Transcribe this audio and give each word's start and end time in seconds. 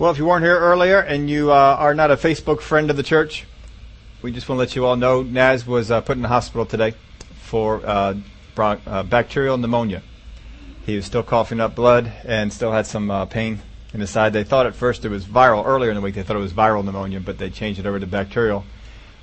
Well, 0.00 0.10
if 0.10 0.16
you 0.16 0.24
weren't 0.24 0.46
here 0.46 0.58
earlier 0.58 1.00
and 1.00 1.28
you 1.28 1.52
uh, 1.52 1.76
are 1.78 1.94
not 1.94 2.10
a 2.10 2.16
Facebook 2.16 2.62
friend 2.62 2.88
of 2.90 2.96
the 2.96 3.02
church, 3.02 3.44
we 4.22 4.32
just 4.32 4.48
want 4.48 4.56
to 4.56 4.60
let 4.60 4.74
you 4.74 4.86
all 4.86 4.96
know 4.96 5.22
Naz 5.22 5.66
was 5.66 5.90
uh, 5.90 6.00
put 6.00 6.16
in 6.16 6.22
the 6.22 6.28
hospital 6.28 6.64
today 6.64 6.94
for 7.42 7.82
uh, 7.84 8.14
bron- 8.54 8.80
uh, 8.86 9.02
bacterial 9.02 9.58
pneumonia. 9.58 10.02
He 10.86 10.96
was 10.96 11.04
still 11.04 11.22
coughing 11.22 11.60
up 11.60 11.74
blood 11.74 12.10
and 12.24 12.50
still 12.50 12.72
had 12.72 12.86
some 12.86 13.10
uh, 13.10 13.26
pain 13.26 13.60
in 13.92 14.00
his 14.00 14.08
side. 14.08 14.32
They 14.32 14.42
thought 14.42 14.64
at 14.64 14.74
first 14.74 15.04
it 15.04 15.10
was 15.10 15.26
viral. 15.26 15.66
Earlier 15.66 15.90
in 15.90 15.96
the 15.96 16.00
week, 16.00 16.14
they 16.14 16.22
thought 16.22 16.36
it 16.36 16.40
was 16.40 16.54
viral 16.54 16.82
pneumonia, 16.82 17.20
but 17.20 17.36
they 17.36 17.50
changed 17.50 17.78
it 17.78 17.84
over 17.84 18.00
to 18.00 18.06
bacterial, 18.06 18.64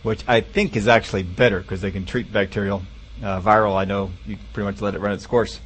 which 0.04 0.24
I 0.28 0.42
think 0.42 0.76
is 0.76 0.88
actually 0.88 1.24
better 1.24 1.60
because 1.60 1.82
they 1.82 1.90
can 1.90 2.06
treat 2.06 2.32
bacterial. 2.32 2.84
Uh, 3.24 3.42
viral, 3.42 3.76
I 3.76 3.86
know 3.86 4.12
you 4.28 4.38
pretty 4.54 4.66
much 4.66 4.80
let 4.80 4.94
it 4.94 5.02
run 5.02 5.14
its 5.14 5.26
course. 5.26 5.60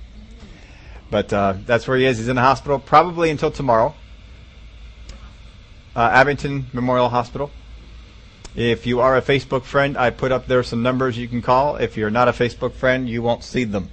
But 1.09 1.27
that's 1.27 1.85
where 1.85 1.97
he 1.97 2.05
is. 2.05 2.17
He's 2.17 2.29
in 2.29 2.37
the 2.37 2.41
hospital 2.41 2.79
probably 2.79 3.29
until 3.29 3.51
tomorrow 3.51 3.93
uh, 5.95 5.99
Abington 5.99 6.67
Memorial 6.73 7.09
Hospital. 7.09 7.51
If 8.55 8.85
you 8.85 8.99
are 8.99 9.15
a 9.15 9.21
Facebook 9.21 9.63
friend, 9.63 9.97
I 9.97 10.09
put 10.09 10.31
up 10.31 10.47
there 10.47 10.61
some 10.63 10.83
numbers 10.83 11.17
you 11.17 11.27
can 11.27 11.41
call. 11.41 11.77
If 11.77 11.95
you're 11.95 12.09
not 12.09 12.27
a 12.27 12.33
Facebook 12.33 12.73
friend, 12.73 13.09
you 13.09 13.21
won't 13.21 13.43
see 13.43 13.63
them. 13.63 13.89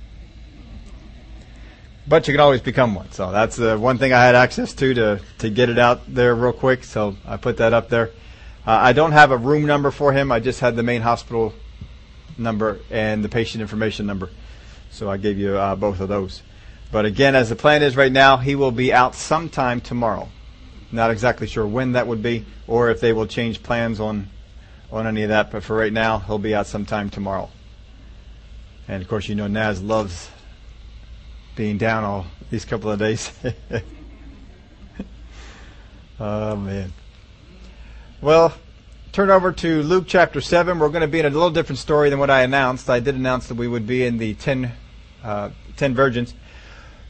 But 2.09 2.27
you 2.27 2.35
can 2.35 2.41
always 2.41 2.63
become 2.63 2.95
one. 2.95 3.13
So 3.13 3.31
that's 3.31 3.57
the 3.57 3.79
one 3.79 3.99
thing 3.99 4.13
I 4.13 4.25
had 4.25 4.35
access 4.35 4.73
to 4.75 4.95
to, 4.95 5.21
to 5.39 5.51
get 5.51 5.69
it 5.69 5.79
out 5.79 6.13
there 6.13 6.35
real 6.35 6.53
quick. 6.53 6.83
So 6.83 7.17
I 7.27 7.37
put 7.37 7.59
that 7.59 7.73
up 7.73 7.89
there. 7.89 8.11
Uh, 8.67 8.73
I 8.73 8.93
don't 8.93 9.13
have 9.13 9.31
a 9.31 9.37
room 9.37 9.67
number 9.67 9.91
for 9.91 10.13
him. 10.13 10.33
I 10.33 10.41
just 10.41 10.61
had 10.61 10.75
the 10.75 10.83
main 10.83 11.03
hospital 11.03 11.53
number 12.37 12.81
and 12.91 13.23
the 13.23 13.29
patient 13.29 13.63
information 13.63 14.07
number. 14.07 14.31
So 14.91 15.11
I 15.11 15.19
gave 15.19 15.39
you 15.39 15.57
uh, 15.57 15.77
both 15.77 16.01
of 16.01 16.09
those. 16.09 16.43
But 16.91 17.05
again, 17.05 17.37
as 17.37 17.51
the 17.51 17.57
plan 17.57 17.83
is 17.83 17.97
right 17.97 18.11
now, 18.11 18.39
he 18.39 18.55
will 18.55 18.73
be 18.73 18.93
out 18.93 19.15
sometime 19.15 19.81
tomorrow. 19.81 20.31
Not 20.91 21.11
exactly 21.11 21.47
sure 21.47 21.67
when 21.67 21.93
that 21.93 22.07
would 22.07 22.23
be, 22.23 22.47
or 22.67 22.91
if 22.91 23.01
they 23.01 23.13
will 23.13 23.27
change 23.27 23.63
plans 23.63 24.01
on 24.01 24.29
on 24.91 25.07
any 25.07 25.23
of 25.23 25.29
that. 25.29 25.51
But 25.51 25.63
for 25.63 25.77
right 25.77 25.93
now, 25.93 26.19
he'll 26.19 26.39
be 26.39 26.55
out 26.55 26.67
sometime 26.67 27.11
tomorrow. 27.11 27.51
And 28.87 29.03
of 29.03 29.09
course, 29.09 29.29
you 29.29 29.35
know 29.35 29.47
Naz 29.47 29.83
loves 29.83 30.31
being 31.57 31.77
down 31.77 32.05
all 32.05 32.27
these 32.51 32.65
couple 32.65 32.91
of 32.91 32.99
days. 32.99 33.31
oh 36.21 36.57
man. 36.57 36.93
Well, 38.23 38.55
turn 39.13 39.31
over 39.31 39.53
to 39.53 39.83
Luke 39.83 40.05
chapter 40.07 40.41
seven. 40.41 40.79
We're 40.79 40.89
going 40.89 41.03
to 41.03 41.09
be 41.09 41.21
in 41.21 41.27
a 41.27 41.31
little 41.31 41.51
different 41.51 41.79
story 41.79 42.09
than 42.09 42.19
what 42.19 42.31
I 42.31 42.43
announced. 42.43 42.89
I 42.89 43.01
did 43.01 43.15
announce 43.15 43.49
that 43.49 43.57
we 43.57 43.69
would 43.69 43.87
be 43.87 44.07
in 44.07 44.17
the 44.17 44.33
ten, 44.35 44.73
uh, 45.23 45.51
ten 45.77 45.95
virgins. 45.95 46.33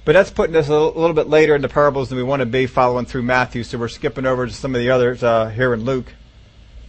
But 0.09 0.14
that's 0.14 0.31
putting 0.31 0.56
us 0.56 0.69
a 0.69 0.73
little 0.73 1.12
bit 1.12 1.28
later 1.28 1.55
in 1.55 1.61
the 1.61 1.69
parables 1.69 2.09
than 2.09 2.17
we 2.17 2.25
want 2.25 2.41
to 2.41 2.47
be 2.47 2.67
following 2.67 3.05
through 3.05 3.25
Matthew. 3.25 3.62
So 3.62 3.77
we're 3.77 3.89
skipping 3.89 4.25
over 4.25 4.47
to 4.47 4.53
some 4.55 4.75
of 4.75 4.81
the 4.81 4.89
others 4.89 5.23
uh, 5.23 5.50
here 5.50 5.75
in 5.75 5.84
Luke. 5.84 6.15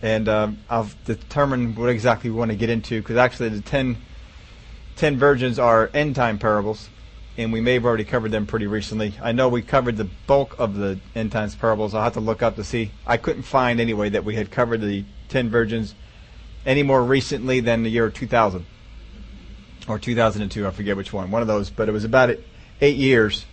And 0.01 0.29
um, 0.29 0.59
I'll 0.69 0.89
determine 1.03 1.75
what 1.75 1.89
exactly 1.89 2.29
we 2.29 2.37
want 2.37 2.51
to 2.51 2.55
get 2.55 2.69
into 2.69 3.01
because 3.01 3.17
actually 3.17 3.49
the 3.49 3.59
ten, 3.59 3.97
ten 4.95 5.17
virgins 5.17 5.59
are 5.59 5.91
end 5.93 6.15
time 6.15 6.39
parables. 6.39 6.87
And 7.37 7.51
we 7.51 7.59
may 7.59 7.73
have 7.73 7.83
already 7.83 8.05
covered 8.05 8.31
them 8.31 8.45
pretty 8.45 8.67
recently. 8.67 9.13
I 9.21 9.33
know 9.33 9.49
we 9.49 9.63
covered 9.63 9.97
the 9.97 10.07
bulk 10.25 10.57
of 10.57 10.77
the 10.77 10.97
end 11.13 11.33
times 11.33 11.57
parables. 11.57 11.93
I'll 11.93 12.03
have 12.03 12.13
to 12.13 12.21
look 12.21 12.41
up 12.41 12.55
to 12.55 12.63
see. 12.63 12.91
I 13.05 13.17
couldn't 13.17 13.43
find 13.43 13.81
anyway 13.81 14.07
that 14.11 14.23
we 14.23 14.35
had 14.35 14.49
covered 14.49 14.79
the 14.79 15.03
ten 15.27 15.49
virgins 15.49 15.93
any 16.65 16.83
more 16.83 17.03
recently 17.03 17.59
than 17.59 17.83
the 17.83 17.89
year 17.89 18.09
2000 18.09 18.65
or 19.89 19.99
2002. 19.99 20.65
I 20.65 20.71
forget 20.71 20.95
which 20.95 21.11
one. 21.11 21.31
One 21.31 21.41
of 21.41 21.49
those. 21.49 21.69
But 21.69 21.89
it 21.89 21.91
was 21.91 22.05
about 22.05 22.29
it 22.29 22.45
eight 22.81 22.97
years 22.97 23.45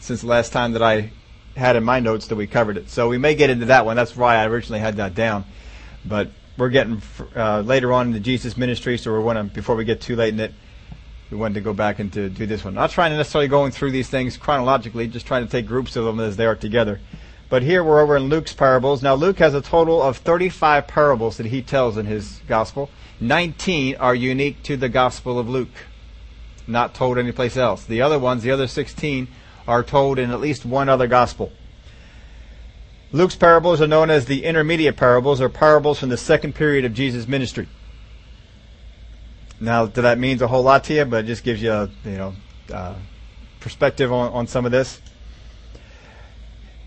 since 0.00 0.20
the 0.20 0.26
last 0.26 0.52
time 0.52 0.72
that 0.72 0.82
I 0.82 1.10
had 1.56 1.76
in 1.76 1.84
my 1.84 2.00
notes 2.00 2.26
that 2.28 2.36
we 2.36 2.46
covered 2.46 2.76
it. 2.76 2.90
So 2.90 3.08
we 3.08 3.18
may 3.18 3.34
get 3.34 3.50
into 3.50 3.66
that 3.66 3.86
one. 3.86 3.96
That's 3.96 4.16
why 4.16 4.36
I 4.36 4.46
originally 4.46 4.80
had 4.80 4.96
that 4.96 5.14
down. 5.14 5.44
But 6.04 6.30
we're 6.58 6.68
getting 6.68 7.02
uh, 7.34 7.60
later 7.60 7.92
on 7.92 8.08
in 8.08 8.12
the 8.12 8.20
Jesus 8.20 8.56
ministry, 8.56 8.98
so 8.98 9.12
we 9.12 9.22
want 9.22 9.38
to 9.38 9.54
before 9.54 9.76
we 9.76 9.84
get 9.84 10.00
too 10.00 10.16
late 10.16 10.34
in 10.34 10.40
it, 10.40 10.52
we 11.30 11.36
wanted 11.36 11.54
to 11.54 11.60
go 11.60 11.72
back 11.72 11.98
and 11.98 12.12
to 12.12 12.28
do 12.28 12.46
this 12.46 12.64
one. 12.64 12.74
Not 12.74 12.90
trying 12.90 13.10
to 13.10 13.16
necessarily 13.16 13.48
going 13.48 13.72
through 13.72 13.90
these 13.90 14.08
things 14.08 14.36
chronologically, 14.36 15.08
just 15.08 15.26
trying 15.26 15.44
to 15.44 15.50
take 15.50 15.66
groups 15.66 15.96
of 15.96 16.04
them 16.04 16.20
as 16.20 16.36
they 16.36 16.46
are 16.46 16.54
together. 16.54 17.00
But 17.48 17.62
here 17.62 17.82
we're 17.82 18.00
over 18.00 18.16
in 18.16 18.24
Luke's 18.24 18.52
parables. 18.52 19.02
Now 19.02 19.14
Luke 19.14 19.38
has 19.38 19.54
a 19.54 19.60
total 19.60 20.02
of 20.02 20.18
35 20.18 20.86
parables 20.86 21.36
that 21.36 21.46
he 21.46 21.62
tells 21.62 21.96
in 21.96 22.06
his 22.06 22.40
gospel. 22.46 22.90
19 23.20 23.96
are 23.96 24.14
unique 24.14 24.62
to 24.64 24.76
the 24.76 24.88
gospel 24.88 25.38
of 25.38 25.48
Luke 25.48 25.70
not 26.66 26.94
told 26.94 27.18
anyplace 27.18 27.56
else. 27.56 27.84
The 27.84 28.02
other 28.02 28.18
ones, 28.18 28.42
the 28.42 28.50
other 28.50 28.66
16, 28.66 29.28
are 29.66 29.82
told 29.82 30.18
in 30.18 30.30
at 30.30 30.40
least 30.40 30.64
one 30.64 30.88
other 30.88 31.06
gospel. 31.06 31.52
Luke's 33.12 33.36
parables 33.36 33.80
are 33.80 33.86
known 33.86 34.10
as 34.10 34.26
the 34.26 34.44
intermediate 34.44 34.96
parables 34.96 35.40
or 35.40 35.48
parables 35.48 36.00
from 36.00 36.08
the 36.08 36.16
second 36.16 36.54
period 36.54 36.84
of 36.84 36.92
Jesus' 36.92 37.28
ministry. 37.28 37.68
Now, 39.60 39.86
that 39.86 40.18
means 40.18 40.42
a 40.42 40.48
whole 40.48 40.62
lot 40.62 40.84
to 40.84 40.94
you, 40.94 41.04
but 41.04 41.24
it 41.24 41.28
just 41.28 41.44
gives 41.44 41.62
you 41.62 41.72
a 41.72 41.90
you 42.04 42.16
know 42.16 42.34
uh, 42.72 42.94
perspective 43.60 44.12
on, 44.12 44.32
on 44.32 44.46
some 44.46 44.66
of 44.66 44.72
this. 44.72 45.00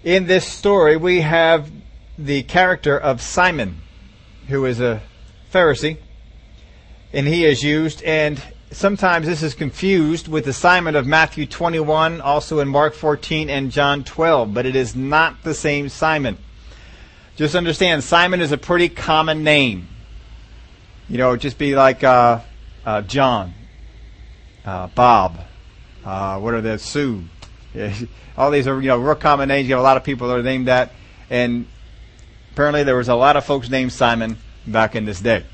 In 0.03 0.27
this 0.27 0.45
story, 0.45 0.95
we 0.97 1.21
have 1.21 1.71
the 2.17 2.43
character 2.43 2.97
of 2.97 3.21
Simon, 3.21 3.81
who 4.47 4.65
is 4.65 4.79
a 4.79 5.01
Pharisee, 5.51 5.97
and 7.11 7.27
he 7.27 7.43
is 7.45 7.63
used, 7.63 8.03
and 8.03 8.41
sometimes 8.71 9.25
this 9.25 9.43
is 9.43 9.53
confused 9.53 10.27
with 10.27 10.45
the 10.45 10.53
Simon 10.53 10.95
of 10.95 11.05
Matthew 11.05 11.45
21, 11.45 12.21
also 12.21 12.59
in 12.59 12.67
Mark 12.67 12.93
14 12.93 13.49
and 13.49 13.71
John 13.71 14.03
12, 14.03 14.53
but 14.53 14.65
it 14.65 14.75
is 14.75 14.95
not 14.95 15.43
the 15.43 15.53
same 15.53 15.89
Simon. 15.89 16.37
Just 17.35 17.55
understand, 17.55 18.03
Simon 18.03 18.41
is 18.41 18.51
a 18.51 18.57
pretty 18.57 18.89
common 18.89 19.43
name. 19.43 19.87
You 21.07 21.17
know, 21.17 21.35
just 21.35 21.57
be 21.57 21.75
like 21.75 22.03
uh, 22.03 22.41
uh, 22.85 23.01
John, 23.03 23.53
uh, 24.65 24.87
Bob, 24.87 25.39
uh, 26.05 26.39
what 26.39 26.53
are 26.53 26.61
the 26.61 26.77
Sue? 26.77 27.23
All 28.37 28.51
these 28.51 28.67
are 28.67 28.79
you 28.79 28.89
know 28.89 28.97
real 28.97 29.15
common 29.15 29.47
names. 29.47 29.67
You 29.67 29.75
have 29.75 29.81
a 29.81 29.83
lot 29.83 29.97
of 29.97 30.03
people 30.03 30.27
that 30.27 30.37
are 30.37 30.43
named 30.43 30.67
that, 30.67 30.91
and 31.29 31.67
apparently 32.51 32.83
there 32.83 32.95
was 32.95 33.09
a 33.09 33.15
lot 33.15 33.37
of 33.37 33.45
folks 33.45 33.69
named 33.69 33.91
Simon 33.91 34.37
back 34.67 34.95
in 34.95 35.05
this 35.05 35.19
day. 35.19 35.45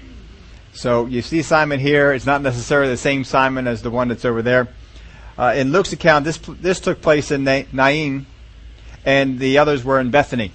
So 0.76 1.06
you 1.06 1.22
see 1.22 1.42
Simon 1.42 1.80
here. 1.80 2.12
It's 2.12 2.26
not 2.26 2.42
necessarily 2.42 2.90
the 2.90 2.98
same 2.98 3.24
Simon 3.24 3.66
as 3.66 3.82
the 3.82 3.90
one 3.90 4.10
that's 4.10 4.26
over 4.26 4.42
there. 4.42 4.68
Uh, 5.38 5.54
in 5.56 5.72
Luke's 5.72 5.94
account, 5.94 6.26
this 6.26 6.38
this 6.38 6.82
took 6.82 7.02
place 7.02 7.32
in 7.32 7.46
Nain, 7.46 8.26
and 9.06 9.40
the 9.40 9.58
others 9.58 9.86
were 9.86 10.02
in 10.02 10.12
Bethany. 10.12 10.52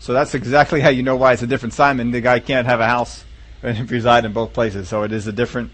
So 0.00 0.12
that's 0.12 0.34
exactly 0.34 0.82
how 0.82 0.90
you 0.90 1.02
know 1.02 1.16
why 1.16 1.32
it's 1.32 1.42
a 1.42 1.46
different 1.46 1.72
Simon. 1.72 2.10
The 2.10 2.20
guy 2.20 2.40
can't 2.40 2.66
have 2.66 2.80
a 2.80 2.86
house 2.86 3.24
and 3.62 3.90
reside 3.90 4.26
in 4.26 4.34
both 4.34 4.52
places, 4.52 4.88
so 4.88 5.02
it 5.02 5.12
is 5.12 5.26
a 5.26 5.32
different 5.32 5.72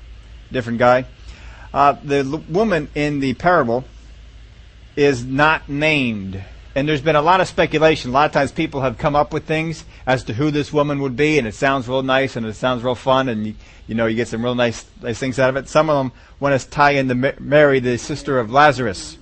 different 0.53 0.79
guy. 0.79 1.07
Uh, 1.75 1.97
the 2.05 2.19
l- 2.19 2.45
woman 2.49 2.91
in 2.95 3.19
the 3.19 3.35
parable 3.35 3.85
is 4.95 5.25
not 5.25 5.69
named 5.69 6.45
and 6.75 6.89
there's 6.89 7.03
been 7.03 7.17
a 7.17 7.23
lot 7.23 7.41
of 7.41 7.49
speculation. 7.49 8.11
A 8.11 8.15
lot 8.15 8.27
of 8.27 8.33
times 8.33 8.51
people 8.51 8.81
have 8.81 8.97
come 8.97 9.15
up 9.15 9.33
with 9.33 9.45
things 9.45 9.85
as 10.07 10.25
to 10.25 10.33
who 10.33 10.51
this 10.51 10.73
woman 10.73 11.01
would 11.03 11.17
be, 11.17 11.39
and 11.39 11.47
it 11.47 11.55
sounds 11.55 11.87
real 11.87 12.03
nice 12.03 12.37
and 12.37 12.47
it 12.47 12.55
sounds 12.55 12.83
real 12.83 12.95
fun, 12.95 13.29
and 13.29 13.47
you, 13.47 13.55
you 13.87 13.95
know 13.95 14.07
you 14.07 14.17
get 14.17 14.29
some 14.29 14.43
real 14.43 14.55
nice 14.55 14.87
nice 15.03 15.19
things 15.19 15.39
out 15.39 15.51
of 15.51 15.57
it. 15.57 15.69
Some 15.69 15.91
of 15.91 15.97
them 15.97 16.13
want 16.41 16.59
to 16.59 16.69
tie 16.69 16.93
in 16.93 17.09
the 17.09 17.35
Mary, 17.39 17.79
the 17.81 17.99
sister 17.99 18.39
of 18.39 18.51
Lazarus. 18.51 19.19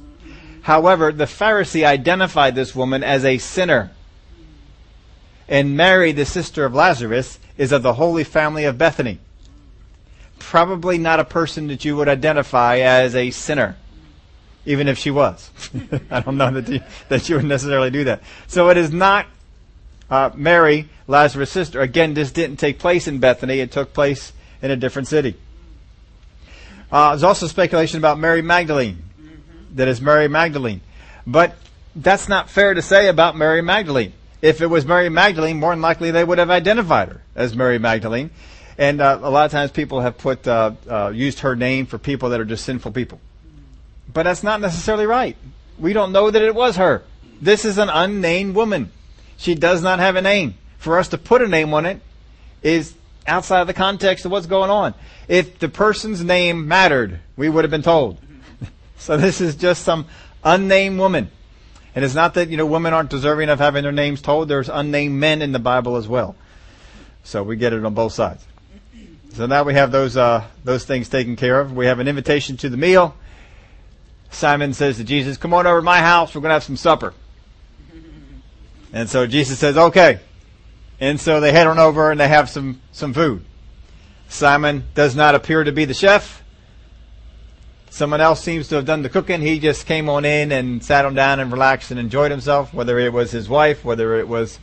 However, 0.62 1.10
the 1.10 1.24
Pharisee 1.24 1.84
identified 1.84 2.54
this 2.54 2.74
woman 2.74 3.02
as 3.02 3.24
a 3.24 3.38
sinner, 3.38 3.90
and 5.48 5.76
Mary, 5.76 6.12
the 6.12 6.26
sister 6.26 6.64
of 6.64 6.74
Lazarus, 6.74 7.38
is 7.56 7.72
of 7.72 7.82
the 7.82 7.94
Holy 7.94 8.24
Family 8.24 8.64
of 8.64 8.78
Bethany. 8.78 9.18
Probably 10.38 10.98
not 10.98 11.20
a 11.20 11.24
person 11.24 11.66
that 11.68 11.84
you 11.84 11.96
would 11.96 12.08
identify 12.08 12.78
as 12.78 13.14
a 13.14 13.30
sinner 13.30 13.76
even 14.66 14.88
if 14.88 14.98
she 14.98 15.10
was. 15.10 15.50
I 16.10 16.20
don't 16.20 16.36
know 16.36 16.50
that 16.50 16.68
you, 16.68 16.80
that 17.08 17.28
you 17.28 17.36
would 17.36 17.44
necessarily 17.44 17.90
do 17.90 18.04
that. 18.04 18.22
So 18.46 18.70
it 18.70 18.76
is 18.76 18.92
not 18.92 19.26
uh, 20.10 20.30
Mary, 20.34 20.88
Lazarus' 21.06 21.50
sister. 21.50 21.80
Again, 21.80 22.14
this 22.14 22.32
didn't 22.32 22.56
take 22.56 22.78
place 22.78 23.06
in 23.06 23.18
Bethany. 23.18 23.60
It 23.60 23.72
took 23.72 23.92
place 23.92 24.32
in 24.60 24.70
a 24.70 24.76
different 24.76 25.08
city. 25.08 25.36
Uh, 26.90 27.10
there's 27.10 27.22
also 27.22 27.46
speculation 27.46 27.98
about 27.98 28.18
Mary 28.18 28.42
Magdalene, 28.42 29.02
that 29.74 29.88
is 29.88 30.00
Mary 30.00 30.28
Magdalene. 30.28 30.80
But 31.26 31.56
that's 31.94 32.28
not 32.28 32.50
fair 32.50 32.74
to 32.74 32.82
say 32.82 33.08
about 33.08 33.36
Mary 33.36 33.62
Magdalene. 33.62 34.12
If 34.42 34.60
it 34.60 34.66
was 34.66 34.86
Mary 34.86 35.08
Magdalene, 35.08 35.58
more 35.58 35.72
than 35.72 35.82
likely 35.82 36.10
they 36.10 36.24
would 36.24 36.38
have 36.38 36.50
identified 36.50 37.08
her 37.08 37.22
as 37.36 37.54
Mary 37.54 37.78
Magdalene. 37.78 38.30
And 38.78 39.00
uh, 39.00 39.18
a 39.22 39.30
lot 39.30 39.44
of 39.44 39.52
times 39.52 39.70
people 39.70 40.00
have 40.00 40.16
put 40.16 40.48
uh, 40.48 40.72
uh 40.88 41.10
used 41.14 41.40
her 41.40 41.54
name 41.54 41.84
for 41.84 41.98
people 41.98 42.30
that 42.30 42.40
are 42.40 42.46
just 42.46 42.64
sinful 42.64 42.92
people. 42.92 43.20
But 44.12 44.24
that's 44.24 44.42
not 44.42 44.60
necessarily 44.60 45.06
right. 45.06 45.36
We 45.78 45.92
don't 45.92 46.12
know 46.12 46.30
that 46.30 46.42
it 46.42 46.54
was 46.54 46.76
her. 46.76 47.02
This 47.40 47.64
is 47.64 47.78
an 47.78 47.88
unnamed 47.88 48.54
woman. 48.54 48.90
She 49.36 49.54
does 49.54 49.82
not 49.82 49.98
have 49.98 50.16
a 50.16 50.22
name. 50.22 50.54
For 50.78 50.98
us 50.98 51.08
to 51.08 51.18
put 51.18 51.42
a 51.42 51.48
name 51.48 51.72
on 51.74 51.86
it 51.86 52.00
is 52.62 52.94
outside 53.26 53.60
of 53.60 53.66
the 53.66 53.74
context 53.74 54.24
of 54.24 54.32
what's 54.32 54.46
going 54.46 54.70
on. 54.70 54.94
If 55.28 55.58
the 55.58 55.68
person's 55.68 56.22
name 56.22 56.68
mattered, 56.68 57.20
we 57.36 57.48
would 57.48 57.64
have 57.64 57.70
been 57.70 57.82
told. 57.82 58.18
so 58.98 59.16
this 59.16 59.40
is 59.40 59.56
just 59.56 59.82
some 59.82 60.06
unnamed 60.44 60.98
woman. 60.98 61.30
And 61.94 62.04
it's 62.04 62.14
not 62.14 62.34
that, 62.34 62.48
you 62.48 62.56
know, 62.56 62.66
women 62.66 62.92
aren't 62.92 63.10
deserving 63.10 63.48
of 63.48 63.58
having 63.58 63.82
their 63.82 63.92
names 63.92 64.22
told. 64.22 64.48
There's 64.48 64.68
unnamed 64.68 65.14
men 65.14 65.42
in 65.42 65.52
the 65.52 65.58
Bible 65.58 65.96
as 65.96 66.06
well. 66.06 66.36
So 67.24 67.42
we 67.42 67.56
get 67.56 67.72
it 67.72 67.84
on 67.84 67.94
both 67.94 68.12
sides. 68.12 68.46
So 69.32 69.46
now 69.46 69.62
we 69.62 69.74
have 69.74 69.92
those, 69.92 70.16
uh, 70.16 70.44
those 70.64 70.84
things 70.84 71.08
taken 71.08 71.36
care 71.36 71.60
of. 71.60 71.72
We 71.72 71.86
have 71.86 71.98
an 71.98 72.08
invitation 72.08 72.56
to 72.58 72.68
the 72.68 72.76
meal. 72.76 73.14
Simon 74.30 74.72
says 74.72 74.96
to 74.96 75.04
Jesus, 75.04 75.36
come 75.36 75.52
on 75.52 75.66
over 75.66 75.80
to 75.80 75.84
my 75.84 76.00
house. 76.00 76.34
We're 76.34 76.40
going 76.40 76.50
to 76.50 76.54
have 76.54 76.64
some 76.64 76.76
supper. 76.76 77.14
And 78.92 79.08
so 79.08 79.24
Jesus 79.24 79.60
says, 79.60 79.76
okay. 79.76 80.18
And 80.98 81.20
so 81.20 81.40
they 81.40 81.52
head 81.52 81.68
on 81.68 81.78
over 81.78 82.10
and 82.10 82.18
they 82.18 82.26
have 82.26 82.50
some, 82.50 82.80
some 82.90 83.14
food. 83.14 83.44
Simon 84.28 84.84
does 84.94 85.14
not 85.14 85.34
appear 85.34 85.62
to 85.62 85.72
be 85.72 85.84
the 85.84 85.94
chef. 85.94 86.42
Someone 87.88 88.20
else 88.20 88.42
seems 88.42 88.68
to 88.68 88.76
have 88.76 88.84
done 88.84 89.02
the 89.02 89.08
cooking. 89.08 89.40
He 89.40 89.58
just 89.58 89.86
came 89.86 90.08
on 90.08 90.24
in 90.24 90.52
and 90.52 90.84
sat 90.84 91.04
him 91.04 91.14
down 91.14 91.40
and 91.40 91.50
relaxed 91.50 91.90
and 91.90 91.98
enjoyed 91.98 92.30
himself. 92.30 92.72
Whether 92.72 92.98
it 92.98 93.12
was 93.12 93.32
his 93.32 93.48
wife, 93.48 93.84
whether 93.84 94.18
it 94.18 94.28
was 94.28 94.60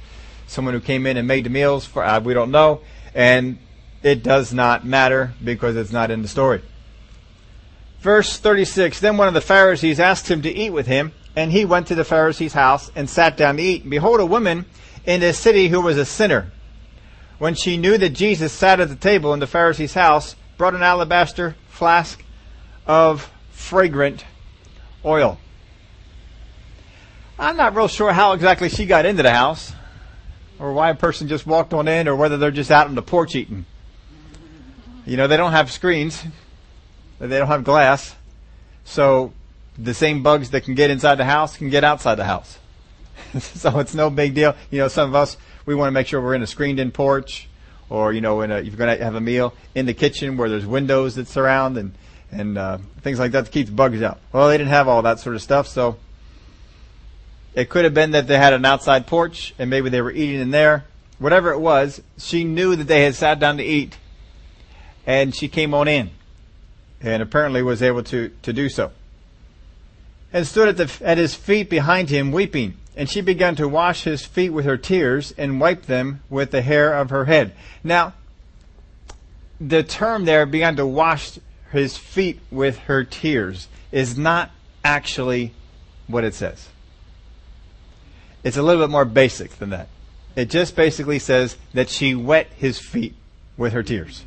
someone 0.47 0.73
who 0.73 0.79
came 0.79 1.05
in 1.05 1.17
and 1.17 1.27
made 1.27 1.45
the 1.45 1.49
meals 1.49 1.85
for, 1.85 2.03
uh, 2.03 2.19
we 2.19 2.33
don't 2.33 2.51
know. 2.51 2.81
And 3.13 3.57
it 4.03 4.23
does 4.23 4.53
not 4.53 4.85
matter 4.85 5.33
because 5.43 5.75
it's 5.75 5.91
not 5.91 6.11
in 6.11 6.21
the 6.21 6.27
story. 6.27 6.61
Verse 7.99 8.37
36, 8.37 8.99
then 8.99 9.17
one 9.17 9.27
of 9.27 9.33
the 9.33 9.41
Pharisees 9.41 9.99
asked 9.99 10.29
him 10.29 10.41
to 10.43 10.49
eat 10.49 10.69
with 10.69 10.87
him, 10.87 11.13
and 11.35 11.51
he 11.51 11.65
went 11.65 11.87
to 11.87 11.95
the 11.95 12.05
Pharisee's 12.05 12.53
house 12.53 12.91
and 12.95 13.09
sat 13.09 13.37
down 13.37 13.57
to 13.57 13.63
eat. 13.63 13.81
And 13.81 13.91
behold, 13.91 14.19
a 14.19 14.25
woman 14.25 14.65
in 15.05 15.21
the 15.21 15.33
city 15.33 15.67
who 15.67 15.81
was 15.81 15.97
a 15.97 16.05
sinner, 16.05 16.51
when 17.37 17.55
she 17.55 17.77
knew 17.77 17.97
that 17.97 18.09
Jesus 18.09 18.53
sat 18.53 18.79
at 18.79 18.89
the 18.89 18.95
table 18.95 19.33
in 19.33 19.39
the 19.39 19.47
Pharisee's 19.47 19.93
house, 19.93 20.35
brought 20.57 20.75
an 20.75 20.83
alabaster 20.83 21.55
flask 21.69 22.23
of 22.85 23.31
fragrant 23.51 24.25
oil. 25.05 25.39
I'm 27.39 27.57
not 27.57 27.75
real 27.75 27.87
sure 27.87 28.11
how 28.13 28.33
exactly 28.33 28.69
she 28.69 28.85
got 28.85 29.05
into 29.05 29.21
the 29.21 29.33
house, 29.33 29.73
or 30.59 30.73
why 30.73 30.89
a 30.89 30.95
person 30.95 31.27
just 31.27 31.45
walked 31.45 31.73
on 31.73 31.87
in, 31.87 32.07
or 32.07 32.15
whether 32.15 32.37
they're 32.37 32.51
just 32.51 32.71
out 32.71 32.87
on 32.87 32.95
the 32.95 33.01
porch 33.01 33.35
eating. 33.35 33.65
You 35.05 35.17
know, 35.17 35.27
they 35.27 35.37
don't 35.37 35.51
have 35.51 35.71
screens, 35.71 36.23
they 37.19 37.37
don't 37.37 37.47
have 37.47 37.63
glass, 37.63 38.15
so 38.83 39.33
the 39.77 39.93
same 39.93 40.23
bugs 40.23 40.49
that 40.51 40.63
can 40.63 40.75
get 40.75 40.89
inside 40.89 41.15
the 41.15 41.25
house 41.25 41.57
can 41.57 41.69
get 41.69 41.83
outside 41.83 42.15
the 42.15 42.25
house. 42.25 42.57
so 43.39 43.79
it's 43.79 43.93
no 43.93 44.09
big 44.09 44.33
deal. 44.33 44.55
You 44.71 44.79
know, 44.79 44.87
some 44.87 45.09
of 45.09 45.15
us, 45.15 45.37
we 45.65 45.75
want 45.75 45.87
to 45.87 45.91
make 45.91 46.07
sure 46.07 46.21
we're 46.21 46.35
in 46.35 46.41
a 46.41 46.47
screened 46.47 46.79
in 46.79 46.91
porch, 46.91 47.47
or, 47.89 48.13
you 48.13 48.21
know, 48.21 48.41
in 48.41 48.51
a, 48.51 48.57
if 48.57 48.67
you're 48.67 48.75
going 48.77 48.97
to 48.97 49.03
have 49.03 49.15
a 49.15 49.21
meal 49.21 49.53
in 49.75 49.85
the 49.85 49.93
kitchen 49.93 50.37
where 50.37 50.49
there's 50.49 50.65
windows 50.65 51.15
that 51.15 51.27
surround 51.27 51.77
and 51.77 51.93
and 52.29 52.57
uh, 52.57 52.77
things 53.01 53.19
like 53.19 53.31
that 53.31 53.45
to 53.45 53.51
keep 53.51 53.67
the 53.67 53.71
bugs 53.71 54.01
out. 54.01 54.19
Well, 54.33 54.49
they 54.49 54.57
didn't 54.57 54.71
have 54.71 54.89
all 54.89 55.01
that 55.03 55.19
sort 55.19 55.35
of 55.35 55.41
stuff, 55.41 55.65
so 55.67 55.97
it 57.55 57.69
could 57.69 57.85
have 57.85 57.93
been 57.93 58.11
that 58.11 58.27
they 58.27 58.37
had 58.37 58.53
an 58.53 58.65
outside 58.65 59.07
porch 59.07 59.55
and 59.57 59.69
maybe 59.69 59.89
they 59.89 60.01
were 60.01 60.11
eating 60.11 60.41
in 60.41 60.51
there. 60.51 60.85
Whatever 61.19 61.51
it 61.51 61.59
was, 61.59 62.01
she 62.17 62.43
knew 62.43 62.75
that 62.75 62.83
they 62.83 63.03
had 63.03 63.15
sat 63.15 63.39
down 63.39 63.57
to 63.57 63.63
eat, 63.63 63.97
and 65.05 65.33
she 65.33 65.47
came 65.47 65.73
on 65.73 65.87
in, 65.87 66.11
and 67.01 67.21
apparently 67.21 67.61
was 67.61 67.81
able 67.81 68.03
to 68.03 68.31
to 68.41 68.53
do 68.53 68.69
so. 68.69 68.91
And 70.33 70.45
stood 70.45 70.67
at 70.69 70.77
the 70.77 71.07
at 71.07 71.17
his 71.17 71.35
feet 71.35 71.69
behind 71.69 72.09
him, 72.09 72.31
weeping. 72.31 72.77
And 72.95 73.07
she 73.07 73.21
began 73.21 73.55
to 73.57 73.67
wash 73.67 74.03
his 74.03 74.25
feet 74.25 74.49
with 74.49 74.65
her 74.65 74.77
tears 74.77 75.31
and 75.37 75.61
wipe 75.61 75.85
them 75.85 76.21
with 76.29 76.49
the 76.49 76.63
hair 76.63 76.95
of 76.95 77.11
her 77.11 77.25
head. 77.25 77.53
Now, 77.83 78.13
the 79.61 79.83
term 79.83 80.25
there 80.25 80.47
began 80.47 80.75
to 80.77 80.85
wash 80.85 81.37
his 81.71 81.95
feet 81.95 82.39
with 82.49 82.77
her 82.79 83.03
tears 83.03 83.67
is 83.91 84.17
not 84.17 84.51
actually 84.83 85.53
what 86.07 86.23
it 86.23 86.33
says. 86.33 86.69
It's 88.43 88.57
a 88.57 88.63
little 88.63 88.81
bit 88.81 88.89
more 88.89 89.05
basic 89.05 89.51
than 89.59 89.71
that. 89.71 89.89
It 90.35 90.49
just 90.49 90.75
basically 90.75 91.19
says 91.19 91.57
that 91.73 91.89
she 91.89 92.15
wet 92.15 92.47
his 92.55 92.79
feet 92.79 93.15
with 93.57 93.73
her 93.73 93.83
tears. 93.83 94.23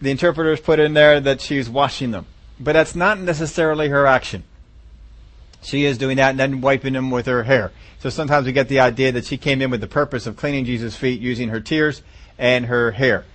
The 0.00 0.10
interpreters 0.10 0.60
put 0.60 0.78
in 0.78 0.94
there 0.94 1.20
that 1.20 1.40
she's 1.40 1.68
washing 1.68 2.10
them, 2.10 2.26
but 2.58 2.72
that's 2.72 2.94
not 2.94 3.18
necessarily 3.18 3.88
her 3.88 4.06
action. 4.06 4.44
She 5.62 5.84
is 5.84 5.98
doing 5.98 6.16
that 6.16 6.30
and 6.30 6.38
then 6.38 6.60
wiping 6.60 6.94
them 6.94 7.10
with 7.10 7.26
her 7.26 7.42
hair. 7.42 7.72
So 7.98 8.08
sometimes 8.08 8.46
we 8.46 8.52
get 8.52 8.68
the 8.68 8.80
idea 8.80 9.12
that 9.12 9.26
she 9.26 9.36
came 9.36 9.60
in 9.60 9.70
with 9.70 9.82
the 9.82 9.86
purpose 9.86 10.26
of 10.26 10.36
cleaning 10.36 10.64
Jesus' 10.64 10.96
feet 10.96 11.20
using 11.20 11.50
her 11.50 11.60
tears 11.60 12.02
and 12.38 12.66
her 12.66 12.92
hair. 12.92 13.26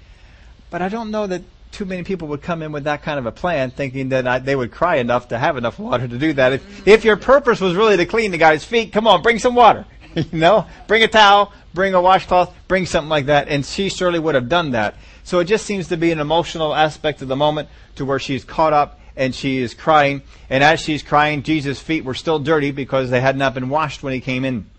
But 0.72 0.82
I 0.82 0.90
don't 0.90 1.12
know 1.12 1.28
that 1.28 1.44
too 1.72 1.86
many 1.86 2.04
people 2.04 2.30
would 2.30 2.42
come 2.42 2.64
in 2.64 2.72
with 2.72 2.86
that 2.86 3.04
kind 3.04 3.20
of 3.20 3.26
a 3.26 3.32
plan, 3.32 3.70
thinking 3.70 4.10
that 4.10 4.28
I, 4.28 4.40
they 4.40 4.56
would 4.56 4.72
cry 4.72 4.96
enough 4.96 5.28
to 5.28 5.38
have 5.38 5.58
enough 5.58 5.78
water 5.78 6.08
to 6.08 6.18
do 6.18 6.34
that. 6.34 6.54
If, 6.54 6.64
mm-hmm. 6.64 6.90
if 6.90 7.06
your 7.06 7.18
purpose 7.18 7.62
was 7.62 7.76
really 7.76 7.98
to 7.98 8.06
clean 8.06 8.32
the 8.32 8.38
guy's 8.38 8.64
feet, 8.64 8.92
come 8.92 9.08
on, 9.08 9.22
bring 9.22 9.40
some 9.40 9.56
water. 9.56 9.86
you 10.16 10.26
know, 10.32 10.66
bring 10.88 11.04
a 11.04 11.08
towel, 11.08 11.52
bring 11.74 11.94
a 11.94 12.02
washcloth, 12.02 12.56
bring 12.68 12.86
something 12.86 13.10
like 13.10 13.26
that. 13.26 13.50
And 13.50 13.66
she 13.66 13.90
surely 13.90 14.20
would 14.20 14.36
have 14.36 14.50
done 14.50 14.72
that. 14.72 14.96
So 15.26 15.40
it 15.40 15.46
just 15.46 15.66
seems 15.66 15.88
to 15.88 15.98
be 15.98 16.12
an 16.12 16.20
emotional 16.20 16.74
aspect 16.74 17.24
of 17.24 17.28
the 17.28 17.36
moment 17.36 17.68
to 17.96 18.06
where 18.06 18.20
she's 18.20 18.46
caught 18.46 18.74
up 18.74 19.00
and 19.18 19.34
she 19.34 19.58
is 19.58 19.74
crying. 19.74 20.22
And 20.52 20.64
as 20.64 20.80
she's 20.80 21.02
crying, 21.02 21.42
Jesus' 21.42 21.80
feet 21.80 22.06
were 22.06 22.14
still 22.14 22.38
dirty 22.38 22.70
because 22.70 23.10
they 23.10 23.22
had 23.22 23.36
not 23.36 23.56
been 23.56 23.70
washed 23.70 24.04
when 24.04 24.14
he 24.14 24.22
came 24.22 24.46
in. 24.46 24.70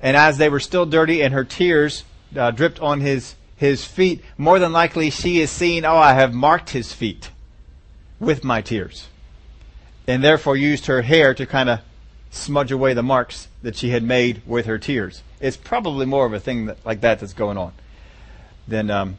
And 0.00 0.16
as 0.16 0.38
they 0.38 0.48
were 0.48 0.58
still 0.58 0.86
dirty 0.86 1.20
and 1.20 1.34
her 1.34 1.44
tears 1.44 2.04
uh, 2.34 2.50
dripped 2.50 2.80
on 2.80 3.00
his 3.00 3.36
his 3.56 3.84
feet, 3.84 4.22
more 4.36 4.58
than 4.58 4.72
likely 4.72 5.08
she 5.08 5.40
is 5.40 5.50
seeing, 5.50 5.84
oh, 5.86 5.96
I 5.96 6.12
have 6.12 6.34
marked 6.34 6.70
his 6.70 6.92
feet 6.92 7.30
with 8.20 8.44
my 8.44 8.60
tears. 8.60 9.08
And 10.06 10.22
therefore 10.22 10.56
used 10.56 10.86
her 10.86 11.00
hair 11.00 11.32
to 11.34 11.46
kind 11.46 11.70
of 11.70 11.80
smudge 12.30 12.70
away 12.70 12.92
the 12.92 13.02
marks 13.02 13.48
that 13.62 13.76
she 13.76 13.90
had 13.90 14.02
made 14.02 14.42
with 14.46 14.66
her 14.66 14.78
tears. 14.78 15.22
It's 15.40 15.56
probably 15.56 16.04
more 16.04 16.26
of 16.26 16.34
a 16.34 16.40
thing 16.40 16.66
that, 16.66 16.84
like 16.84 17.00
that 17.00 17.20
that's 17.20 17.32
going 17.32 17.56
on 17.56 17.72
than, 18.68 18.90
um, 18.90 19.16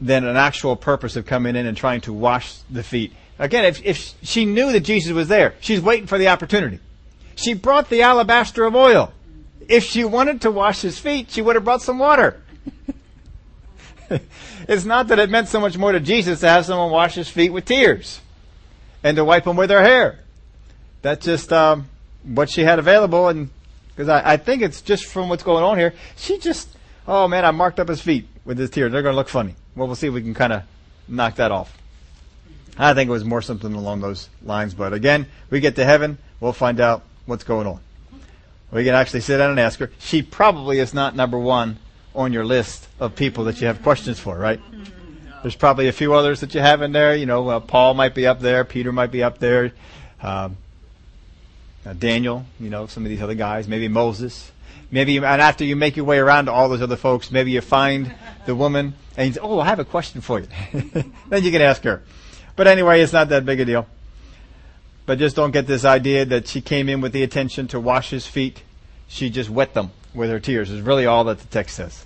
than 0.00 0.24
an 0.24 0.36
actual 0.36 0.76
purpose 0.76 1.16
of 1.16 1.26
coming 1.26 1.56
in 1.56 1.66
and 1.66 1.76
trying 1.76 2.00
to 2.02 2.12
wash 2.12 2.56
the 2.70 2.82
feet. 2.82 3.12
Again, 3.38 3.64
if, 3.64 3.84
if 3.84 4.14
she 4.22 4.44
knew 4.44 4.72
that 4.72 4.80
Jesus 4.80 5.12
was 5.12 5.28
there, 5.28 5.54
she's 5.60 5.80
waiting 5.80 6.06
for 6.06 6.18
the 6.18 6.28
opportunity. 6.28 6.78
She 7.34 7.54
brought 7.54 7.88
the 7.88 8.02
alabaster 8.02 8.64
of 8.64 8.74
oil. 8.74 9.12
If 9.68 9.84
she 9.84 10.04
wanted 10.04 10.42
to 10.42 10.50
wash 10.50 10.82
his 10.82 10.98
feet, 10.98 11.30
she 11.30 11.42
would 11.42 11.56
have 11.56 11.64
brought 11.64 11.82
some 11.82 11.98
water. 11.98 12.40
it's 14.68 14.84
not 14.84 15.08
that 15.08 15.18
it 15.18 15.30
meant 15.30 15.48
so 15.48 15.60
much 15.60 15.76
more 15.78 15.92
to 15.92 16.00
Jesus 16.00 16.40
to 16.40 16.48
have 16.48 16.66
someone 16.66 16.90
wash 16.90 17.14
his 17.14 17.28
feet 17.28 17.50
with 17.50 17.64
tears 17.64 18.20
and 19.02 19.16
to 19.16 19.24
wipe 19.24 19.44
them 19.44 19.56
with 19.56 19.70
her 19.70 19.82
hair. 19.82 20.20
That's 21.00 21.24
just 21.24 21.52
um, 21.52 21.88
what 22.22 22.50
she 22.50 22.62
had 22.62 22.78
available, 22.78 23.28
and 23.28 23.50
because 23.88 24.08
I, 24.08 24.32
I 24.34 24.36
think 24.36 24.62
it's 24.62 24.80
just 24.80 25.06
from 25.06 25.28
what's 25.28 25.42
going 25.42 25.64
on 25.64 25.78
here, 25.78 25.94
she 26.16 26.38
just, 26.38 26.68
oh 27.06 27.28
man, 27.28 27.44
I 27.44 27.50
marked 27.50 27.80
up 27.80 27.88
his 27.88 28.00
feet 28.00 28.28
with 28.44 28.58
his 28.58 28.70
tears. 28.70 28.92
They're 28.92 29.02
going 29.02 29.12
to 29.12 29.16
look 29.16 29.28
funny. 29.28 29.54
Well, 29.74 29.86
we'll 29.86 29.96
see 29.96 30.08
if 30.08 30.14
we 30.14 30.22
can 30.22 30.34
kind 30.34 30.52
of 30.52 30.62
knock 31.08 31.36
that 31.36 31.50
off. 31.50 31.76
I 32.78 32.94
think 32.94 33.08
it 33.08 33.12
was 33.12 33.24
more 33.24 33.42
something 33.42 33.74
along 33.74 34.00
those 34.00 34.28
lines, 34.42 34.74
but 34.74 34.92
again, 34.92 35.26
we 35.50 35.60
get 35.60 35.76
to 35.76 35.84
heaven, 35.84 36.18
we'll 36.40 36.52
find 36.52 36.80
out 36.80 37.02
what's 37.26 37.44
going 37.44 37.66
on. 37.66 37.80
We 38.70 38.84
can 38.84 38.94
actually 38.94 39.20
sit 39.20 39.36
down 39.36 39.50
and 39.50 39.60
ask 39.60 39.78
her. 39.80 39.90
She 39.98 40.22
probably 40.22 40.78
is 40.78 40.94
not 40.94 41.14
number 41.14 41.38
one 41.38 41.76
on 42.14 42.32
your 42.32 42.44
list 42.44 42.88
of 42.98 43.14
people 43.14 43.44
that 43.44 43.60
you 43.60 43.66
have 43.66 43.82
questions 43.82 44.18
for, 44.18 44.38
right? 44.38 44.60
There's 45.42 45.56
probably 45.56 45.88
a 45.88 45.92
few 45.92 46.14
others 46.14 46.40
that 46.40 46.54
you 46.54 46.60
have 46.60 46.80
in 46.80 46.92
there. 46.92 47.14
You 47.14 47.26
know, 47.26 47.48
uh, 47.48 47.60
Paul 47.60 47.94
might 47.94 48.14
be 48.14 48.26
up 48.26 48.40
there, 48.40 48.64
Peter 48.64 48.92
might 48.92 49.10
be 49.10 49.22
up 49.22 49.38
there, 49.38 49.72
um, 50.22 50.56
uh, 51.84 51.92
Daniel. 51.92 52.46
You 52.60 52.70
know, 52.70 52.86
some 52.86 53.04
of 53.04 53.10
these 53.10 53.20
other 53.20 53.34
guys. 53.34 53.68
Maybe 53.68 53.88
Moses. 53.88 54.52
Maybe, 54.92 55.16
and 55.16 55.24
after 55.24 55.64
you 55.64 55.74
make 55.74 55.96
your 55.96 56.04
way 56.04 56.18
around 56.18 56.44
to 56.44 56.52
all 56.52 56.68
those 56.68 56.82
other 56.82 56.96
folks, 56.96 57.30
maybe 57.30 57.50
you 57.50 57.62
find 57.62 58.14
the 58.44 58.54
woman 58.54 58.92
and 59.16 59.26
you 59.26 59.32
say, 59.32 59.40
"Oh, 59.42 59.58
I 59.58 59.64
have 59.64 59.78
a 59.78 59.86
question 59.86 60.20
for 60.20 60.38
you." 60.38 60.48
then 61.28 61.42
you 61.42 61.50
can 61.50 61.62
ask 61.62 61.82
her. 61.82 62.02
But 62.56 62.66
anyway, 62.66 63.00
it's 63.00 63.12
not 63.12 63.30
that 63.30 63.46
big 63.46 63.58
a 63.58 63.64
deal. 63.64 63.86
But 65.06 65.18
just 65.18 65.34
don't 65.34 65.50
get 65.50 65.66
this 65.66 65.86
idea 65.86 66.26
that 66.26 66.46
she 66.46 66.60
came 66.60 66.90
in 66.90 67.00
with 67.00 67.12
the 67.12 67.22
intention 67.22 67.66
to 67.68 67.80
wash 67.80 68.10
his 68.10 68.26
feet. 68.26 68.62
She 69.08 69.30
just 69.30 69.48
wet 69.48 69.72
them 69.72 69.92
with 70.14 70.28
her 70.28 70.38
tears 70.38 70.70
is 70.70 70.82
really 70.82 71.06
all 71.06 71.24
that 71.24 71.38
the 71.38 71.46
text 71.46 71.76
says. 71.76 72.04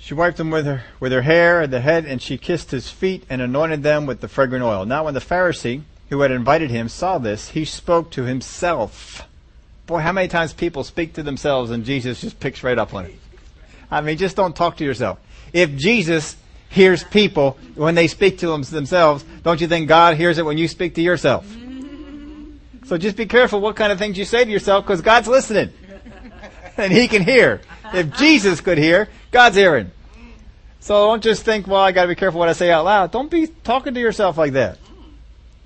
She 0.00 0.12
wiped 0.12 0.38
them 0.38 0.50
with 0.50 0.66
her 0.66 0.82
with 0.98 1.12
her 1.12 1.22
hair 1.22 1.62
and 1.62 1.72
the 1.72 1.80
head, 1.80 2.04
and 2.04 2.20
she 2.20 2.36
kissed 2.36 2.72
his 2.72 2.90
feet 2.90 3.22
and 3.30 3.40
anointed 3.40 3.84
them 3.84 4.06
with 4.06 4.20
the 4.20 4.28
fragrant 4.28 4.64
oil. 4.64 4.84
Now, 4.84 5.04
when 5.04 5.14
the 5.14 5.20
Pharisee 5.20 5.82
who 6.08 6.22
had 6.22 6.32
invited 6.32 6.70
him 6.70 6.88
saw 6.88 7.18
this, 7.18 7.50
he 7.50 7.64
spoke 7.64 8.10
to 8.10 8.24
himself. 8.24 9.28
Boy, 9.90 9.98
how 9.98 10.12
many 10.12 10.28
times 10.28 10.52
people 10.52 10.84
speak 10.84 11.14
to 11.14 11.24
themselves 11.24 11.72
and 11.72 11.84
Jesus 11.84 12.20
just 12.20 12.38
picks 12.38 12.62
right 12.62 12.78
up 12.78 12.94
on 12.94 13.06
it. 13.06 13.14
I 13.90 14.00
mean, 14.02 14.18
just 14.18 14.36
don't 14.36 14.54
talk 14.54 14.76
to 14.76 14.84
yourself. 14.84 15.18
If 15.52 15.74
Jesus 15.74 16.36
hears 16.68 17.02
people 17.02 17.58
when 17.74 17.96
they 17.96 18.06
speak 18.06 18.38
to 18.38 18.46
them 18.46 18.62
themselves, 18.62 19.24
don't 19.42 19.60
you 19.60 19.66
think 19.66 19.88
God 19.88 20.16
hears 20.16 20.38
it 20.38 20.44
when 20.44 20.58
you 20.58 20.68
speak 20.68 20.94
to 20.94 21.02
yourself? 21.02 21.44
So 22.84 22.98
just 22.98 23.16
be 23.16 23.26
careful 23.26 23.60
what 23.60 23.74
kind 23.74 23.90
of 23.90 23.98
things 23.98 24.16
you 24.16 24.24
say 24.24 24.44
to 24.44 24.50
yourself 24.52 24.84
because 24.84 25.00
God's 25.00 25.26
listening. 25.26 25.72
and 26.76 26.92
he 26.92 27.08
can 27.08 27.24
hear. 27.24 27.60
If 27.92 28.16
Jesus 28.16 28.60
could 28.60 28.78
hear, 28.78 29.08
God's 29.32 29.56
hearing. 29.56 29.90
So 30.78 31.08
don't 31.08 31.20
just 31.20 31.42
think, 31.42 31.66
well, 31.66 31.80
I 31.80 31.90
gotta 31.90 32.06
be 32.06 32.14
careful 32.14 32.38
what 32.38 32.48
I 32.48 32.52
say 32.52 32.70
out 32.70 32.84
loud. 32.84 33.10
Don't 33.10 33.28
be 33.28 33.48
talking 33.48 33.94
to 33.94 34.00
yourself 34.00 34.38
like 34.38 34.52
that. 34.52 34.78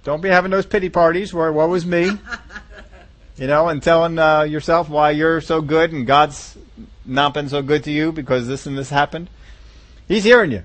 Don't 0.02 0.23
be 0.23 0.31
having 0.31 0.50
those 0.50 0.64
pity 0.64 0.88
parties 0.88 1.35
where, 1.35 1.52
what 1.52 1.69
was 1.69 1.85
me? 1.85 2.11
You 3.36 3.48
know, 3.48 3.68
and 3.68 3.82
telling 3.82 4.18
uh, 4.18 4.42
yourself 4.42 4.88
why 4.88 5.10
you're 5.10 5.40
so 5.40 5.60
good 5.60 5.92
and 5.92 6.06
God's 6.06 6.56
not 7.04 7.34
been 7.34 7.48
so 7.48 7.62
good 7.62 7.82
to 7.84 7.90
you 7.90 8.12
because 8.12 8.46
this 8.46 8.66
and 8.66 8.78
this 8.78 8.90
happened. 8.90 9.28
He's 10.06 10.24
hearing 10.24 10.52
you. 10.52 10.62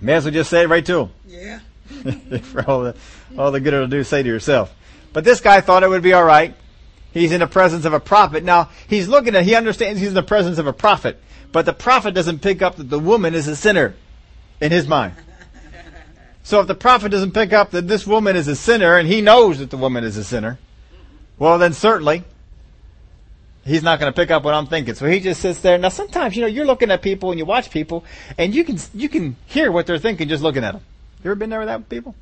May 0.00 0.14
as 0.14 0.24
well 0.24 0.32
just 0.32 0.50
say 0.50 0.62
it 0.62 0.68
right 0.68 0.84
to 0.86 1.00
him. 1.00 1.10
Yeah. 1.26 1.60
For 2.42 2.68
all 2.68 2.82
the, 2.82 2.96
all 3.36 3.50
the 3.50 3.60
good 3.60 3.74
it'll 3.74 3.86
do, 3.86 4.02
say 4.04 4.22
to 4.22 4.28
yourself. 4.28 4.74
But 5.12 5.24
this 5.24 5.40
guy 5.40 5.60
thought 5.60 5.82
it 5.82 5.88
would 5.88 6.02
be 6.02 6.14
alright. 6.14 6.54
He's 7.12 7.32
in 7.32 7.40
the 7.40 7.46
presence 7.46 7.84
of 7.84 7.92
a 7.92 8.00
prophet. 8.00 8.44
Now, 8.44 8.70
he's 8.86 9.08
looking 9.08 9.34
at, 9.34 9.44
he 9.44 9.54
understands 9.54 9.98
he's 10.00 10.10
in 10.10 10.14
the 10.14 10.22
presence 10.22 10.58
of 10.58 10.66
a 10.66 10.72
prophet. 10.72 11.20
But 11.50 11.66
the 11.66 11.72
prophet 11.72 12.14
doesn't 12.14 12.40
pick 12.40 12.62
up 12.62 12.76
that 12.76 12.90
the 12.90 12.98
woman 12.98 13.34
is 13.34 13.48
a 13.48 13.56
sinner 13.56 13.94
in 14.60 14.72
his 14.72 14.86
mind. 14.86 15.14
So 16.44 16.60
if 16.60 16.66
the 16.66 16.74
prophet 16.74 17.10
doesn't 17.10 17.32
pick 17.32 17.52
up 17.52 17.72
that 17.72 17.88
this 17.88 18.06
woman 18.06 18.34
is 18.34 18.48
a 18.48 18.56
sinner 18.56 18.96
and 18.96 19.06
he 19.06 19.20
knows 19.20 19.58
that 19.58 19.68
the 19.68 19.76
woman 19.76 20.02
is 20.02 20.16
a 20.16 20.24
sinner, 20.24 20.58
well 21.38 21.58
then 21.58 21.72
certainly 21.72 22.24
he's 23.68 23.82
not 23.82 24.00
going 24.00 24.10
to 24.12 24.16
pick 24.16 24.30
up 24.30 24.42
what 24.42 24.54
I'm 24.54 24.66
thinking. 24.66 24.94
So 24.94 25.06
he 25.06 25.20
just 25.20 25.40
sits 25.40 25.60
there. 25.60 25.78
Now 25.78 25.90
sometimes, 25.90 26.34
you 26.34 26.42
know, 26.42 26.48
you're 26.48 26.64
looking 26.64 26.90
at 26.90 27.02
people 27.02 27.30
and 27.30 27.38
you 27.38 27.44
watch 27.44 27.70
people 27.70 28.04
and 28.36 28.54
you 28.54 28.64
can, 28.64 28.78
you 28.94 29.08
can 29.08 29.36
hear 29.46 29.70
what 29.70 29.86
they're 29.86 29.98
thinking 29.98 30.28
just 30.28 30.42
looking 30.42 30.64
at 30.64 30.72
them. 30.72 30.82
You 31.22 31.30
ever 31.30 31.34
been 31.36 31.50
there 31.50 31.60
with 31.60 31.68
that 31.68 31.80
with 31.80 31.88
people? 31.88 32.14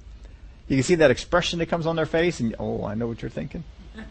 You 0.69 0.77
can 0.77 0.83
see 0.83 0.97
that 0.97 1.11
expression 1.11 1.61
that 1.61 1.67
comes 1.67 1.87
on 1.87 1.97
their 1.97 2.07
face 2.07 2.41
and, 2.41 2.55
oh, 2.59 2.85
I 2.85 2.95
know 2.95 3.07
what 3.07 3.23
you're 3.23 3.31
thinking. 3.31 3.63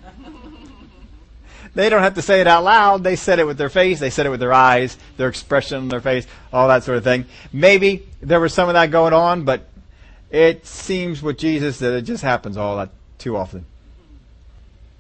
they 1.75 1.89
don't 1.89 2.01
have 2.01 2.15
to 2.15 2.21
say 2.21 2.39
it 2.39 2.47
out 2.47 2.63
loud. 2.63 3.03
They 3.03 3.17
said 3.17 3.39
it 3.39 3.45
with 3.45 3.57
their 3.57 3.69
face. 3.69 4.00
They 4.00 4.09
said 4.09 4.25
it 4.25 4.29
with 4.29 4.39
their 4.39 4.53
eyes, 4.53 4.97
their 5.17 5.27
expression 5.27 5.77
on 5.77 5.89
their 5.89 6.01
face, 6.01 6.25
all 6.53 6.69
that 6.69 6.83
sort 6.83 6.97
of 6.97 7.03
thing. 7.03 7.25
Maybe 7.51 8.07
there 8.21 8.39
was 8.39 8.53
some 8.53 8.69
of 8.69 8.74
that 8.74 8.91
going 8.91 9.13
on, 9.13 9.43
but 9.43 9.67
it 10.31 10.65
seems 10.65 11.21
with 11.21 11.38
Jesus 11.38 11.79
that 11.79 11.93
it 11.93 12.03
just 12.03 12.24
happens 12.24 12.55
all 12.55 12.77
that 12.77 12.91
too 13.17 13.35
often. 13.35 13.65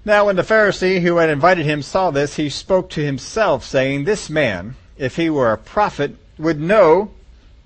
Now 0.05 0.27
when 0.27 0.35
the 0.35 0.43
Pharisee 0.43 1.01
who 1.01 1.17
had 1.17 1.29
invited 1.29 1.65
him 1.65 1.81
saw 1.81 2.11
this, 2.11 2.35
he 2.35 2.49
spoke 2.49 2.91
to 2.91 3.03
himself, 3.03 3.65
saying, 3.65 4.05
This 4.05 4.29
man, 4.29 4.75
if 4.97 5.15
he 5.15 5.29
were 5.29 5.51
a 5.51 5.57
prophet, 5.57 6.15
would 6.37 6.61
know 6.61 7.11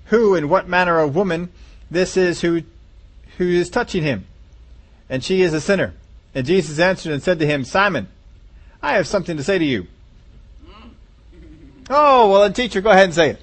who 0.06 0.34
and 0.34 0.48
what 0.48 0.68
manner 0.68 0.98
of 0.98 1.14
woman 1.14 1.50
this 1.90 2.16
is 2.16 2.40
who, 2.40 2.62
who 3.38 3.48
is 3.48 3.68
touching 3.68 4.02
him. 4.02 4.26
And 5.08 5.24
she 5.24 5.42
is 5.42 5.52
a 5.52 5.60
sinner. 5.60 5.94
And 6.34 6.46
Jesus 6.46 6.78
answered 6.78 7.12
and 7.12 7.22
said 7.22 7.40
to 7.40 7.46
him, 7.46 7.64
Simon, 7.64 8.06
I 8.80 8.94
have 8.94 9.08
something 9.08 9.36
to 9.36 9.42
say 9.42 9.58
to 9.58 9.64
you. 9.64 9.88
Oh, 11.92 12.30
well 12.30 12.42
then 12.42 12.52
teacher, 12.52 12.80
go 12.80 12.90
ahead 12.90 13.06
and 13.06 13.14
say 13.14 13.30
it. 13.30 13.42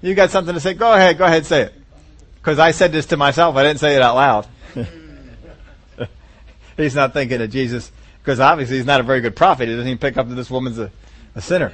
You 0.00 0.14
got 0.14 0.30
something 0.30 0.54
to 0.54 0.60
say? 0.60 0.74
Go 0.74 0.92
ahead, 0.92 1.18
go 1.18 1.24
ahead 1.24 1.38
and 1.38 1.46
say 1.46 1.62
it. 1.62 1.74
Because 2.36 2.60
I 2.60 2.70
said 2.70 2.92
this 2.92 3.06
to 3.06 3.16
myself, 3.16 3.56
I 3.56 3.64
didn't 3.64 3.80
say 3.80 3.96
it 3.96 4.02
out 4.02 4.14
loud. 4.14 4.46
he's 6.76 6.94
not 6.94 7.12
thinking 7.12 7.40
of 7.40 7.50
Jesus, 7.50 7.90
because 8.28 8.40
obviously 8.40 8.76
he's 8.76 8.84
not 8.84 9.00
a 9.00 9.02
very 9.02 9.22
good 9.22 9.34
prophet. 9.34 9.68
He 9.68 9.74
doesn't 9.74 9.88
even 9.88 9.96
pick 9.96 10.18
up 10.18 10.28
that 10.28 10.34
this 10.34 10.50
woman's 10.50 10.78
a, 10.78 10.90
a 11.34 11.40
sinner. 11.40 11.72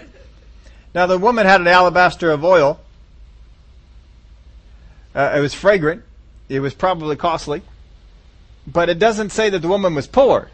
Now 0.95 1.07
the 1.07 1.19
woman 1.19 1.47
had 1.47 1.61
an 1.61 1.67
alabaster 1.67 2.31
of 2.31 2.45
oil. 2.45 2.79
Uh, 5.17 5.35
it 5.35 5.41
was 5.41 5.53
fragrant. 5.53 6.05
It 6.49 6.61
was 6.61 6.73
probably 6.73 7.17
costly. 7.17 7.63
But 8.69 8.89
it 8.89 9.01
doesn't 9.01 9.31
say 9.31 9.51
that 9.51 9.63
the 9.63 9.67
woman 9.67 9.97
was 9.97 10.07
poor. 10.07 10.49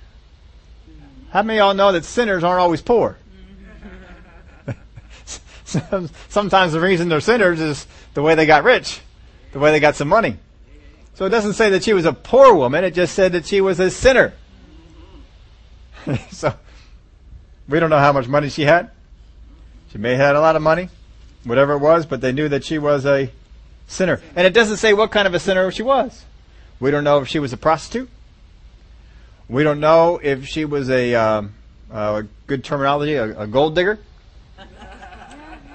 How 1.33 1.43
many 1.43 1.59
of 1.59 1.65
y'all 1.65 1.75
know 1.75 1.93
that 1.93 2.07
sinners 2.07 2.43
aren't 2.45 2.63
always 2.63 2.81
poor? 2.81 3.19
Sometimes 6.31 6.73
the 6.73 6.81
reason 6.81 7.11
they're 7.11 7.21
sinners 7.21 7.61
is 7.61 7.87
the 8.15 8.23
way 8.23 8.35
they 8.37 8.47
got 8.47 8.65
rich, 8.65 9.03
the 9.53 9.59
way 9.59 9.71
they 9.71 9.81
got 9.81 9.97
some 9.97 10.09
money. 10.09 10.39
So 11.13 11.27
it 11.27 11.29
doesn't 11.29 11.53
say 11.53 11.69
that 11.69 11.85
she 11.85 11.93
was 11.93 12.07
a 12.07 12.15
poor 12.15 12.55
woman, 12.55 12.85
it 12.85 12.95
just 12.95 13.15
said 13.15 13.33
that 13.33 13.45
she 13.45 13.61
was 13.61 13.79
a 13.81 13.91
sinner. 13.91 14.33
so 16.31 16.55
we 17.69 17.81
don't 17.81 17.91
know 17.91 17.99
how 17.99 18.13
much 18.13 18.29
money 18.29 18.49
she 18.49 18.63
had. 18.63 18.91
She 19.93 19.99
may 19.99 20.11
have 20.11 20.21
had 20.21 20.37
a 20.37 20.41
lot 20.41 20.57
of 20.57 20.63
money, 20.63 20.89
whatever 21.45 21.75
it 21.75 21.79
was, 21.79 22.07
but 22.07 22.21
they 22.21 22.33
knew 22.33 22.49
that 22.49 22.65
she 22.65 22.79
was 22.79 23.05
a 23.07 23.31
sinner. 23.87 24.21
And 24.37 24.47
it 24.47 24.55
doesn't 24.55 24.77
say 24.77 24.93
what 24.93 25.11
kind 25.11 25.27
of 25.27 25.35
a 25.35 25.41
sinner 25.41 25.71
she 25.71 25.83
was. 25.83 26.25
We 26.79 26.91
don't 26.91 27.05
know 27.05 27.19
if 27.19 27.29
she 27.29 27.39
was 27.39 27.53
a 27.53 27.57
prostitute. 27.57 28.09
We 29.49 29.65
don't 29.65 29.81
know 29.81 30.21
if 30.23 30.47
she 30.47 30.65
was 30.65 30.89
a, 30.91 31.15
um, 31.15 31.55
good 32.47 32.65
terminology, 32.65 33.15
a, 33.15 33.41
a 33.41 33.47
gold 33.47 33.75
digger. 33.75 33.99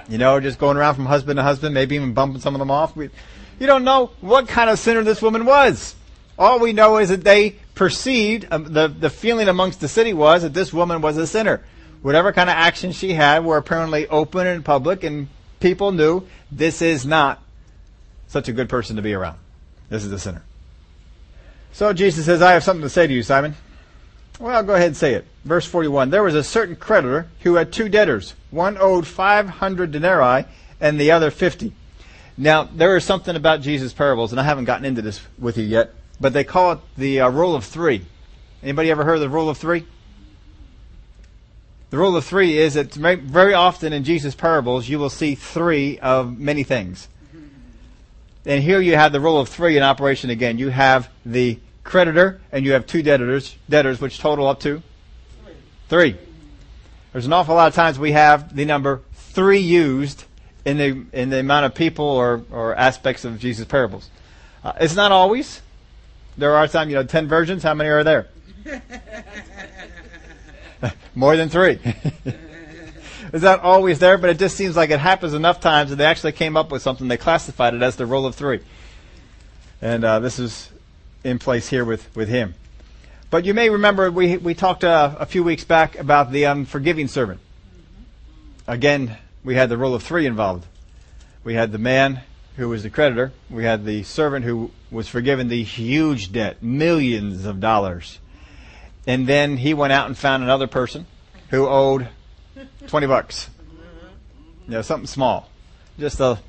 You 0.07 0.17
know, 0.19 0.39
just 0.39 0.59
going 0.59 0.77
around 0.77 0.95
from 0.95 1.07
husband 1.07 1.37
to 1.37 1.43
husband, 1.43 1.73
maybe 1.73 1.95
even 1.95 2.13
bumping 2.13 2.39
some 2.39 2.53
of 2.53 2.59
them 2.59 2.69
off. 2.69 2.95
We, 2.95 3.09
you 3.59 3.67
don't 3.67 3.83
know 3.83 4.11
what 4.21 4.47
kind 4.47 4.69
of 4.69 4.77
sinner 4.77 5.03
this 5.03 5.21
woman 5.21 5.45
was. 5.45 5.95
All 6.37 6.59
we 6.59 6.73
know 6.73 6.97
is 6.97 7.09
that 7.09 7.23
they 7.23 7.55
perceived, 7.75 8.47
um, 8.51 8.63
the, 8.63 8.87
the 8.87 9.09
feeling 9.09 9.47
amongst 9.47 9.81
the 9.81 9.87
city 9.87 10.13
was 10.13 10.41
that 10.41 10.53
this 10.53 10.73
woman 10.73 11.01
was 11.01 11.17
a 11.17 11.27
sinner. 11.27 11.63
Whatever 12.01 12.31
kind 12.33 12.49
of 12.49 12.55
actions 12.55 12.95
she 12.95 13.13
had 13.13 13.43
were 13.43 13.57
apparently 13.57 14.07
open 14.07 14.47
and 14.47 14.63
public, 14.63 15.03
and 15.03 15.27
people 15.59 15.91
knew 15.91 16.27
this 16.51 16.81
is 16.81 17.05
not 17.05 17.41
such 18.27 18.47
a 18.47 18.53
good 18.53 18.69
person 18.69 18.95
to 18.95 19.01
be 19.01 19.13
around. 19.13 19.37
This 19.89 20.03
is 20.03 20.11
a 20.11 20.19
sinner. 20.19 20.43
So 21.73 21.93
Jesus 21.93 22.25
says, 22.25 22.41
I 22.41 22.53
have 22.53 22.63
something 22.63 22.83
to 22.83 22.89
say 22.89 23.05
to 23.05 23.13
you, 23.13 23.21
Simon. 23.21 23.55
Well, 24.39 24.63
go 24.63 24.75
ahead 24.75 24.87
and 24.87 24.97
say 24.97 25.13
it. 25.13 25.25
Verse 25.43 25.65
41. 25.65 26.09
There 26.09 26.23
was 26.23 26.35
a 26.35 26.43
certain 26.43 26.75
creditor 26.75 27.27
who 27.41 27.55
had 27.55 27.71
two 27.71 27.89
debtors. 27.89 28.33
One 28.51 28.77
owed 28.79 29.07
500 29.07 29.91
denarii 29.91 30.45
and 30.79 30.99
the 30.99 31.11
other 31.11 31.31
50. 31.31 31.73
Now, 32.37 32.63
there 32.63 32.97
is 32.97 33.05
something 33.05 33.35
about 33.35 33.61
Jesus' 33.61 33.93
parables, 33.93 34.31
and 34.31 34.39
I 34.39 34.43
haven't 34.43 34.65
gotten 34.65 34.85
into 34.85 35.01
this 35.01 35.21
with 35.39 35.57
you 35.57 35.63
yet, 35.63 35.93
but 36.19 36.33
they 36.33 36.43
call 36.43 36.73
it 36.73 36.79
the 36.97 37.21
uh, 37.21 37.29
rule 37.29 37.55
of 37.55 37.65
three. 37.65 38.05
Anybody 38.63 38.91
ever 38.91 39.03
heard 39.03 39.15
of 39.15 39.21
the 39.21 39.29
rule 39.29 39.49
of 39.49 39.57
three? 39.57 39.85
The 41.91 41.97
rule 41.97 42.15
of 42.17 42.25
three 42.25 42.57
is 42.57 42.73
that 42.73 42.93
very 42.93 43.53
often 43.53 43.93
in 43.93 44.03
Jesus' 44.03 44.35
parables 44.35 44.89
you 44.89 44.99
will 44.99 45.09
see 45.09 45.35
three 45.35 45.99
of 45.99 46.37
many 46.37 46.63
things. 46.63 47.07
And 48.45 48.61
here 48.61 48.79
you 48.79 48.95
have 48.95 49.11
the 49.11 49.19
rule 49.19 49.39
of 49.39 49.49
three 49.49 49.77
in 49.77 49.83
operation 49.83 50.29
again. 50.29 50.57
You 50.57 50.69
have 50.69 51.09
the 51.25 51.59
creditor 51.83 52.41
and 52.51 52.65
you 52.65 52.73
have 52.73 52.85
two 52.85 53.01
debtors, 53.01 53.55
debtors 53.69 54.01
which 54.01 54.19
total 54.19 54.47
up 54.47 54.59
to 54.61 54.83
three. 55.87 56.17
There's 57.11 57.25
an 57.25 57.33
awful 57.33 57.55
lot 57.55 57.67
of 57.67 57.75
times 57.75 57.97
we 57.97 58.11
have 58.11 58.55
the 58.55 58.65
number 58.65 59.01
three 59.13 59.59
used 59.59 60.25
in 60.65 60.77
the 60.77 61.05
in 61.13 61.29
the 61.29 61.39
amount 61.39 61.65
of 61.65 61.75
people 61.75 62.05
or, 62.05 62.43
or 62.51 62.75
aspects 62.75 63.23
of 63.23 63.39
Jesus' 63.39 63.65
parables. 63.65 64.09
Uh, 64.63 64.73
it's 64.81 64.95
not 64.95 65.11
always. 65.11 65.61
There 66.37 66.55
are 66.55 66.67
some, 66.67 66.89
you 66.89 66.95
know, 66.95 67.03
ten 67.03 67.27
virgins. 67.27 67.63
How 67.63 67.73
many 67.73 67.89
are 67.89 68.03
there? 68.03 68.27
More 71.15 71.35
than 71.37 71.49
three. 71.49 71.79
it's 73.33 73.43
not 73.43 73.61
always 73.61 73.99
there, 73.99 74.17
but 74.17 74.29
it 74.29 74.39
just 74.39 74.57
seems 74.57 74.75
like 74.75 74.89
it 74.89 74.99
happens 74.99 75.33
enough 75.33 75.59
times 75.59 75.89
that 75.91 75.95
they 75.95 76.05
actually 76.05 76.33
came 76.33 76.57
up 76.57 76.71
with 76.71 76.81
something. 76.81 77.07
They 77.07 77.17
classified 77.17 77.73
it 77.73 77.81
as 77.81 77.95
the 77.95 78.05
rule 78.05 78.25
of 78.25 78.35
three. 78.35 78.59
And 79.81 80.03
uh, 80.03 80.19
this 80.19 80.39
is 80.39 80.69
in 81.23 81.39
place 81.39 81.69
here 81.69 81.85
with, 81.85 82.13
with 82.15 82.29
him. 82.29 82.53
But 83.29 83.45
you 83.45 83.53
may 83.53 83.69
remember 83.69 84.11
we, 84.11 84.37
we 84.37 84.53
talked 84.53 84.83
uh, 84.83 85.15
a 85.19 85.25
few 85.25 85.43
weeks 85.43 85.63
back 85.63 85.97
about 85.97 86.31
the 86.31 86.43
unforgiving 86.43 87.07
servant. 87.07 87.39
Again, 88.67 89.17
we 89.43 89.55
had 89.55 89.69
the 89.69 89.77
rule 89.77 89.95
of 89.95 90.03
three 90.03 90.25
involved. 90.25 90.65
We 91.43 91.53
had 91.53 91.71
the 91.71 91.77
man 91.77 92.21
who 92.57 92.69
was 92.69 92.83
the 92.83 92.89
creditor. 92.89 93.31
We 93.49 93.63
had 93.63 93.85
the 93.85 94.03
servant 94.03 94.45
who 94.45 94.71
was 94.89 95.07
forgiven 95.07 95.47
the 95.47 95.63
huge 95.63 96.31
debt, 96.31 96.63
millions 96.63 97.45
of 97.45 97.59
dollars. 97.59 98.19
And 99.07 99.27
then 99.27 99.57
he 99.57 99.73
went 99.73 99.93
out 99.93 100.07
and 100.07 100.17
found 100.17 100.43
another 100.43 100.67
person 100.67 101.05
who 101.49 101.67
owed 101.67 102.07
20 102.87 103.07
bucks. 103.07 103.49
You 104.65 104.71
know, 104.71 104.81
something 104.81 105.07
small. 105.07 105.49
Just 105.99 106.19
a, 106.19 106.39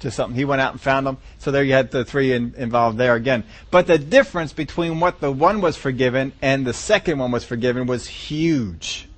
just 0.00 0.16
something. 0.16 0.36
He 0.36 0.44
went 0.44 0.60
out 0.60 0.72
and 0.72 0.80
found 0.80 1.06
them. 1.06 1.18
So 1.38 1.50
there 1.50 1.62
you 1.62 1.72
had 1.72 1.90
the 1.90 2.04
three 2.04 2.32
in, 2.32 2.54
involved 2.56 2.96
there 2.96 3.14
again. 3.14 3.44
But 3.70 3.86
the 3.86 3.98
difference 3.98 4.52
between 4.52 5.00
what 5.00 5.20
the 5.20 5.30
one 5.30 5.60
was 5.60 5.76
forgiven 5.76 6.32
and 6.40 6.66
the 6.66 6.72
second 6.72 7.18
one 7.18 7.30
was 7.30 7.44
forgiven 7.44 7.86
was 7.86 8.06
huge. 8.06 9.08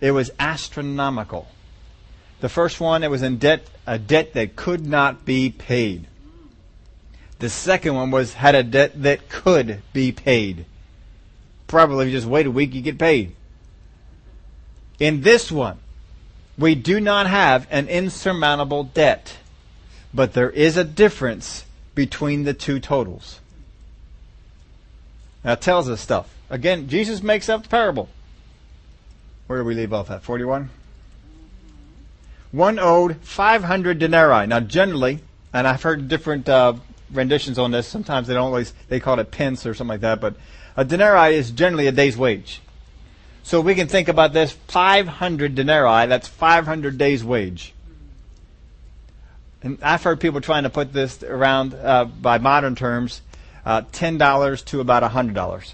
It 0.00 0.10
was 0.10 0.30
astronomical. 0.38 1.48
The 2.42 2.48
first 2.48 2.80
one, 2.80 3.04
it 3.04 3.10
was 3.10 3.22
in 3.22 3.38
debt, 3.38 3.64
a 3.86 4.00
debt 4.00 4.32
that 4.32 4.56
could 4.56 4.84
not 4.84 5.24
be 5.24 5.48
paid. 5.48 6.08
The 7.38 7.48
second 7.48 7.94
one 7.94 8.10
was 8.10 8.34
had 8.34 8.56
a 8.56 8.64
debt 8.64 9.00
that 9.04 9.28
could 9.28 9.80
be 9.92 10.10
paid. 10.10 10.66
Probably 11.68 12.06
if 12.06 12.12
you 12.12 12.18
just 12.18 12.26
wait 12.26 12.46
a 12.46 12.50
week, 12.50 12.74
you 12.74 12.82
get 12.82 12.98
paid. 12.98 13.36
In 14.98 15.20
this 15.20 15.52
one, 15.52 15.78
we 16.58 16.74
do 16.74 16.98
not 16.98 17.28
have 17.28 17.68
an 17.70 17.86
insurmountable 17.86 18.82
debt, 18.82 19.36
but 20.12 20.32
there 20.32 20.50
is 20.50 20.76
a 20.76 20.82
difference 20.82 21.64
between 21.94 22.42
the 22.42 22.54
two 22.54 22.80
totals. 22.80 23.38
That 25.44 25.60
tells 25.60 25.88
us 25.88 26.00
stuff. 26.00 26.34
Again, 26.50 26.88
Jesus 26.88 27.22
makes 27.22 27.48
up 27.48 27.62
the 27.62 27.68
parable. 27.68 28.08
Where 29.46 29.60
do 29.60 29.64
we 29.64 29.76
leave 29.76 29.92
off 29.92 30.10
at? 30.10 30.24
41? 30.24 30.70
One 32.52 32.78
owed 32.78 33.16
500 33.16 33.98
denarii. 33.98 34.46
Now, 34.46 34.60
generally, 34.60 35.20
and 35.52 35.66
I've 35.66 35.82
heard 35.82 36.08
different 36.08 36.48
uh, 36.48 36.74
renditions 37.10 37.58
on 37.58 37.70
this. 37.70 37.88
Sometimes 37.88 38.28
they 38.28 38.34
don't 38.34 38.44
always, 38.44 38.72
they 38.88 39.00
call 39.00 39.18
it 39.18 39.30
pence 39.30 39.66
or 39.66 39.74
something 39.74 39.94
like 39.94 40.00
that, 40.02 40.20
but 40.20 40.34
A 40.76 40.84
denarii 40.84 41.34
is 41.34 41.50
generally 41.50 41.86
a 41.86 41.92
day's 41.92 42.16
wage. 42.16 42.60
So 43.42 43.60
we 43.60 43.74
can 43.74 43.88
think 43.88 44.08
about 44.08 44.32
this 44.32 44.52
500 44.52 45.54
denarii, 45.54 46.06
that's 46.06 46.28
500 46.28 46.96
days' 46.96 47.24
wage. 47.24 47.74
And 49.62 49.78
I've 49.82 50.02
heard 50.02 50.20
people 50.20 50.40
trying 50.40 50.62
to 50.62 50.70
put 50.70 50.92
this 50.92 51.22
around 51.22 51.74
uh, 51.74 52.04
by 52.04 52.38
modern 52.38 52.74
terms, 52.74 53.20
uh, 53.64 53.82
$10 53.82 54.64
to 54.66 54.80
about 54.80 55.02
$100. 55.02 55.72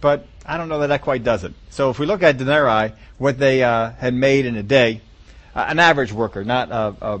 But 0.00 0.26
I 0.46 0.56
don't 0.56 0.68
know 0.68 0.78
that 0.80 0.88
that 0.88 1.02
quite 1.02 1.24
does 1.24 1.44
it. 1.44 1.52
So 1.70 1.90
if 1.90 1.98
we 1.98 2.06
look 2.06 2.22
at 2.22 2.38
denarii, 2.38 2.92
what 3.18 3.38
they 3.38 3.64
uh, 3.64 3.90
had 3.92 4.14
made 4.14 4.46
in 4.46 4.56
a 4.56 4.62
day, 4.62 5.00
an 5.54 5.78
average 5.78 6.12
worker, 6.12 6.44
not 6.44 6.70
a, 6.70 6.94
a, 7.00 7.20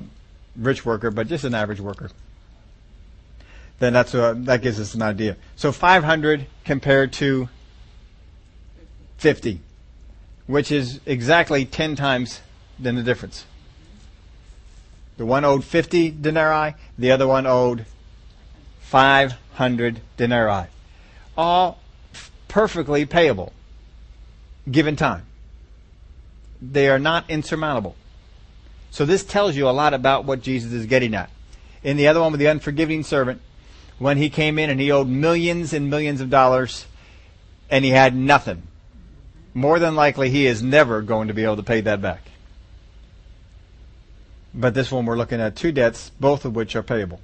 rich 0.56 0.84
worker, 0.84 1.10
but 1.10 1.28
just 1.28 1.44
an 1.44 1.54
average 1.54 1.80
worker, 1.80 2.10
then 3.78 3.92
that's 3.92 4.14
uh, 4.14 4.34
that 4.36 4.62
gives 4.62 4.80
us 4.80 4.94
an 4.94 5.02
idea. 5.02 5.36
So 5.56 5.72
500 5.72 6.46
compared 6.64 7.12
to 7.14 7.48
50, 9.18 9.60
which 10.46 10.72
is 10.72 11.00
exactly 11.06 11.64
10 11.64 11.96
times 11.96 12.40
then 12.78 12.96
the 12.96 13.02
difference. 13.02 13.44
The 15.18 15.26
one 15.26 15.44
owed 15.44 15.64
50 15.64 16.10
denarii, 16.10 16.74
the 16.98 17.12
other 17.12 17.26
one 17.26 17.46
owed 17.46 17.84
500 18.80 20.00
denarii. 20.16 20.68
All 21.36 21.78
perfectly 22.48 23.04
payable, 23.06 23.52
given 24.70 24.96
time. 24.96 25.26
They 26.62 26.88
are 26.88 26.98
not 26.98 27.28
insurmountable. 27.28 27.96
So 28.90 29.04
this 29.04 29.24
tells 29.24 29.56
you 29.56 29.68
a 29.68 29.70
lot 29.70 29.94
about 29.94 30.24
what 30.24 30.42
Jesus 30.42 30.72
is 30.72 30.86
getting 30.86 31.14
at. 31.14 31.30
In 31.82 31.96
the 31.96 32.08
other 32.08 32.20
one 32.20 32.32
with 32.32 32.40
the 32.40 32.46
unforgiving 32.46 33.02
servant, 33.02 33.40
when 33.98 34.16
he 34.16 34.30
came 34.30 34.58
in 34.58 34.70
and 34.70 34.80
he 34.80 34.90
owed 34.90 35.08
millions 35.08 35.72
and 35.72 35.88
millions 35.88 36.20
of 36.20 36.30
dollars 36.30 36.86
and 37.70 37.84
he 37.84 37.90
had 37.90 38.14
nothing, 38.14 38.62
more 39.54 39.78
than 39.78 39.94
likely 39.94 40.30
he 40.30 40.46
is 40.46 40.62
never 40.62 41.02
going 41.02 41.28
to 41.28 41.34
be 41.34 41.44
able 41.44 41.56
to 41.56 41.62
pay 41.62 41.80
that 41.82 42.02
back. 42.02 42.22
But 44.52 44.74
this 44.74 44.90
one 44.90 45.06
we're 45.06 45.16
looking 45.16 45.40
at 45.40 45.56
two 45.56 45.72
debts, 45.72 46.10
both 46.18 46.44
of 46.44 46.56
which 46.56 46.74
are 46.74 46.82
payable. 46.82 47.20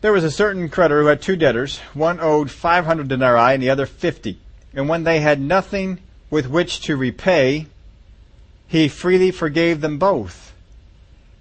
There 0.00 0.12
was 0.12 0.24
a 0.24 0.30
certain 0.30 0.70
creditor 0.70 1.02
who 1.02 1.08
had 1.08 1.20
two 1.20 1.36
debtors. 1.36 1.78
One 1.92 2.20
owed 2.20 2.50
500 2.50 3.06
denarii 3.08 3.54
and 3.54 3.62
the 3.62 3.68
other 3.68 3.84
50. 3.84 4.38
And 4.72 4.88
when 4.88 5.04
they 5.04 5.20
had 5.20 5.40
nothing 5.40 5.98
with 6.30 6.48
which 6.48 6.80
to 6.82 6.96
repay, 6.96 7.66
he 8.70 8.86
freely 8.86 9.32
forgave 9.32 9.80
them 9.80 9.98
both. 9.98 10.52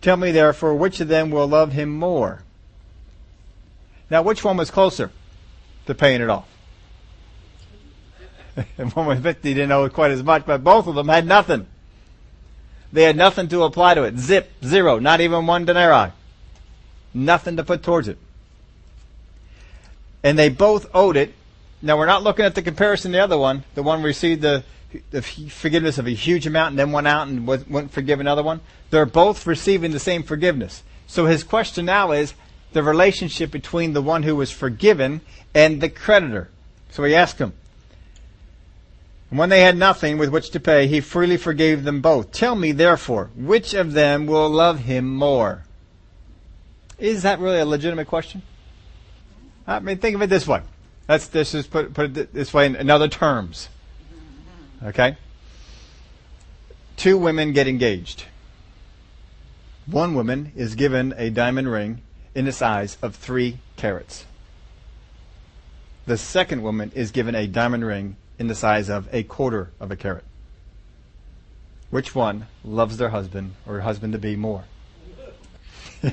Tell 0.01 0.17
me 0.17 0.31
therefore, 0.31 0.74
which 0.74 1.00
of 1.00 1.09
them 1.09 1.29
will 1.29 1.48
love 1.48 1.74
him 1.74 1.89
more? 1.89 2.41
Now, 4.09 4.24
which 4.24 4.43
one 4.43 4.57
was 4.57 4.71
closer 4.71 5.12
to 5.86 5.93
paying 5.93 6.21
it 6.21 6.29
off? 6.31 6.48
one 8.93 9.05
with 9.05 9.21
50 9.21 9.53
didn't 9.53 9.71
owe 9.71 9.88
quite 9.89 10.09
as 10.09 10.24
much, 10.24 10.43
but 10.48 10.63
both 10.63 10.88
of 10.88 10.95
them 10.95 11.07
had 11.07 11.27
nothing. 11.27 11.67
They 12.91 13.03
had 13.03 13.15
nothing 13.15 13.48
to 13.50 13.62
apply 13.62 13.93
to 13.93 14.03
it. 14.03 14.17
Zip, 14.17 14.51
zero, 14.65 14.98
not 14.98 15.21
even 15.21 15.45
one 15.45 15.65
denarii. 15.65 16.12
Nothing 17.13 17.57
to 17.57 17.63
put 17.63 17.83
towards 17.83 18.07
it. 18.07 18.17
And 20.24 20.38
they 20.38 20.50
both 20.50 20.89
owed 20.95 21.15
it. 21.15 21.36
Now 21.83 21.95
we're 21.95 22.07
not 22.07 22.24
looking 22.24 22.45
at 22.45 22.55
the 22.55 22.63
comparison 22.63 23.12
to 23.12 23.19
the 23.19 23.24
other 23.24 23.38
one. 23.38 23.65
The 23.75 23.83
one 23.83 24.01
received 24.01 24.41
the, 24.41 24.63
the 25.12 25.22
forgiveness 25.22 25.98
of 25.98 26.08
a 26.08 26.12
huge 26.12 26.48
amount 26.48 26.72
and 26.72 26.79
then 26.79 26.91
went 26.91 27.08
out 27.08 27.27
and 27.27 27.46
went 27.46 27.91
forgive 27.91 28.19
another 28.19 28.43
one. 28.43 28.62
They're 28.89 29.05
both 29.05 29.46
receiving 29.46 29.91
the 29.91 30.00
same 30.00 30.24
forgiveness. 30.24 30.84
So 31.08 31.25
his 31.25 31.43
question 31.43 31.86
now 31.86 32.12
is 32.12 32.34
the 32.74 32.84
relationship 32.84 33.51
between 33.51 33.93
the 33.93 34.01
one 34.01 34.24
who 34.24 34.36
was 34.36 34.51
forgiven 34.51 35.22
and 35.53 35.81
the 35.81 35.89
creditor. 35.89 36.50
So 36.91 37.03
he 37.03 37.15
asked 37.15 37.39
him, 37.39 37.53
when 39.29 39.50
they 39.50 39.62
had 39.62 39.77
nothing 39.77 40.17
with 40.17 40.29
which 40.29 40.50
to 40.51 40.60
pay, 40.60 40.88
he 40.88 41.01
freely 41.01 41.38
forgave 41.38 41.84
them 41.84 42.01
both. 42.01 42.31
Tell 42.31 42.55
me, 42.55 42.71
therefore, 42.71 43.30
which 43.36 43.75
of 43.75 43.93
them 43.93 44.25
will 44.25 44.49
love 44.49 44.80
him 44.80 45.15
more? 45.15 45.65
Is 46.97 47.21
that 47.23 47.39
really 47.39 47.60
a 47.60 47.65
legitimate 47.65 48.08
question? 48.08 48.41
I 49.67 49.80
mean, 49.80 49.99
think 49.99 50.15
of 50.15 50.21
it 50.23 50.32
this 50.32 50.47
way. 50.47 50.62
Let's, 51.08 51.34
let's 51.34 51.52
just 51.52 51.69
put, 51.69 51.93
put 51.93 52.17
it 52.17 52.34
this 52.34 52.54
way 52.54 52.65
in, 52.65 52.75
in 52.75 52.89
other 52.89 53.08
terms. 53.08 53.69
Okay? 54.83 55.17
Two 56.95 57.17
women 57.17 57.53
get 57.53 57.67
engaged. 57.67 58.25
One 59.85 60.13
woman 60.13 60.51
is 60.55 60.75
given 60.75 61.13
a 61.17 61.29
diamond 61.29 61.71
ring 61.71 62.01
in 62.35 62.45
the 62.45 62.51
size 62.51 62.97
of 63.01 63.15
three 63.15 63.59
carats. 63.75 64.25
The 66.05 66.17
second 66.17 66.61
woman 66.63 66.91
is 66.95 67.11
given 67.11 67.35
a 67.35 67.47
diamond 67.47 67.85
ring 67.85 68.15
in 68.37 68.47
the 68.47 68.55
size 68.55 68.89
of 68.89 69.07
a 69.13 69.23
quarter 69.23 69.71
of 69.79 69.91
a 69.91 69.95
carat. 69.95 70.23
Which 71.89 72.13
one 72.15 72.47
loves 72.63 72.97
their 72.97 73.09
husband 73.09 73.55
or 73.67 73.79
husband 73.81 74.13
to 74.13 74.19
be 74.19 74.35
more? 74.35 74.63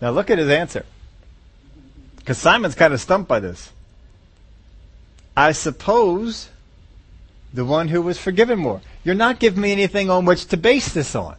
now 0.00 0.10
look 0.10 0.30
at 0.30 0.38
his 0.38 0.48
answer. 0.48 0.86
Because 2.26 2.38
Simon's 2.38 2.74
kind 2.74 2.92
of 2.92 3.00
stumped 3.00 3.28
by 3.28 3.38
this. 3.38 3.70
I 5.36 5.52
suppose 5.52 6.48
the 7.54 7.64
one 7.64 7.86
who 7.86 8.02
was 8.02 8.18
forgiven 8.18 8.58
more. 8.58 8.80
You're 9.04 9.14
not 9.14 9.38
giving 9.38 9.60
me 9.60 9.70
anything 9.70 10.10
on 10.10 10.24
which 10.24 10.46
to 10.46 10.56
base 10.56 10.92
this 10.92 11.14
on. 11.14 11.36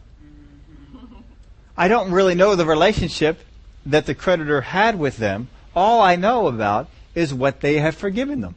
I 1.76 1.88
don't 1.88 2.10
really 2.10 2.34
know 2.34 2.54
the 2.54 2.64
relationship 2.64 3.40
that 3.84 4.06
the 4.06 4.14
creditor 4.14 4.62
had 4.62 4.98
with 4.98 5.18
them, 5.18 5.48
all 5.76 6.00
I 6.00 6.16
know 6.16 6.46
about 6.46 6.88
is 7.14 7.34
what 7.34 7.60
they 7.60 7.80
have 7.80 7.94
forgiven 7.94 8.40
them. 8.40 8.54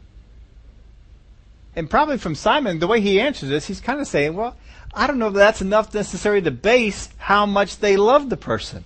And 1.75 1.89
probably 1.89 2.17
from 2.17 2.35
Simon, 2.35 2.79
the 2.79 2.87
way 2.87 3.01
he 3.01 3.19
answers 3.19 3.49
this, 3.49 3.67
he's 3.67 3.81
kind 3.81 3.99
of 3.99 4.07
saying, 4.07 4.37
well, 4.37 4.55
I 4.93 5.05
don't 5.05 5.19
know 5.19 5.27
if 5.27 5.33
that's 5.33 5.61
enough 5.61 5.93
necessarily 5.93 6.43
to 6.43 6.51
base 6.51 7.09
how 7.17 7.45
much 7.45 7.79
they 7.79 7.97
love 7.97 8.29
the 8.29 8.37
person. 8.37 8.85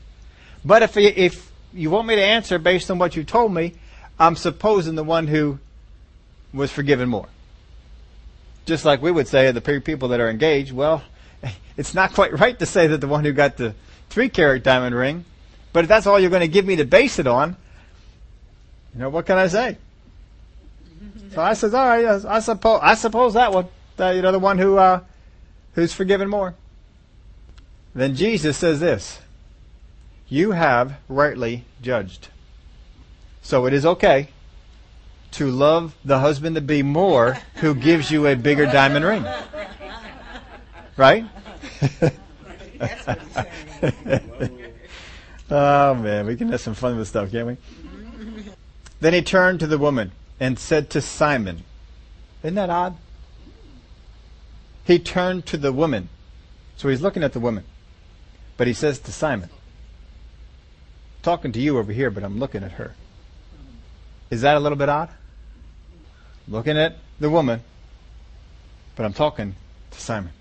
But 0.65 0.81
if, 0.81 0.97
if 0.97 1.51
you 1.75 1.91
want 1.91 2.07
me 2.07 2.15
to 2.15 2.23
answer 2.23 2.57
based 2.57 2.89
on 2.89 2.97
what 2.97 3.15
you 3.15 3.23
told 3.23 3.53
me, 3.53 3.73
I'm 4.17 4.35
supposing 4.35 4.95
the 4.95 5.03
one 5.03 5.27
who 5.27 5.59
was 6.53 6.71
forgiven 6.71 7.09
more. 7.09 7.27
Just 8.65 8.85
like 8.85 9.01
we 9.01 9.11
would 9.11 9.27
say 9.27 9.47
of 9.47 9.55
the 9.55 9.61
people 9.61 10.07
that 10.09 10.19
are 10.19 10.29
engaged, 10.29 10.71
well, 10.71 11.03
it's 11.77 11.93
not 11.93 12.13
quite 12.13 12.39
right 12.39 12.57
to 12.57 12.65
say 12.65 12.87
that 12.87 13.01
the 13.01 13.07
one 13.07 13.23
who 13.23 13.33
got 13.33 13.57
the 13.57 13.75
three 14.09 14.29
carat 14.29 14.63
diamond 14.63 14.95
ring 14.95 15.25
but 15.75 15.83
if 15.83 15.89
that's 15.89 16.07
all 16.07 16.17
you're 16.17 16.29
going 16.29 16.39
to 16.39 16.47
give 16.47 16.65
me 16.65 16.77
to 16.77 16.85
base 16.85 17.19
it 17.19 17.27
on, 17.27 17.57
you 18.93 19.01
know, 19.01 19.09
what 19.09 19.25
can 19.25 19.37
I 19.37 19.47
say? 19.47 19.77
So 21.33 21.41
I 21.41 21.51
says, 21.51 21.73
all 21.73 21.85
right, 21.85 22.05
I 22.05 22.39
suppose, 22.39 22.79
I 22.81 22.95
suppose 22.95 23.33
that 23.33 23.51
one, 23.51 23.67
the, 23.97 24.15
you 24.15 24.21
know, 24.21 24.31
the 24.31 24.39
one 24.39 24.57
who, 24.57 24.77
uh, 24.77 25.01
who's 25.73 25.91
forgiven 25.91 26.29
more. 26.29 26.55
Then 27.93 28.15
Jesus 28.15 28.55
says 28.55 28.79
this, 28.79 29.19
you 30.27 30.51
have 30.51 30.97
rightly 31.07 31.65
judged. 31.81 32.29
So 33.41 33.65
it 33.65 33.73
is 33.73 33.85
okay 33.85 34.29
to 35.31 35.49
love 35.49 35.95
the 36.03 36.19
husband 36.19 36.55
to 36.55 36.61
be 36.61 36.81
more 36.81 37.37
who 37.55 37.75
gives 37.75 38.09
you 38.09 38.27
a 38.27 38.35
bigger 38.35 38.65
diamond 38.65 39.05
ring. 39.05 39.25
Right? 40.97 41.25
Oh 45.49 45.93
man, 45.93 46.25
we 46.25 46.35
can 46.35 46.49
have 46.49 46.61
some 46.61 46.73
fun 46.73 46.97
with 46.97 47.07
stuff, 47.07 47.31
can't 47.31 47.47
we? 47.47 47.57
then 48.99 49.13
he 49.13 49.21
turned 49.21 49.59
to 49.59 49.67
the 49.67 49.77
woman 49.77 50.11
and 50.39 50.57
said 50.57 50.89
to 50.91 51.01
Simon, 51.01 51.63
Isn't 52.41 52.55
that 52.55 52.69
odd? 52.69 52.97
He 54.83 54.97
turned 54.99 55.45
to 55.47 55.57
the 55.57 55.71
woman. 55.71 56.09
So 56.77 56.89
he's 56.89 57.01
looking 57.01 57.23
at 57.23 57.33
the 57.33 57.39
woman. 57.39 57.63
But 58.57 58.67
he 58.67 58.73
says 58.73 58.99
to 58.99 59.11
Simon, 59.11 59.49
Talking 61.25 61.51
to 61.53 61.59
you 61.59 61.79
over 61.79 61.91
here, 61.91 62.11
but 62.11 62.23
I'm 62.23 62.37
looking 62.37 62.63
at 62.63 62.73
her. 62.73 62.93
Is 64.29 64.41
that 64.41 64.57
a 64.57 64.59
little 64.59 64.77
bit 64.77 64.89
odd? 64.89 65.09
Looking 66.47 66.77
at 66.77 66.97
the 67.19 67.31
woman, 67.31 67.61
but 68.95 69.07
I'm 69.07 69.13
talking 69.13 69.55
to 69.89 69.99
Simon. 69.99 70.33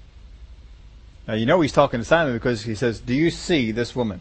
Now 1.26 1.32
you 1.32 1.46
know 1.46 1.62
he's 1.62 1.72
talking 1.72 2.00
to 2.00 2.04
Simon 2.04 2.34
because 2.34 2.64
he 2.64 2.74
says, 2.74 3.00
Do 3.00 3.14
you 3.14 3.30
see 3.30 3.72
this 3.72 3.96
woman? 3.96 4.20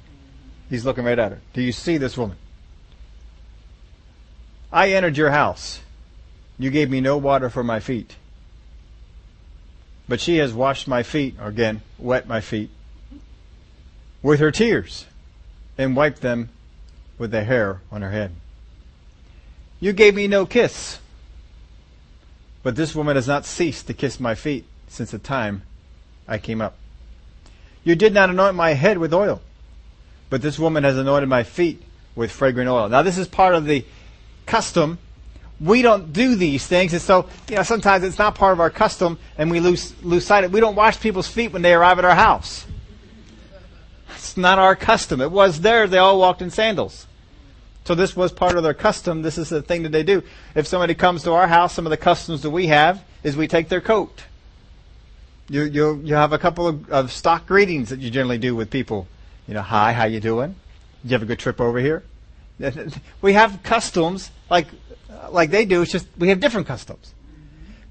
He's 0.69 0.85
looking 0.85 1.03
right 1.03 1.19
at 1.19 1.33
her. 1.33 1.41
Do 1.51 1.61
you 1.61 1.73
see 1.73 1.97
this 1.97 2.17
woman? 2.17 2.37
I 4.71 4.93
entered 4.93 5.17
your 5.17 5.31
house. 5.31 5.81
You 6.57 6.69
gave 6.69 6.89
me 6.89 7.01
no 7.01 7.17
water 7.17 7.49
for 7.49 7.65
my 7.65 7.81
feet. 7.81 8.15
But 10.07 10.21
she 10.21 10.37
has 10.37 10.53
washed 10.53 10.87
my 10.87 11.03
feet, 11.03 11.35
or 11.41 11.47
again, 11.47 11.81
wet 11.99 12.25
my 12.25 12.39
feet, 12.39 12.69
with 14.21 14.39
her 14.39 14.49
tears 14.49 15.07
and 15.77 15.95
wiped 15.95 16.21
them 16.21 16.49
with 17.17 17.31
the 17.31 17.43
hair 17.43 17.81
on 17.91 18.01
her 18.01 18.11
head. 18.11 18.31
You 19.79 19.93
gave 19.93 20.15
me 20.15 20.27
no 20.27 20.45
kiss. 20.45 20.99
But 22.61 22.75
this 22.75 22.95
woman 22.95 23.15
has 23.15 23.27
not 23.27 23.45
ceased 23.45 23.87
to 23.87 23.93
kiss 23.93 24.19
my 24.19 24.35
feet 24.35 24.65
since 24.87 25.11
the 25.11 25.19
time 25.19 25.63
I 26.27 26.37
came 26.37 26.61
up. 26.61 26.77
You 27.83 27.95
did 27.95 28.13
not 28.13 28.29
anoint 28.29 28.55
my 28.55 28.73
head 28.73 28.97
with 28.97 29.13
oil 29.13 29.41
but 30.33 30.41
this 30.41 30.57
woman 30.57 30.83
has 30.83 30.97
anointed 30.97 31.29
my 31.29 31.43
feet 31.43 31.83
with 32.15 32.31
fragrant 32.31 32.67
oil. 32.67 32.89
Now 32.89 33.03
this 33.03 33.19
is 33.19 33.27
part 33.27 33.53
of 33.53 33.65
the 33.65 33.85
custom. 34.47 34.97
We 35.61 35.83
don't 35.83 36.11
do 36.11 36.33
these 36.33 36.65
things, 36.65 36.91
and 36.91 36.99
so 36.99 37.29
you 37.47 37.55
know 37.55 37.61
sometimes 37.61 38.03
it's 38.03 38.17
not 38.17 38.33
part 38.33 38.53
of 38.53 38.59
our 38.59 38.71
custom, 38.71 39.19
and 39.37 39.51
we 39.51 39.59
lose 39.59 39.93
lose 40.03 40.25
sight 40.25 40.43
of. 40.43 40.49
it. 40.49 40.53
We 40.55 40.59
don't 40.59 40.73
wash 40.73 40.99
people's 40.99 41.27
feet 41.27 41.53
when 41.53 41.61
they 41.61 41.71
arrive 41.71 41.99
at 41.99 42.05
our 42.05 42.15
house. 42.15 42.65
It's 44.23 44.37
not 44.37 44.57
our 44.57 44.73
custom. 44.73 45.19
It 45.19 45.31
was 45.31 45.59
there; 45.59 45.85
they 45.85 45.97
all 45.97 46.17
walked 46.17 46.41
in 46.41 46.49
sandals. 46.49 47.07
So 47.83 47.93
this 47.93 48.15
was 48.15 48.31
part 48.31 48.55
of 48.55 48.63
their 48.63 48.73
custom. 48.73 49.21
This 49.21 49.37
is 49.37 49.49
the 49.49 49.61
thing 49.61 49.83
that 49.83 49.91
they 49.91 50.03
do. 50.03 50.23
If 50.55 50.65
somebody 50.65 50.95
comes 50.95 51.23
to 51.23 51.33
our 51.33 51.45
house, 51.45 51.73
some 51.73 51.85
of 51.85 51.89
the 51.89 51.97
customs 51.97 52.41
that 52.43 52.49
we 52.49 52.67
have 52.67 53.03
is 53.23 53.35
we 53.35 53.49
take 53.49 53.67
their 53.67 53.81
coat. 53.81 54.23
You 55.49 55.63
you 55.63 56.01
you 56.05 56.15
have 56.15 56.31
a 56.31 56.37
couple 56.37 56.69
of, 56.69 56.89
of 56.89 57.11
stock 57.11 57.45
greetings 57.45 57.89
that 57.89 57.99
you 57.99 58.09
generally 58.09 58.37
do 58.37 58.55
with 58.55 58.69
people. 58.69 59.07
You 59.45 59.55
know, 59.55 59.61
hi, 59.61 59.91
how 59.91 60.05
you 60.05 60.21
doing? 60.21 60.55
Did 61.01 61.11
you 61.11 61.15
have 61.15 61.23
a 61.23 61.25
good 61.25 61.39
trip 61.39 61.59
over 61.59 61.79
here? 61.79 62.03
We 63.21 63.33
have 63.33 63.61
customs 63.61 64.31
like 64.49 64.67
like 65.31 65.49
they 65.49 65.65
do. 65.65 65.81
It's 65.81 65.91
just 65.91 66.07
we 66.17 66.29
have 66.29 66.39
different 66.39 66.67
customs. 66.67 67.13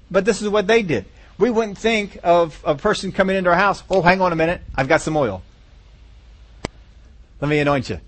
But 0.09 0.25
this 0.25 0.41
is 0.41 0.49
what 0.49 0.65
they 0.65 0.81
did. 0.81 1.05
We 1.37 1.51
wouldn't 1.51 1.77
think 1.77 2.17
of 2.23 2.59
a 2.65 2.73
person 2.73 3.11
coming 3.11 3.35
into 3.35 3.51
our 3.51 3.55
house. 3.55 3.83
Oh, 3.87 4.01
hang 4.01 4.19
on 4.19 4.31
a 4.31 4.35
minute. 4.35 4.61
I've 4.75 4.87
got 4.87 5.01
some 5.01 5.15
oil. 5.15 5.43
Let 7.43 7.49
me 7.49 7.59
anoint 7.59 7.89
you 7.89 7.99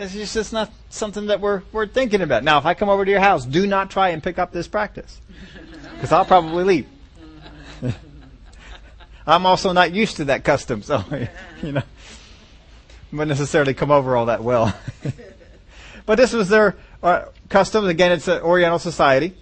it's 0.00 0.12
just 0.12 0.36
it's 0.36 0.52
not 0.52 0.70
something 0.88 1.26
that 1.26 1.40
we're 1.40 1.62
we're 1.72 1.86
thinking 1.86 2.20
about. 2.22 2.44
Now, 2.44 2.58
if 2.58 2.66
I 2.66 2.74
come 2.74 2.88
over 2.88 3.04
to 3.04 3.10
your 3.10 3.20
house, 3.20 3.44
do 3.44 3.66
not 3.66 3.90
try 3.90 4.10
and 4.10 4.22
pick 4.22 4.38
up 4.38 4.52
this 4.52 4.68
practice, 4.68 5.20
because 5.94 6.12
I'll 6.12 6.24
probably 6.24 6.64
leave. 6.64 6.86
I'm 9.26 9.46
also 9.46 9.72
not 9.72 9.92
used 9.92 10.16
to 10.16 10.26
that 10.26 10.44
custom, 10.44 10.82
so 10.82 11.04
you 11.62 11.72
know, 11.72 11.82
wouldn't 13.12 13.28
necessarily 13.28 13.74
come 13.74 13.90
over 13.90 14.16
all 14.16 14.26
that 14.26 14.42
well. 14.42 14.74
but 16.06 16.16
this 16.16 16.32
was 16.32 16.48
their 16.48 16.76
uh, 17.02 17.26
custom. 17.48 17.86
Again, 17.86 18.12
it's 18.12 18.28
an 18.28 18.42
Oriental 18.42 18.78
society. 18.78 19.34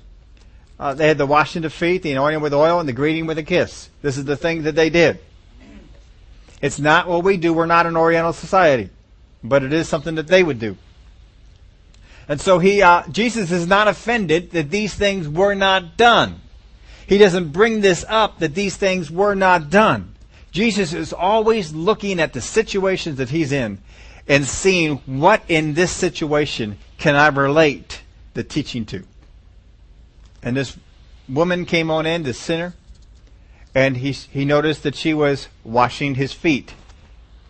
Uh, 0.78 0.94
they 0.94 1.08
had 1.08 1.18
the 1.18 1.26
washing 1.26 1.64
of 1.64 1.72
feet, 1.72 2.02
the 2.02 2.12
anointing 2.12 2.40
with 2.40 2.54
oil, 2.54 2.78
and 2.78 2.88
the 2.88 2.92
greeting 2.92 3.26
with 3.26 3.38
a 3.38 3.42
kiss. 3.42 3.90
This 4.00 4.16
is 4.16 4.24
the 4.24 4.36
thing 4.36 4.62
that 4.62 4.76
they 4.76 4.90
did. 4.90 5.18
It's 6.60 6.78
not 6.78 7.08
what 7.08 7.24
we 7.24 7.36
do. 7.36 7.52
We're 7.52 7.66
not 7.66 7.86
an 7.86 7.96
Oriental 7.96 8.32
society 8.32 8.90
but 9.42 9.62
it 9.62 9.72
is 9.72 9.88
something 9.88 10.16
that 10.16 10.26
they 10.26 10.42
would 10.42 10.58
do. 10.58 10.76
And 12.28 12.40
so 12.40 12.58
he, 12.58 12.82
uh, 12.82 13.04
Jesus 13.10 13.50
is 13.50 13.66
not 13.66 13.88
offended 13.88 14.50
that 14.50 14.70
these 14.70 14.94
things 14.94 15.28
were 15.28 15.54
not 15.54 15.96
done. 15.96 16.40
He 17.06 17.16
doesn't 17.16 17.52
bring 17.52 17.80
this 17.80 18.04
up 18.06 18.40
that 18.40 18.54
these 18.54 18.76
things 18.76 19.10
were 19.10 19.34
not 19.34 19.70
done. 19.70 20.14
Jesus 20.50 20.92
is 20.92 21.12
always 21.12 21.72
looking 21.72 22.20
at 22.20 22.32
the 22.32 22.40
situations 22.40 23.16
that 23.16 23.30
he's 23.30 23.52
in 23.52 23.78
and 24.26 24.44
seeing 24.44 24.98
what 25.06 25.42
in 25.48 25.72
this 25.72 25.90
situation 25.90 26.78
can 26.98 27.16
I 27.16 27.28
relate 27.28 28.02
the 28.34 28.44
teaching 28.44 28.84
to. 28.86 29.04
And 30.42 30.56
this 30.56 30.76
woman 31.28 31.64
came 31.64 31.90
on 31.90 32.04
in, 32.04 32.24
this 32.24 32.38
sinner, 32.38 32.74
and 33.78 33.98
he, 33.98 34.10
he 34.10 34.44
noticed 34.44 34.82
that 34.82 34.96
she 34.96 35.14
was 35.14 35.46
washing 35.62 36.16
his 36.16 36.32
feet 36.32 36.74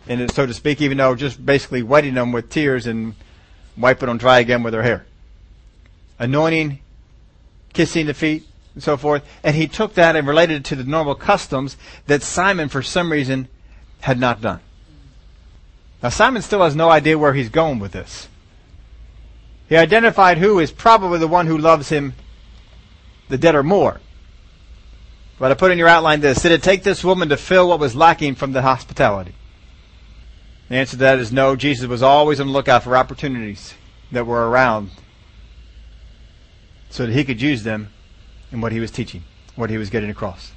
and 0.07 0.31
so 0.31 0.45
to 0.45 0.53
speak, 0.53 0.79
even 0.79 0.99
though 0.99 1.15
just 1.15 1.43
basically 1.43 1.81
wetting 1.81 2.13
them 2.13 2.31
with 2.31 2.51
tears 2.51 2.85
and 2.85 3.15
wiping 3.75 4.07
them 4.07 4.19
dry 4.19 4.39
again 4.39 4.61
with 4.61 4.75
her 4.75 4.83
hair. 4.83 5.05
Anointing, 6.19 6.79
kissing 7.73 8.05
the 8.05 8.13
feet, 8.13 8.47
and 8.75 8.83
so 8.83 8.95
forth. 8.95 9.23
And 9.43 9.55
he 9.55 9.67
took 9.67 9.95
that 9.95 10.15
and 10.15 10.27
related 10.27 10.57
it 10.57 10.65
to 10.65 10.75
the 10.75 10.83
normal 10.83 11.15
customs 11.15 11.77
that 12.05 12.21
Simon, 12.21 12.69
for 12.69 12.83
some 12.83 13.11
reason, 13.11 13.47
had 14.01 14.19
not 14.19 14.39
done. 14.39 14.59
Now, 16.03 16.09
Simon 16.09 16.43
still 16.43 16.63
has 16.63 16.75
no 16.75 16.89
idea 16.89 17.17
where 17.17 17.33
he's 17.33 17.49
going 17.49 17.79
with 17.79 17.93
this. 17.93 18.27
He 19.67 19.75
identified 19.75 20.37
who 20.37 20.59
is 20.59 20.71
probably 20.71 21.17
the 21.17 21.27
one 21.27 21.47
who 21.47 21.57
loves 21.57 21.89
him 21.89 22.13
the 23.29 23.37
debtor 23.37 23.63
more. 23.63 23.99
But 25.39 25.51
I 25.51 25.53
put 25.55 25.71
in 25.71 25.77
your 25.77 25.87
outline 25.87 26.19
this. 26.19 26.41
Did 26.41 26.51
it 26.51 26.61
take 26.61 26.83
this 26.83 27.03
woman 27.03 27.29
to 27.29 27.37
fill 27.37 27.69
what 27.69 27.79
was 27.79 27.95
lacking 27.95 28.35
from 28.35 28.51
the 28.51 28.61
hospitality? 28.61 29.33
The 30.67 30.75
answer 30.75 30.91
to 30.91 30.97
that 30.97 31.19
is 31.19 31.31
no. 31.31 31.55
Jesus 31.55 31.87
was 31.87 32.03
always 32.03 32.39
on 32.39 32.47
the 32.47 32.53
lookout 32.53 32.83
for 32.83 32.95
opportunities 32.95 33.73
that 34.11 34.27
were 34.27 34.49
around 34.49 34.91
so 36.89 37.05
that 37.05 37.13
he 37.13 37.23
could 37.23 37.41
use 37.41 37.63
them 37.63 37.89
in 38.51 38.61
what 38.61 38.71
he 38.71 38.79
was 38.79 38.91
teaching, 38.91 39.23
what 39.55 39.69
he 39.69 39.77
was 39.77 39.89
getting 39.89 40.09
across. 40.09 40.51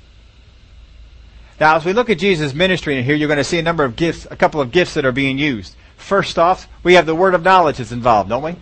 Now, 1.61 1.77
as 1.77 1.85
we 1.85 1.93
look 1.93 2.11
at 2.11 2.19
Jesus' 2.19 2.55
ministry 2.55 2.99
in 2.99 3.05
here, 3.05 3.15
you're 3.15 3.29
going 3.29 3.37
to 3.37 3.45
see 3.45 3.59
a 3.59 3.63
number 3.63 3.85
of 3.85 3.95
gifts, 3.95 4.27
a 4.31 4.37
couple 4.37 4.61
of 4.61 4.73
gifts 4.73 4.95
that 4.95 5.05
are 5.05 5.13
being 5.13 5.39
used. 5.39 5.77
First 5.97 6.39
off, 6.39 6.67
we 6.83 6.95
have 6.95 7.07
the 7.07 7.15
word 7.15 7.35
of 7.35 7.45
knowledge 7.45 7.77
that's 7.77 7.93
involved, 7.93 8.31
don't 8.31 8.43
we? 8.43 8.57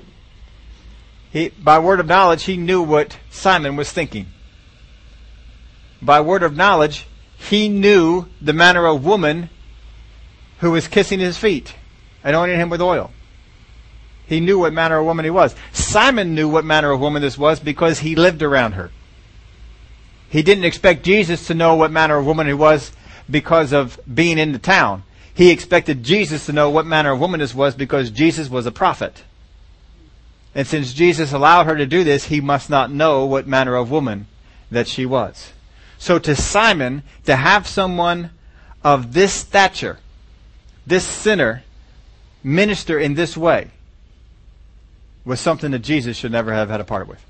He, 1.30 1.48
by 1.48 1.78
word 1.78 2.00
of 2.00 2.06
knowledge, 2.06 2.44
he 2.44 2.56
knew 2.56 2.82
what 2.82 3.16
Simon 3.30 3.76
was 3.76 3.90
thinking. 3.90 4.26
By 6.02 6.20
word 6.20 6.42
of 6.42 6.56
knowledge, 6.56 7.06
he 7.36 7.68
knew 7.68 8.26
the 8.40 8.52
manner 8.52 8.86
of 8.86 9.04
woman 9.04 9.50
who 10.58 10.70
was 10.70 10.88
kissing 10.88 11.20
his 11.20 11.38
feet, 11.38 11.74
anointing 12.22 12.58
him 12.58 12.70
with 12.70 12.80
oil. 12.80 13.10
He 14.26 14.40
knew 14.40 14.60
what 14.60 14.72
manner 14.72 14.98
of 14.98 15.06
woman 15.06 15.24
he 15.24 15.30
was. 15.30 15.54
Simon 15.72 16.34
knew 16.34 16.48
what 16.48 16.64
manner 16.64 16.92
of 16.92 17.00
woman 17.00 17.22
this 17.22 17.36
was 17.36 17.58
because 17.58 17.98
he 17.98 18.14
lived 18.14 18.42
around 18.42 18.72
her. 18.72 18.90
He 20.28 20.42
didn't 20.42 20.64
expect 20.64 21.02
Jesus 21.02 21.48
to 21.48 21.54
know 21.54 21.74
what 21.74 21.90
manner 21.90 22.16
of 22.16 22.26
woman 22.26 22.46
he 22.46 22.52
was 22.52 22.92
because 23.28 23.72
of 23.72 23.98
being 24.12 24.38
in 24.38 24.52
the 24.52 24.58
town. 24.58 25.02
He 25.34 25.50
expected 25.50 26.04
Jesus 26.04 26.46
to 26.46 26.52
know 26.52 26.70
what 26.70 26.86
manner 26.86 27.12
of 27.12 27.20
woman 27.20 27.40
this 27.40 27.54
was 27.54 27.74
because 27.74 28.10
Jesus 28.10 28.48
was 28.48 28.66
a 28.66 28.72
prophet. 28.72 29.24
And 30.54 30.66
since 30.66 30.92
Jesus 30.92 31.32
allowed 31.32 31.66
her 31.66 31.76
to 31.76 31.86
do 31.86 32.04
this, 32.04 32.26
he 32.26 32.40
must 32.40 32.70
not 32.70 32.92
know 32.92 33.24
what 33.24 33.46
manner 33.46 33.74
of 33.74 33.90
woman 33.90 34.26
that 34.70 34.86
she 34.86 35.06
was. 35.06 35.52
So 36.00 36.18
to 36.18 36.34
Simon, 36.34 37.02
to 37.26 37.36
have 37.36 37.68
someone 37.68 38.30
of 38.82 39.12
this 39.12 39.34
stature, 39.34 39.98
this 40.86 41.04
sinner 41.04 41.62
minister 42.42 42.98
in 42.98 43.14
this 43.14 43.36
way 43.36 43.70
was 45.26 45.40
something 45.40 45.72
that 45.72 45.80
Jesus 45.80 46.16
should 46.16 46.32
never 46.32 46.54
have 46.54 46.70
had 46.70 46.80
a 46.80 46.84
part 46.84 47.06
with. 47.06 47.22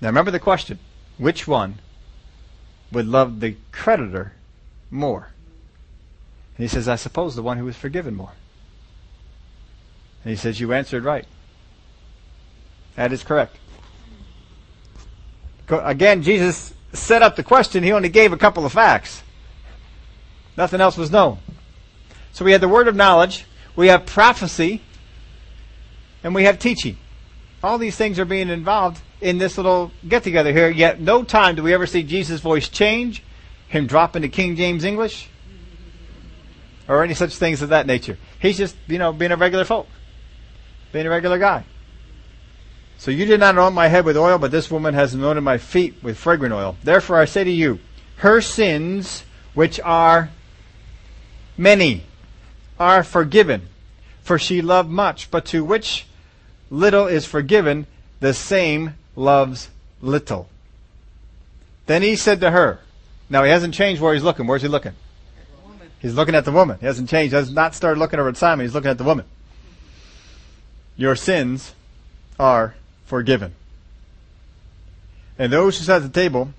Now 0.00 0.08
remember 0.08 0.30
the 0.30 0.40
question 0.40 0.78
which 1.18 1.46
one 1.46 1.78
would 2.90 3.06
love 3.06 3.40
the 3.40 3.56
creditor 3.70 4.32
more? 4.90 5.28
And 6.56 6.64
he 6.64 6.68
says, 6.68 6.88
I 6.88 6.96
suppose 6.96 7.36
the 7.36 7.42
one 7.42 7.58
who 7.58 7.66
was 7.66 7.76
forgiven 7.76 8.14
more. 8.14 8.32
And 10.24 10.30
he 10.30 10.36
says, 10.36 10.58
You 10.58 10.72
answered 10.72 11.04
right. 11.04 11.26
That 12.96 13.12
is 13.12 13.22
correct. 13.22 13.58
Again, 15.68 16.22
Jesus 16.22 16.72
set 16.92 17.22
up 17.22 17.36
the 17.36 17.42
question. 17.42 17.82
He 17.82 17.92
only 17.92 18.08
gave 18.08 18.32
a 18.32 18.36
couple 18.36 18.64
of 18.64 18.72
facts. 18.72 19.22
Nothing 20.56 20.80
else 20.80 20.96
was 20.96 21.10
known. 21.10 21.38
So 22.32 22.44
we 22.44 22.52
had 22.52 22.60
the 22.60 22.68
word 22.68 22.88
of 22.88 22.96
knowledge, 22.96 23.46
we 23.76 23.88
have 23.88 24.06
prophecy, 24.06 24.82
and 26.22 26.34
we 26.34 26.44
have 26.44 26.58
teaching. 26.58 26.96
All 27.62 27.78
these 27.78 27.96
things 27.96 28.18
are 28.18 28.24
being 28.24 28.48
involved 28.48 29.00
in 29.20 29.38
this 29.38 29.56
little 29.56 29.92
get 30.08 30.24
together 30.24 30.52
here, 30.52 30.68
yet 30.68 31.00
no 31.00 31.22
time 31.22 31.54
do 31.54 31.62
we 31.62 31.72
ever 31.72 31.86
see 31.86 32.02
Jesus' 32.02 32.40
voice 32.40 32.68
change, 32.68 33.22
him 33.68 33.86
drop 33.86 34.16
into 34.16 34.28
King 34.28 34.56
James 34.56 34.84
English, 34.84 35.28
or 36.88 37.04
any 37.04 37.14
such 37.14 37.36
things 37.36 37.62
of 37.62 37.68
that 37.68 37.86
nature. 37.86 38.18
He's 38.40 38.58
just, 38.58 38.76
you 38.88 38.98
know, 38.98 39.12
being 39.12 39.30
a 39.30 39.36
regular 39.36 39.64
folk, 39.64 39.86
being 40.90 41.06
a 41.06 41.10
regular 41.10 41.38
guy. 41.38 41.64
So 43.02 43.10
you 43.10 43.26
did 43.26 43.40
not 43.40 43.56
anoint 43.56 43.74
my 43.74 43.88
head 43.88 44.04
with 44.04 44.16
oil, 44.16 44.38
but 44.38 44.52
this 44.52 44.70
woman 44.70 44.94
has 44.94 45.12
anointed 45.12 45.42
my 45.42 45.58
feet 45.58 45.96
with 46.04 46.16
fragrant 46.16 46.54
oil. 46.54 46.76
Therefore 46.84 47.18
I 47.18 47.24
say 47.24 47.42
to 47.42 47.50
you, 47.50 47.80
her 48.18 48.40
sins, 48.40 49.24
which 49.54 49.80
are 49.80 50.30
many, 51.58 52.04
are 52.78 53.02
forgiven. 53.02 53.62
For 54.22 54.38
she 54.38 54.62
loved 54.62 54.88
much, 54.88 55.32
but 55.32 55.44
to 55.46 55.64
which 55.64 56.06
little 56.70 57.08
is 57.08 57.26
forgiven, 57.26 57.88
the 58.20 58.32
same 58.32 58.94
loves 59.16 59.68
little. 60.00 60.48
Then 61.86 62.02
he 62.02 62.14
said 62.14 62.40
to 62.42 62.52
her, 62.52 62.78
now 63.28 63.42
he 63.42 63.50
hasn't 63.50 63.74
changed 63.74 64.00
where 64.00 64.14
he's 64.14 64.22
looking. 64.22 64.46
Where's 64.46 64.62
he 64.62 64.68
looking? 64.68 64.94
He's 65.98 66.14
looking 66.14 66.36
at 66.36 66.44
the 66.44 66.52
woman. 66.52 66.78
He 66.78 66.86
hasn't 66.86 67.08
changed. 67.08 67.32
He 67.32 67.36
has 67.36 67.50
not 67.50 67.74
started 67.74 67.98
looking 67.98 68.20
over 68.20 68.28
at 68.28 68.36
Simon. 68.36 68.64
He's 68.64 68.76
looking 68.76 68.92
at 68.92 68.98
the 68.98 69.02
woman. 69.02 69.26
Your 70.96 71.16
sins 71.16 71.74
are 72.38 72.76
forgiven. 73.12 73.54
And 75.38 75.52
those 75.52 75.76
who 75.76 75.84
sat 75.84 75.96
at 75.96 76.02
the 76.02 76.08
table 76.08 76.54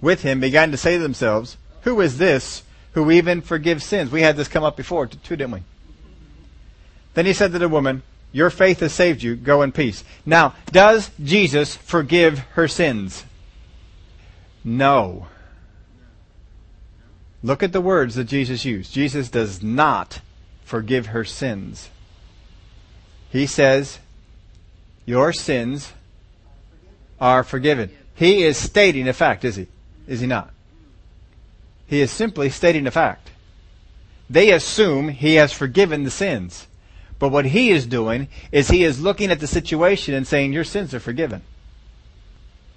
with 0.00 0.22
him 0.22 0.40
began 0.40 0.72
to 0.72 0.76
say 0.76 0.96
to 0.96 1.02
themselves, 1.02 1.56
Who 1.82 2.00
is 2.00 2.18
this 2.18 2.64
who 2.94 3.08
even 3.12 3.40
forgives 3.40 3.84
sins. 3.84 4.10
We 4.10 4.22
had 4.22 4.36
this 4.36 4.48
come 4.48 4.64
up 4.64 4.76
before 4.76 5.06
too, 5.06 5.36
didn't 5.36 5.52
we? 5.52 5.62
Then 7.14 7.24
he 7.24 7.32
said 7.32 7.52
to 7.52 7.60
the 7.60 7.68
woman, 7.68 8.02
Your 8.32 8.50
faith 8.50 8.80
has 8.80 8.92
saved 8.92 9.22
you. 9.22 9.36
Go 9.36 9.62
in 9.62 9.70
peace. 9.70 10.02
Now, 10.26 10.56
does 10.72 11.12
Jesus 11.22 11.76
forgive 11.76 12.40
her 12.56 12.66
sins? 12.66 13.24
No. 14.64 15.28
Look 17.44 17.62
at 17.62 17.72
the 17.72 17.80
words 17.80 18.16
that 18.16 18.24
Jesus 18.24 18.64
used. 18.64 18.92
Jesus 18.92 19.28
does 19.28 19.62
not 19.62 20.18
forgive 20.64 21.06
her 21.06 21.24
sins. 21.24 21.90
He 23.30 23.46
says, 23.46 24.00
Your 25.04 25.32
sins 25.32 25.92
are 27.20 27.42
forgiven. 27.42 27.90
He 28.14 28.42
is 28.44 28.56
stating 28.56 29.08
a 29.08 29.12
fact, 29.12 29.44
is 29.44 29.56
he? 29.56 29.66
Is 30.06 30.20
he 30.20 30.26
not? 30.26 30.50
He 31.86 32.00
is 32.00 32.10
simply 32.10 32.50
stating 32.50 32.86
a 32.86 32.90
fact. 32.90 33.30
They 34.30 34.50
assume 34.50 35.08
he 35.08 35.34
has 35.34 35.52
forgiven 35.52 36.04
the 36.04 36.10
sins. 36.10 36.66
But 37.18 37.30
what 37.30 37.46
he 37.46 37.70
is 37.70 37.86
doing 37.86 38.28
is 38.50 38.68
he 38.68 38.82
is 38.82 39.00
looking 39.00 39.30
at 39.30 39.40
the 39.40 39.46
situation 39.46 40.14
and 40.14 40.26
saying, 40.26 40.52
Your 40.52 40.64
sins 40.64 40.94
are 40.94 41.00
forgiven. 41.00 41.42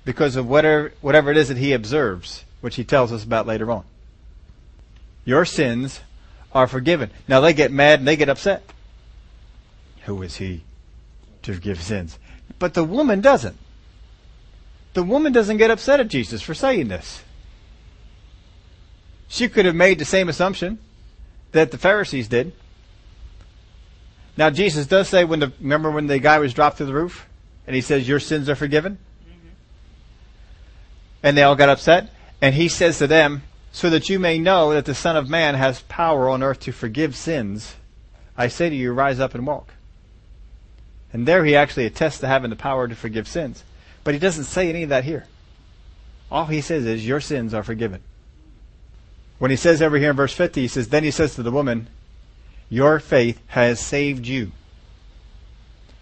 Because 0.04 0.36
of 0.36 0.48
whatever, 0.48 0.94
whatever 1.02 1.32
it 1.32 1.38
is 1.38 1.48
that 1.48 1.58
he 1.58 1.74
observes, 1.74 2.44
which 2.62 2.76
he 2.76 2.84
tells 2.84 3.12
us 3.12 3.24
about 3.24 3.48
later 3.48 3.72
on. 3.72 3.84
Your 5.24 5.46
sins 5.46 6.02
are 6.52 6.68
forgiven. 6.68 7.10
Now 7.28 7.42
they 7.42 7.54
get 7.54 7.72
mad 7.72 8.00
and 8.00 8.08
they 8.08 8.16
get 8.16 8.30
upset. 8.30 8.64
Who 10.04 10.22
is 10.22 10.36
he 10.36 10.64
to 11.45 11.53
forgive 11.53 11.81
sins? 11.81 12.19
But 12.60 12.73
the 12.73 12.84
woman 12.84 13.21
doesn't. 13.21 13.58
The 14.93 15.03
woman 15.03 15.34
doesn't 15.34 15.58
get 15.58 15.71
upset 15.71 15.99
at 15.99 16.08
Jesus 16.08 16.41
for 16.41 16.53
saying 16.53 16.88
this. 16.88 17.23
She 19.27 19.49
could 19.49 19.65
have 19.65 19.75
made 19.75 19.99
the 19.99 20.05
same 20.05 20.29
assumption 20.29 20.79
that 21.51 21.71
the 21.71 21.77
Pharisees 21.77 22.27
did. 22.27 22.53
Now 24.38 24.49
Jesus 24.49 24.86
does 24.86 25.10
say 25.10 25.23
when 25.23 25.39
the 25.39 25.51
remember 25.60 25.91
when 25.91 26.08
the 26.08 26.19
guy 26.19 26.39
was 26.39 26.53
dropped 26.53 26.77
through 26.77 26.88
the 26.88 26.93
roof 26.93 27.27
and 27.65 27.75
he 27.75 27.81
says 27.81 28.08
your 28.08 28.19
sins 28.19 28.49
are 28.49 28.55
forgiven? 28.55 28.97
Mm-hmm. 29.27 29.49
And 31.23 31.38
they 31.38 31.43
all 31.43 31.55
got 31.55 31.69
upset 31.69 32.10
and 32.41 32.53
he 32.55 32.67
says 32.67 32.97
to 32.99 33.08
them 33.08 33.43
so 33.71 33.89
that 33.89 34.10
you 34.10 34.19
may 34.19 34.38
know 34.38 34.73
that 34.73 34.86
the 34.86 34.95
son 34.95 35.17
of 35.17 35.29
man 35.29 35.55
has 35.55 35.81
power 35.84 36.29
on 36.29 36.43
earth 36.43 36.60
to 36.62 36.71
forgive 36.71 37.15
sins 37.15 37.75
I 38.38 38.47
say 38.47 38.69
to 38.69 38.75
you 38.75 38.91
rise 38.91 39.19
up 39.19 39.34
and 39.34 39.47
walk. 39.47 39.73
And 41.15 41.25
there 41.25 41.45
he 41.45 41.56
actually 41.56 41.86
attests 41.86 42.19
to 42.19 42.28
having 42.28 42.49
the 42.49 42.58
power 42.58 42.89
to 42.89 42.93
forgive 42.93 43.25
sins. 43.25 43.63
But 44.04 44.13
he 44.13 44.19
doesn't 44.19 44.43
say 44.43 44.67
any 44.67 44.84
of 44.84 44.89
that 44.89 45.06
here. 45.06 45.25
All 46.30 46.47
he 46.47 46.60
says 46.60 46.86
is 46.86 47.08
your 47.08 47.21
sins 47.21 47.54
are 47.54 47.63
forgiven. 47.63 48.01
When 49.39 49.49
he 49.49 49.56
says 49.56 49.82
over 49.82 49.97
here 49.97 50.10
in 50.10 50.17
verse 50.17 50.34
50, 50.34 50.60
he 50.60 50.67
says, 50.67 50.89
Then 50.89 51.06
he 51.06 51.12
says 51.12 51.36
to 51.36 51.41
the 51.41 51.51
woman, 51.51 51.88
Your 52.67 52.99
faith 52.99 53.39
has 53.47 53.80
saved 53.80 54.28
you. 54.28 54.51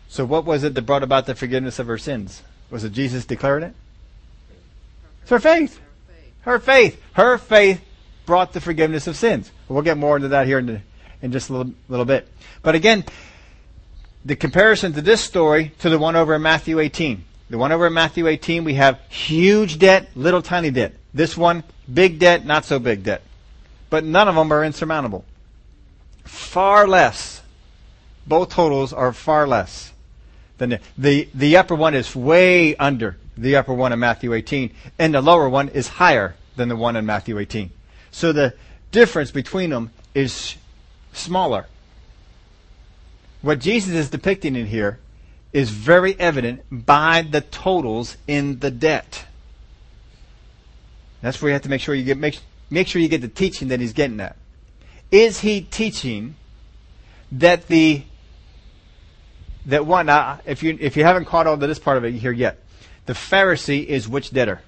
So 0.08 0.26
what 0.26 0.46
was 0.46 0.64
it 0.64 0.74
that 0.74 0.82
brought 0.82 1.04
about 1.04 1.28
the 1.28 1.36
forgiveness 1.36 1.78
of 1.78 1.86
her 1.86 2.00
sins? 2.00 2.42
Was 2.72 2.84
it 2.84 2.92
Jesus 2.94 3.24
declaring 3.24 3.66
it? 3.66 3.76
It's 5.22 5.30
her 5.30 5.40
faith. 5.40 5.80
Her 6.42 6.58
faith. 6.58 7.00
Her 7.14 7.38
faith 7.38 7.82
brought 8.26 8.54
the 8.54 8.62
forgiveness 8.62 9.06
of 9.06 9.16
sins. 9.16 9.52
We'll 9.68 9.84
get 9.84 9.96
more 10.00 10.16
into 10.16 10.30
that 10.30 10.48
here 10.48 10.58
in, 10.58 10.66
the, 10.66 10.82
in 11.22 11.32
just 11.32 11.52
a 11.52 11.54
little, 11.54 11.74
little 11.88 12.06
bit. 12.06 12.28
But 12.64 12.74
again, 12.74 13.06
the 14.26 14.36
comparison 14.36 14.94
to 14.94 15.02
this 15.02 15.22
story 15.22 15.74
to 15.80 15.90
the 15.90 16.00
one 16.00 16.16
over 16.16 16.36
in 16.36 16.42
Matthew 16.42 16.80
18. 16.80 17.24
The 17.50 17.58
one 17.58 17.72
over 17.72 17.88
in 17.88 17.94
Matthew 17.94 18.28
18, 18.28 18.64
we 18.64 18.76
have 18.76 19.00
huge 19.10 19.78
debt, 19.80 20.10
little 20.16 20.42
tiny 20.42 20.72
debt. 20.72 20.94
This 21.14 21.38
one, 21.38 21.64
big 21.92 22.20
debt, 22.20 22.46
not 22.46 22.66
so 22.66 22.80
big 22.80 23.04
debt. 23.04 23.22
But 23.90 24.04
none 24.04 24.28
of 24.28 24.36
them 24.36 24.52
are 24.52 24.64
insurmountable. 24.64 25.26
Far 26.24 26.88
less. 26.88 27.42
Both 28.26 28.52
totals 28.52 28.94
are 28.94 29.12
far 29.12 29.46
less 29.46 29.92
than 30.58 30.70
the, 30.70 30.80
the, 30.98 31.30
the 31.34 31.58
upper 31.58 31.76
one 31.76 31.94
is 31.94 32.16
way 32.16 32.76
under 32.78 33.18
the 33.38 33.58
upper 33.58 33.74
one 33.74 33.92
in 33.92 34.00
Matthew 34.00 34.34
18, 34.34 34.72
and 34.98 35.14
the 35.14 35.22
lower 35.22 35.50
one 35.50 35.70
is 35.70 35.88
higher 35.88 36.36
than 36.56 36.70
the 36.70 36.76
one 36.76 36.96
in 36.96 37.06
Matthew 37.06 37.38
18. 37.38 37.70
So 38.12 38.32
the 38.32 38.54
difference 38.92 39.32
between 39.32 39.72
them 39.72 39.92
is 40.14 40.56
smaller. 41.12 41.68
What 43.44 43.60
Jesus 43.60 43.94
is 43.94 44.10
depicting 44.10 44.56
in 44.56 44.66
here 44.66 45.00
is 45.52 45.70
very 45.70 46.18
evident 46.18 46.62
by 46.72 47.24
the 47.30 47.42
totals 47.42 48.16
in 48.26 48.60
the 48.60 48.72
debt. 48.72 49.26
That's 51.22 51.42
where 51.42 51.50
you 51.50 51.54
have 51.54 51.64
to 51.64 51.70
make 51.70 51.82
sure 51.82 51.94
you 51.94 52.06
get 52.06 52.18
make, 52.18 52.40
make 52.70 52.88
sure 52.88 53.02
you 53.02 53.10
get 53.10 53.20
the 53.20 53.28
teaching 53.28 53.68
that 53.68 53.82
he's 53.82 53.92
getting 53.92 54.22
at. 54.22 54.38
Is 55.12 55.42
he 55.42 55.60
teaching 55.60 56.36
that 57.34 57.68
the 57.68 58.04
that 59.66 59.86
one 59.86 60.08
uh, 60.08 60.40
if 60.46 60.64
you 60.64 60.78
if 60.80 60.96
you 60.96 61.04
haven't 61.04 61.26
caught 61.26 61.46
on 61.46 61.60
to 61.60 61.68
this 61.68 61.80
part 61.80 61.98
of 61.98 62.06
it 62.06 62.14
here 62.14 62.32
yet, 62.32 62.64
the 63.08 63.14
Pharisee 63.14 63.86
is 63.86 64.08
which 64.08 64.32
debtor? 64.32 64.62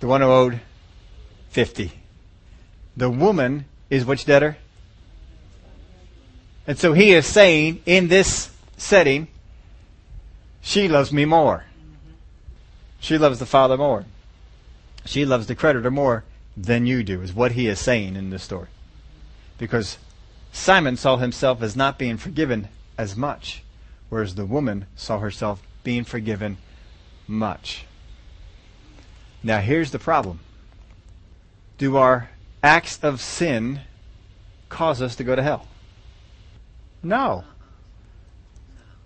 The 0.00 0.06
one 0.06 0.22
who 0.22 0.28
owed 0.28 0.60
fifty. 1.50 1.92
The 2.96 3.10
woman 3.10 3.66
is 3.90 4.06
which 4.06 4.24
debtor? 4.24 4.56
And 6.66 6.78
so 6.78 6.92
he 6.92 7.12
is 7.12 7.26
saying 7.26 7.82
in 7.84 8.08
this 8.08 8.50
setting, 8.76 9.28
she 10.62 10.88
loves 10.88 11.12
me 11.12 11.24
more. 11.24 11.64
She 13.00 13.18
loves 13.18 13.38
the 13.38 13.46
Father 13.46 13.76
more. 13.76 14.06
She 15.04 15.26
loves 15.26 15.46
the 15.46 15.54
creditor 15.54 15.90
more 15.90 16.24
than 16.56 16.86
you 16.86 17.02
do, 17.02 17.20
is 17.20 17.34
what 17.34 17.52
he 17.52 17.66
is 17.66 17.78
saying 17.78 18.16
in 18.16 18.30
this 18.30 18.42
story. 18.42 18.68
Because 19.58 19.98
Simon 20.52 20.96
saw 20.96 21.18
himself 21.18 21.60
as 21.62 21.76
not 21.76 21.98
being 21.98 22.16
forgiven 22.16 22.68
as 22.96 23.16
much, 23.16 23.62
whereas 24.08 24.36
the 24.36 24.46
woman 24.46 24.86
saw 24.96 25.18
herself 25.18 25.60
being 25.82 26.04
forgiven 26.04 26.56
much. 27.26 27.84
Now, 29.42 29.60
here's 29.60 29.90
the 29.90 29.98
problem 29.98 30.40
Do 31.76 31.96
our 31.96 32.30
acts 32.62 32.98
of 33.02 33.20
sin 33.20 33.80
cause 34.70 35.02
us 35.02 35.16
to 35.16 35.24
go 35.24 35.36
to 35.36 35.42
hell? 35.42 35.68
No. 37.04 37.44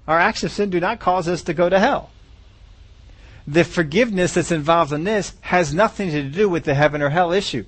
Our 0.07 0.19
acts 0.19 0.43
of 0.45 0.53
sin 0.53 0.71
do 0.71 0.81
not 0.81 1.01
cause 1.01 1.29
us 1.29 1.43
to 1.43 1.55
go 1.55 1.69
to 1.69 1.79
hell 1.79 2.11
the 3.49 3.65
forgiveness 3.65 4.35
that's 4.35 4.53
involved 4.53 4.93
in 4.93 5.05
this 5.05 5.33
has 5.41 5.73
nothing 5.73 6.11
to 6.11 6.23
do 6.23 6.51
with 6.51 6.65
the 6.65 6.75
heaven 6.75 7.01
or 7.01 7.09
hell 7.09 7.33
issue. 7.33 7.65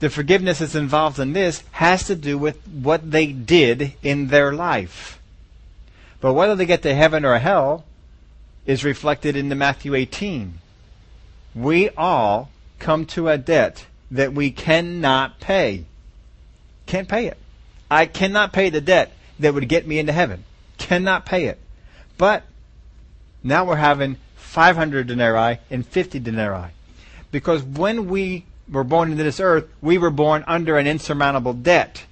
The 0.00 0.10
forgiveness 0.10 0.58
that's 0.58 0.74
involved 0.74 1.20
in 1.20 1.34
this 1.34 1.62
has 1.70 2.04
to 2.08 2.16
do 2.16 2.36
with 2.36 2.66
what 2.66 3.08
they 3.08 3.28
did 3.28 3.94
in 4.02 4.26
their 4.26 4.52
life. 4.52 5.20
But 6.20 6.34
whether 6.34 6.56
they 6.56 6.66
get 6.66 6.82
to 6.82 6.94
heaven 6.94 7.24
or 7.24 7.38
hell 7.38 7.84
is 8.66 8.84
reflected 8.84 9.36
in 9.36 9.50
the 9.50 9.54
Matthew 9.54 9.94
18. 9.94 10.54
We 11.54 11.88
all 11.90 12.50
come 12.80 13.06
to 13.06 13.28
a 13.28 13.38
debt 13.38 13.86
that 14.10 14.32
we 14.32 14.50
cannot 14.50 15.38
pay. 15.38 15.84
Can't 16.86 17.08
pay 17.08 17.26
it. 17.26 17.38
I 17.90 18.06
cannot 18.06 18.52
pay 18.52 18.70
the 18.70 18.80
debt 18.80 19.12
that 19.38 19.54
would 19.54 19.68
get 19.68 19.86
me 19.86 19.98
into 19.98 20.12
heaven. 20.12 20.44
Cannot 20.76 21.26
pay 21.26 21.46
it. 21.46 21.58
But 22.16 22.44
now 23.42 23.64
we're 23.64 23.76
having 23.76 24.16
500 24.36 25.06
denarii 25.06 25.58
and 25.70 25.86
50 25.86 26.18
denarii. 26.20 26.70
Because 27.30 27.62
when 27.62 28.08
we 28.08 28.44
were 28.70 28.84
born 28.84 29.10
into 29.10 29.24
this 29.24 29.40
earth, 29.40 29.68
we 29.80 29.98
were 29.98 30.10
born 30.10 30.44
under 30.46 30.76
an 30.76 30.86
insurmountable 30.86 31.52
debt. 31.52 32.04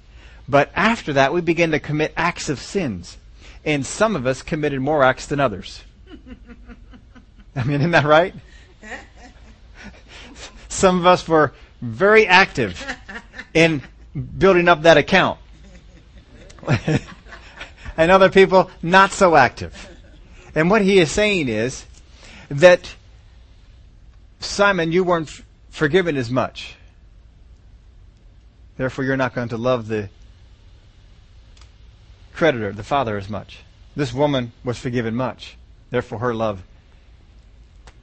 But 0.47 0.71
after 0.75 1.13
that, 1.13 1.33
we 1.33 1.41
begin 1.41 1.71
to 1.71 1.79
commit 1.79 2.13
acts 2.15 2.49
of 2.49 2.59
sins. 2.59 3.17
And 3.65 3.85
some 3.85 4.15
of 4.15 4.25
us 4.25 4.41
committed 4.41 4.79
more 4.79 5.03
acts 5.03 5.25
than 5.25 5.39
others. 5.39 5.83
I 7.55 7.63
mean, 7.63 7.81
isn't 7.81 7.91
that 7.91 8.05
right? 8.05 8.33
Some 10.69 10.99
of 10.99 11.05
us 11.05 11.27
were 11.27 11.53
very 11.81 12.27
active 12.27 12.85
in 13.53 13.81
building 14.37 14.67
up 14.67 14.83
that 14.83 14.97
account. 14.97 15.39
and 17.97 18.11
other 18.11 18.29
people 18.29 18.69
not 18.81 19.11
so 19.11 19.35
active. 19.35 19.89
And 20.55 20.69
what 20.69 20.81
he 20.81 20.99
is 20.99 21.11
saying 21.11 21.49
is 21.49 21.85
that, 22.49 22.95
Simon, 24.39 24.91
you 24.91 25.03
weren't 25.03 25.29
f- 25.29 25.43
forgiven 25.69 26.17
as 26.17 26.29
much. 26.29 26.75
Therefore, 28.77 29.05
you're 29.05 29.17
not 29.17 29.33
going 29.33 29.49
to 29.49 29.57
love 29.57 29.87
the 29.87 30.09
creditor, 32.33 32.71
the 32.71 32.83
father, 32.83 33.17
as 33.17 33.29
much. 33.29 33.59
This 33.95 34.13
woman 34.13 34.51
was 34.63 34.77
forgiven 34.77 35.15
much. 35.15 35.57
Therefore, 35.89 36.19
her 36.19 36.33
love 36.33 36.63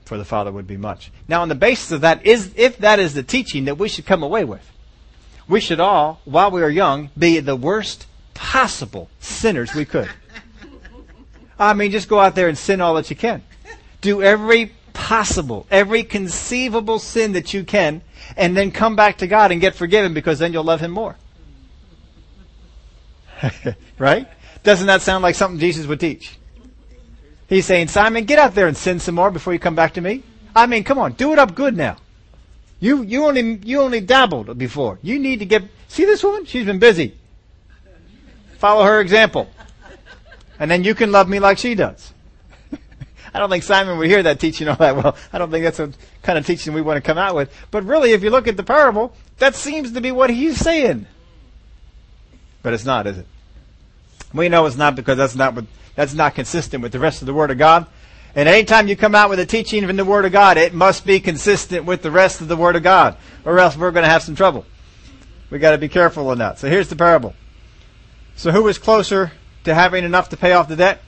for 0.05 0.19
the 0.19 0.25
father 0.25 0.51
would 0.51 0.67
be 0.67 0.77
much. 0.77 1.11
Now, 1.29 1.43
on 1.43 1.49
the 1.49 1.55
basis 1.55 1.93
of 1.93 2.01
that, 2.03 2.27
is 2.27 2.53
if 2.57 2.79
that 2.79 2.99
is 2.99 3.15
the 3.15 3.23
teaching 3.23 3.67
that 3.67 3.79
we 3.79 3.89
should 3.89 4.07
come 4.07 4.23
away 4.23 4.45
with, 4.45 4.71
we 5.49 5.61
should 5.61 5.81
all, 5.81 6.21
while 6.25 6.51
we 6.51 6.63
are 6.63 6.71
young, 6.71 7.11
be 7.17 7.41
the 7.41 7.57
worst 7.57 8.07
possible 8.35 9.09
sinners 9.21 9.75
we 9.75 9.85
could. 9.85 10.11
I 11.59 11.73
mean, 11.75 11.91
just 11.91 12.09
go 12.09 12.19
out 12.19 12.35
there 12.35 12.49
and 12.49 12.59
sin 12.59 12.81
all 12.81 12.95
that 12.95 13.11
you 13.11 13.17
can. 13.17 13.43
Do 14.01 14.23
every 14.23 14.73
possible, 14.93 15.67
every 15.71 16.03
conceivable 16.03 16.99
sin 16.99 17.33
that 17.33 17.55
you 17.55 17.65
can, 17.65 18.03
and 18.37 18.57
then 18.57 18.71
come 18.71 18.97
back 18.97 19.19
to 19.19 19.27
God 19.27 19.53
and 19.53 19.61
get 19.61 19.75
forgiven 19.75 20.15
because 20.15 20.39
then 20.39 20.53
you'll 20.53 20.65
love 20.65 20.81
Him 20.81 20.91
more. 20.91 21.17
right? 23.99 24.29
Doesn't 24.63 24.87
that 24.87 25.03
sound 25.03 25.23
like 25.23 25.35
something 25.35 25.61
Jesus 25.61 25.87
would 25.87 26.01
teach? 26.01 26.37
He's 27.49 27.67
saying, 27.67 27.89
Simon, 27.89 28.25
get 28.25 28.39
out 28.39 28.55
there 28.55 28.67
and 28.67 28.77
sin 28.77 28.99
some 28.99 29.15
more 29.15 29.31
before 29.31 29.53
you 29.53 29.59
come 29.59 29.75
back 29.75 29.95
to 29.95 30.01
me. 30.01 30.23
I 30.57 30.67
mean, 30.67 30.85
come 30.85 30.99
on, 30.99 31.13
do 31.13 31.33
it 31.33 31.39
up 31.39 31.55
good 31.55 31.77
now. 31.77 31.97
You, 32.81 33.03
you 33.03 33.25
only, 33.25 33.61
you 33.65 33.81
only 33.81 34.01
dabbled 34.01 34.57
before. 34.59 34.99
You 35.03 35.19
need 35.19 35.41
to 35.41 35.47
get, 35.47 35.63
see 35.89 36.05
this 36.05 36.23
woman? 36.23 36.45
She's 36.45 36.65
been 36.65 36.79
busy. 36.79 37.15
Follow 38.65 38.85
her 38.85 38.99
example. 38.99 39.47
And 40.59 40.71
then 40.71 40.85
you 40.85 40.95
can 40.95 41.13
love 41.13 41.29
me 41.29 41.39
like 41.39 41.59
she 41.59 41.75
does. 41.75 42.15
I 43.35 43.39
don't 43.39 43.51
think 43.51 43.63
Simon 43.63 43.99
would 43.99 44.07
hear 44.07 44.23
that 44.23 44.41
teaching 44.41 44.69
all 44.69 44.77
that 44.77 44.97
well. 44.97 45.19
I 45.35 45.37
don't 45.37 45.51
think 45.51 45.65
that's 45.65 45.77
the 45.77 45.93
kind 46.23 46.39
of 46.39 46.47
teaching 46.47 46.73
we 46.73 46.81
want 46.81 46.97
to 46.97 47.03
come 47.03 47.19
out 47.19 47.35
with. 47.35 47.53
But 47.71 47.85
really, 47.85 48.13
if 48.13 48.23
you 48.23 48.31
look 48.31 48.49
at 48.49 48.57
the 48.57 48.63
parable, 48.63 49.15
that 49.37 49.55
seems 49.55 49.93
to 49.93 50.01
be 50.01 50.13
what 50.13 50.31
he's 50.31 50.57
saying. 50.57 51.07
But 52.63 52.73
it's 52.73 52.87
not, 52.87 53.07
is 53.07 53.19
it? 53.19 53.27
We 54.33 54.49
know 54.49 54.65
it's 54.65 54.79
not 54.79 54.97
because 54.97 55.19
that's 55.19 55.37
not 55.37 55.55
what, 55.55 55.67
that's 55.95 56.15
not 56.15 56.35
consistent 56.35 56.83
with 56.83 56.93
the 56.93 57.01
rest 57.01 57.21
of 57.21 57.27
the 57.27 57.35
Word 57.35 57.51
of 57.51 57.59
God. 57.59 57.87
And 58.35 58.49
anytime 58.49 58.89
you 58.89 58.97
come 58.97 59.15
out 59.15 59.29
with 59.29 59.41
a 59.41 59.47
teaching 59.47 59.87
from 59.87 59.97
the 59.97 60.07
Word 60.07 60.25
of 60.25 60.33
God, 60.33 60.57
it 60.57 60.73
must 60.73 61.05
be 61.05 61.21
consistent 61.21 61.85
with 61.85 62.01
the 62.01 62.11
rest 62.11 62.41
of 62.41 62.49
the 62.49 62.57
Word 62.57 62.77
of 62.77 62.83
God, 62.83 63.19
or 63.45 63.59
else 63.59 63.77
we're 63.77 63.91
going 63.91 64.05
to 64.05 64.11
have 64.11 64.23
some 64.23 64.35
trouble. 64.37 64.65
We 65.51 65.59
got 65.59 65.73
to 65.73 65.79
be 65.79 65.89
careful 65.89 66.33
in 66.33 66.39
that. 66.39 66.59
So 66.59 66.71
here's 66.71 66.89
the 66.89 66.97
parable. 66.97 67.35
So 68.37 68.51
who 68.51 68.63
was 68.63 68.79
closer 68.79 69.33
to 69.65 69.75
having 69.75 70.05
enough 70.05 70.29
to 70.31 70.37
pay 70.37 70.53
off 70.53 70.69
the 70.69 70.77
debt? 70.77 71.03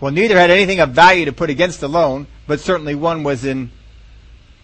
Well, 0.00 0.12
neither 0.12 0.38
had 0.38 0.50
anything 0.50 0.80
of 0.80 0.90
value 0.90 1.24
to 1.26 1.32
put 1.32 1.50
against 1.50 1.80
the 1.80 1.88
loan, 1.88 2.26
but 2.46 2.60
certainly 2.60 2.94
one 2.94 3.22
was 3.22 3.44
in 3.44 3.70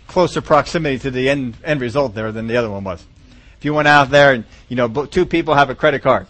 closer 0.06 0.40
proximity 0.40 0.98
to 0.98 1.10
the 1.10 1.30
end, 1.30 1.56
end 1.64 1.80
result 1.80 2.14
there 2.14 2.32
than 2.32 2.46
the 2.46 2.56
other 2.56 2.70
one 2.70 2.84
was. 2.84 3.04
If 3.56 3.64
you 3.64 3.72
went 3.72 3.88
out 3.88 4.10
there 4.10 4.32
and, 4.32 4.44
you 4.68 4.76
know, 4.76 5.06
two 5.06 5.24
people 5.24 5.54
have 5.54 5.70
a 5.70 5.74
credit 5.74 6.02
card, 6.02 6.26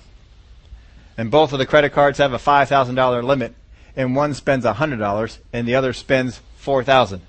and 1.17 1.31
both 1.31 1.53
of 1.53 1.59
the 1.59 1.67
credit 1.67 1.93
cards 1.93 2.19
have 2.19 2.33
a 2.33 2.39
$5,000 2.39 3.25
limit, 3.25 3.55
and 3.97 4.15
one 4.15 4.35
spends 4.35 4.65
$100 4.65 5.39
and 5.53 5.67
the 5.67 5.75
other 5.75 5.93
spends 5.93 6.41
4000 6.57 7.23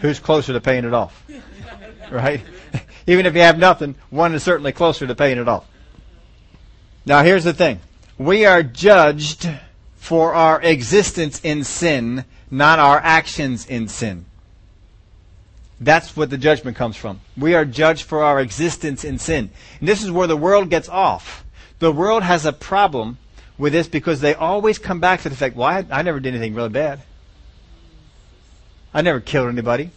Who's 0.00 0.18
closer 0.18 0.52
to 0.52 0.60
paying 0.60 0.84
it 0.84 0.94
off? 0.94 1.24
Right? 2.10 2.42
Even 3.06 3.24
if 3.24 3.36
you 3.36 3.42
have 3.42 3.56
nothing, 3.56 3.94
one 4.08 4.34
is 4.34 4.42
certainly 4.42 4.72
closer 4.72 5.06
to 5.06 5.14
paying 5.14 5.38
it 5.38 5.46
off. 5.46 5.64
Now 7.10 7.24
here's 7.24 7.42
the 7.42 7.52
thing. 7.52 7.80
We 8.18 8.44
are 8.44 8.62
judged 8.62 9.50
for 9.96 10.32
our 10.32 10.62
existence 10.62 11.40
in 11.42 11.64
sin, 11.64 12.24
not 12.52 12.78
our 12.78 13.00
actions 13.00 13.66
in 13.66 13.88
sin. 13.88 14.26
That's 15.80 16.16
what 16.16 16.30
the 16.30 16.38
judgment 16.38 16.76
comes 16.76 16.94
from. 16.96 17.20
We 17.36 17.54
are 17.54 17.64
judged 17.64 18.04
for 18.04 18.22
our 18.22 18.38
existence 18.38 19.02
in 19.02 19.18
sin. 19.18 19.50
And 19.80 19.88
this 19.88 20.04
is 20.04 20.12
where 20.12 20.28
the 20.28 20.36
world 20.36 20.70
gets 20.70 20.88
off. 20.88 21.44
The 21.80 21.90
world 21.90 22.22
has 22.22 22.46
a 22.46 22.52
problem 22.52 23.18
with 23.58 23.72
this 23.72 23.88
because 23.88 24.20
they 24.20 24.34
always 24.34 24.78
come 24.78 25.00
back 25.00 25.22
to 25.22 25.28
the 25.28 25.34
fact, 25.34 25.56
well, 25.56 25.66
I, 25.66 25.84
I 25.90 26.02
never 26.02 26.20
did 26.20 26.32
anything 26.32 26.54
really 26.54 26.68
bad. 26.68 27.00
I 28.94 29.02
never 29.02 29.18
killed 29.18 29.48
anybody. 29.48 29.90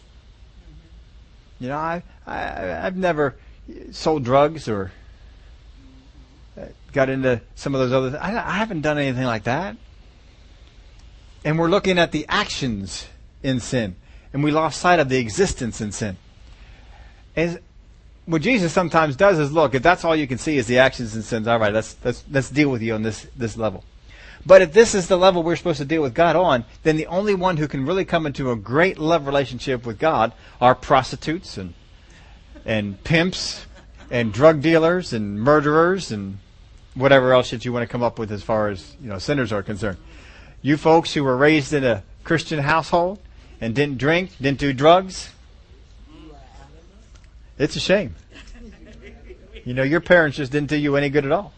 You 1.60 1.68
know, 1.68 1.78
I, 1.78 2.02
I, 2.26 2.88
I've 2.88 2.98
never 2.98 3.36
sold 3.92 4.24
drugs 4.24 4.68
or 4.68 4.92
got 6.94 7.10
into 7.10 7.42
some 7.56 7.76
of 7.76 7.82
those 7.82 7.92
other. 7.92 8.20
I, 8.22 8.32
I 8.38 8.58
haven't 8.58 8.82
done 8.82 8.98
anything 8.98 9.26
like 9.26 9.44
that. 9.44 9.76
And 11.44 11.60
we're 11.60 11.70
looking 11.70 12.00
at 12.00 12.12
the 12.12 12.26
actions 12.30 13.08
in 13.42 13.60
sin, 13.60 13.96
and 14.32 14.44
we 14.44 14.52
lost 14.52 14.80
sight 14.80 15.00
of 15.00 15.10
the 15.10 15.18
existence 15.18 15.82
in 15.82 15.92
sin. 15.92 16.16
And 17.36 17.60
what 18.26 18.42
Jesus 18.42 18.72
sometimes 18.72 19.16
does 19.16 19.40
is 19.40 19.52
look, 19.52 19.76
if 19.76 19.84
that's 19.84 20.06
all 20.06 20.16
you 20.16 20.28
can 20.28 20.38
see 20.38 20.58
is 20.58 20.68
the 20.68 20.80
actions 20.80 21.16
and 21.16 21.24
sins, 21.24 21.48
all 21.48 21.60
right, 21.60 21.74
let's 21.74 21.98
let's 22.04 22.24
let's 22.32 22.50
deal 22.50 22.70
with 22.70 22.82
you 22.82 22.94
on 22.94 23.04
this 23.04 23.28
this 23.36 23.58
level. 23.58 23.84
But 24.46 24.62
if 24.62 24.74
this 24.74 24.94
is 24.94 25.08
the 25.08 25.18
level 25.18 25.42
we're 25.42 25.56
supposed 25.56 25.78
to 25.78 25.86
deal 25.86 26.02
with 26.02 26.14
God 26.14 26.36
on, 26.36 26.66
then 26.84 26.98
the 26.98 27.08
only 27.08 27.34
one 27.34 27.58
who 27.58 27.68
can 27.68 27.86
really 27.86 28.04
come 28.04 28.26
into 28.26 28.52
a 28.52 28.56
great 28.56 28.98
love 28.98 29.26
relationship 29.26 29.86
with 29.86 30.00
God 30.00 30.34
are 30.62 30.76
prostitutes 30.76 31.58
and 31.58 31.74
and 32.66 33.04
pimps 33.04 33.66
and 34.10 34.32
drug 34.32 34.62
dealers 34.62 35.12
and 35.12 35.42
murderers 35.42 36.12
and 36.12 36.38
whatever 36.96 37.34
else 37.34 37.52
that 37.52 37.66
you 37.66 37.74
want 37.74 37.84
to 37.84 37.92
come 37.92 38.04
up 38.04 38.20
with 38.20 38.32
as 38.32 38.44
far 38.44 38.70
as 38.70 38.96
you 39.02 39.10
know 39.10 39.20
sinners 39.20 39.52
are 39.52 39.64
concerned. 39.64 39.98
You 40.62 40.78
folks 40.78 41.14
who 41.14 41.24
were 41.24 41.36
raised 41.36 41.74
in 41.74 41.84
a 41.84 42.04
Christian 42.24 42.60
household 42.60 43.20
and 43.60 43.76
didn't 43.76 43.98
drink, 43.98 44.32
didn't 44.42 44.60
do 44.60 44.74
drugs, 44.74 45.30
it's 47.58 47.76
a 47.76 47.80
shame. 47.80 48.16
You 49.66 49.74
know, 49.74 49.84
your 49.84 50.02
parents 50.02 50.38
just 50.38 50.52
didn't 50.52 50.70
do 50.70 50.76
you 50.76 50.96
any 50.98 51.10
good 51.10 51.26
at 51.26 51.32
all. 51.32 51.54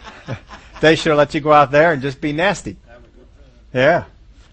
they 0.80 0.94
should 0.94 1.10
have 1.10 1.18
let 1.18 1.34
you 1.34 1.40
go 1.40 1.52
out 1.52 1.70
there 1.70 1.92
and 1.92 2.00
just 2.00 2.20
be 2.20 2.32
nasty. 2.32 2.76
Yeah. 3.74 4.04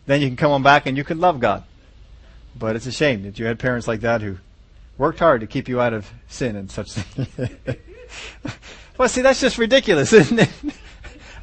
Then 0.06 0.22
you 0.22 0.28
can 0.28 0.38
come 0.38 0.52
on 0.52 0.64
back 0.64 0.86
and 0.86 0.98
you 0.98 1.04
can 1.04 1.20
love 1.20 1.40
God. 1.40 1.64
But 2.58 2.76
it's 2.76 2.88
a 2.88 2.92
shame 2.92 3.24
that 3.24 3.38
you 3.38 3.46
had 3.46 3.60
parents 3.60 3.88
like 3.88 4.02
that 4.02 4.22
who 4.22 4.38
worked 4.98 5.20
hard 5.20 5.42
to 5.42 5.48
keep 5.48 5.68
you 5.68 5.80
out 5.80 5.94
of 5.94 6.10
sin 6.28 6.56
and 6.56 6.72
such 6.72 6.92
things. 6.92 7.50
well, 8.98 9.10
see, 9.10 9.22
that's 9.22 9.42
just 9.42 9.58
ridiculous, 9.58 10.14
isn't 10.22 10.40
it? 10.40 10.50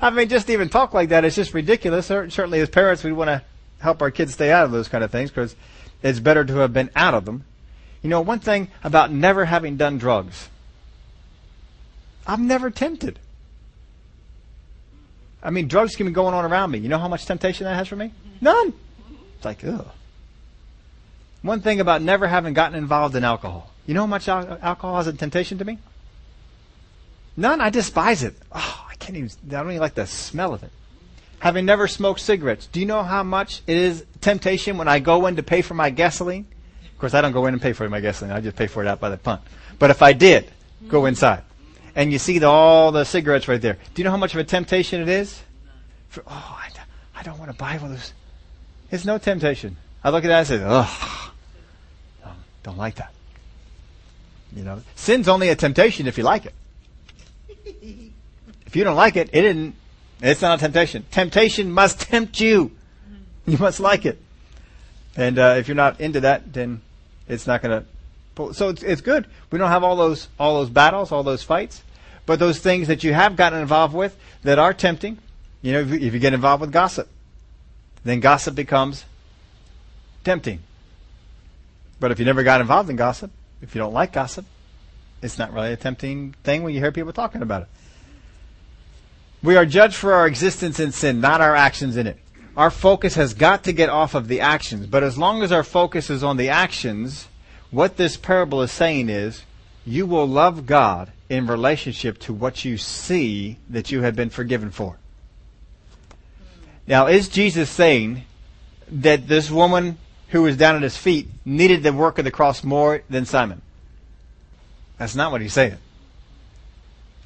I 0.00 0.10
mean, 0.10 0.28
just 0.28 0.50
even 0.50 0.68
talk 0.68 0.92
like 0.92 1.10
that 1.10 1.24
is 1.24 1.34
just 1.34 1.54
ridiculous. 1.54 2.06
Certainly, 2.06 2.60
as 2.60 2.68
parents, 2.68 3.04
we 3.04 3.12
want 3.12 3.28
to 3.28 3.42
help 3.80 4.02
our 4.02 4.10
kids 4.10 4.34
stay 4.34 4.50
out 4.50 4.64
of 4.64 4.70
those 4.70 4.88
kind 4.88 5.04
of 5.04 5.10
things 5.10 5.30
because 5.30 5.54
it's 6.02 6.20
better 6.20 6.44
to 6.44 6.56
have 6.56 6.72
been 6.72 6.90
out 6.94 7.14
of 7.14 7.24
them 7.24 7.44
you 8.04 8.10
know, 8.10 8.20
one 8.20 8.38
thing 8.38 8.68
about 8.84 9.10
never 9.10 9.46
having 9.46 9.78
done 9.78 9.96
drugs, 9.96 10.50
I'm 12.26 12.46
never 12.46 12.70
tempted. 12.70 13.18
I 15.42 15.48
mean, 15.48 15.68
drugs 15.68 15.96
can 15.96 16.06
be 16.06 16.12
going 16.12 16.34
on 16.34 16.44
around 16.44 16.70
me. 16.70 16.80
You 16.80 16.90
know 16.90 16.98
how 16.98 17.08
much 17.08 17.24
temptation 17.24 17.64
that 17.64 17.74
has 17.74 17.88
for 17.88 17.96
me? 17.96 18.12
None. 18.42 18.74
It's 19.36 19.44
like, 19.46 19.64
ugh. 19.64 19.88
One 21.40 21.62
thing 21.62 21.80
about 21.80 22.02
never 22.02 22.26
having 22.26 22.52
gotten 22.52 22.76
involved 22.76 23.16
in 23.16 23.24
alcohol. 23.24 23.70
You 23.86 23.94
know 23.94 24.02
how 24.02 24.06
much 24.06 24.28
al- 24.28 24.58
alcohol 24.60 24.96
has 24.96 25.06
a 25.06 25.14
temptation 25.14 25.56
to 25.58 25.64
me? 25.64 25.78
None. 27.36 27.60
I 27.60 27.70
despise 27.70 28.22
it. 28.22 28.34
Oh, 28.52 28.86
I 28.88 28.94
can't 28.96 29.16
even, 29.16 29.30
I 29.48 29.50
don't 29.50 29.70
even 29.70 29.80
like 29.80 29.94
the 29.94 30.06
smell 30.06 30.54
of 30.54 30.62
it. 30.62 30.70
Having 31.40 31.66
never 31.66 31.88
smoked 31.88 32.20
cigarettes, 32.20 32.66
do 32.66 32.80
you 32.80 32.86
know 32.86 33.02
how 33.02 33.22
much 33.22 33.62
it 33.66 33.76
is 33.76 34.04
temptation 34.20 34.78
when 34.78 34.88
I 34.88 34.98
go 34.98 35.26
in 35.26 35.36
to 35.36 35.42
pay 35.42 35.60
for 35.60 35.74
my 35.74 35.90
gasoline? 35.90 36.46
Of 36.90 36.98
course, 36.98 37.12
I 37.12 37.20
don't 37.20 37.32
go 37.32 37.46
in 37.46 37.54
and 37.54 37.60
pay 37.60 37.74
for 37.74 37.88
my 37.88 38.00
gasoline. 38.00 38.32
I 38.32 38.40
just 38.40 38.56
pay 38.56 38.66
for 38.66 38.82
it 38.82 38.88
out 38.88 39.00
by 39.00 39.10
the 39.10 39.18
pump. 39.18 39.42
But 39.78 39.90
if 39.90 40.00
I 40.00 40.12
did 40.14 40.50
go 40.88 41.06
inside 41.06 41.42
and 41.94 42.10
you 42.10 42.18
see 42.18 42.38
the, 42.38 42.46
all 42.46 42.92
the 42.92 43.04
cigarettes 43.04 43.46
right 43.46 43.60
there, 43.60 43.74
do 43.74 44.00
you 44.00 44.04
know 44.04 44.10
how 44.10 44.16
much 44.16 44.32
of 44.32 44.40
a 44.40 44.44
temptation 44.44 45.02
it 45.02 45.08
is? 45.08 45.42
For, 46.08 46.22
oh, 46.26 46.58
I, 46.62 46.70
I 47.14 47.22
don't 47.22 47.38
want 47.38 47.50
to 47.50 47.56
buy 47.56 47.76
one 47.76 47.90
of 47.90 47.98
those. 47.98 48.12
It's 48.90 49.04
no 49.04 49.18
temptation. 49.18 49.76
I 50.02 50.10
look 50.10 50.24
at 50.24 50.28
that 50.28 50.38
and 50.38 50.46
say, 50.46 50.62
ugh, 50.62 51.32
don't, 52.22 52.36
don't 52.62 52.78
like 52.78 52.94
that. 52.94 53.12
You 54.54 54.62
know, 54.62 54.82
sin's 54.94 55.28
only 55.28 55.48
a 55.48 55.56
temptation 55.56 56.06
if 56.06 56.16
you 56.16 56.24
like 56.24 56.46
it. 56.46 56.54
If 58.74 58.78
you 58.78 58.82
don't 58.82 58.96
like 58.96 59.14
it, 59.14 59.30
it 59.32 59.44
isn't. 59.44 59.76
It's 60.20 60.42
not 60.42 60.58
a 60.58 60.60
temptation. 60.60 61.04
Temptation 61.12 61.70
must 61.70 62.00
tempt 62.00 62.40
you. 62.40 62.72
You 63.46 63.56
must 63.56 63.78
like 63.78 64.04
it. 64.04 64.20
And 65.16 65.38
uh, 65.38 65.54
if 65.58 65.68
you're 65.68 65.76
not 65.76 66.00
into 66.00 66.22
that, 66.22 66.52
then 66.52 66.82
it's 67.28 67.46
not 67.46 67.62
going 67.62 67.84
to. 68.36 68.52
So 68.52 68.70
it's, 68.70 68.82
it's 68.82 69.00
good. 69.00 69.28
We 69.52 69.60
don't 69.60 69.68
have 69.68 69.84
all 69.84 69.94
those 69.94 70.26
all 70.40 70.56
those 70.56 70.70
battles, 70.70 71.12
all 71.12 71.22
those 71.22 71.44
fights, 71.44 71.84
but 72.26 72.40
those 72.40 72.58
things 72.58 72.88
that 72.88 73.04
you 73.04 73.14
have 73.14 73.36
gotten 73.36 73.60
involved 73.60 73.94
with 73.94 74.18
that 74.42 74.58
are 74.58 74.74
tempting. 74.74 75.18
You 75.62 75.74
know, 75.74 75.80
if 75.82 75.92
if 75.92 76.12
you 76.12 76.18
get 76.18 76.34
involved 76.34 76.62
with 76.62 76.72
gossip, 76.72 77.08
then 78.02 78.18
gossip 78.18 78.56
becomes 78.56 79.04
tempting. 80.24 80.58
But 82.00 82.10
if 82.10 82.18
you 82.18 82.24
never 82.24 82.42
got 82.42 82.60
involved 82.60 82.90
in 82.90 82.96
gossip, 82.96 83.30
if 83.62 83.76
you 83.76 83.78
don't 83.78 83.94
like 83.94 84.12
gossip, 84.12 84.46
it's 85.22 85.38
not 85.38 85.52
really 85.52 85.72
a 85.72 85.76
tempting 85.76 86.34
thing 86.42 86.64
when 86.64 86.74
you 86.74 86.80
hear 86.80 86.90
people 86.90 87.12
talking 87.12 87.40
about 87.40 87.62
it. 87.62 87.68
We 89.44 89.56
are 89.56 89.66
judged 89.66 89.94
for 89.94 90.12
our 90.12 90.26
existence 90.26 90.80
in 90.80 90.90
sin, 90.90 91.20
not 91.20 91.40
our 91.40 91.54
actions 91.54 91.96
in 91.96 92.08
it 92.08 92.18
our 92.56 92.70
focus 92.70 93.14
has 93.14 93.34
got 93.34 93.64
to 93.64 93.72
get 93.72 93.88
off 93.88 94.14
of 94.14 94.28
the 94.28 94.40
actions. 94.40 94.86
But 94.86 95.02
as 95.02 95.18
long 95.18 95.42
as 95.42 95.50
our 95.52 95.64
focus 95.64 96.10
is 96.10 96.22
on 96.22 96.36
the 96.36 96.48
actions, 96.48 97.28
what 97.70 97.96
this 97.96 98.16
parable 98.16 98.62
is 98.62 98.70
saying 98.70 99.08
is 99.08 99.42
you 99.84 100.06
will 100.06 100.26
love 100.26 100.66
God 100.66 101.12
in 101.28 101.46
relationship 101.46 102.18
to 102.20 102.32
what 102.32 102.64
you 102.64 102.78
see 102.78 103.58
that 103.68 103.90
you 103.90 104.02
have 104.02 104.14
been 104.14 104.30
forgiven 104.30 104.70
for. 104.70 104.98
Now, 106.86 107.06
is 107.06 107.28
Jesus 107.28 107.70
saying 107.70 108.24
that 108.88 109.26
this 109.26 109.50
woman 109.50 109.98
who 110.28 110.42
was 110.42 110.56
down 110.56 110.76
at 110.76 110.82
his 110.82 110.96
feet 110.96 111.28
needed 111.44 111.82
the 111.82 111.92
work 111.92 112.18
of 112.18 112.24
the 112.24 112.30
cross 112.30 112.62
more 112.62 113.02
than 113.08 113.24
Simon? 113.24 113.62
That's 114.98 115.16
not 115.16 115.32
what 115.32 115.40
he's 115.40 115.52
saying. 115.52 115.78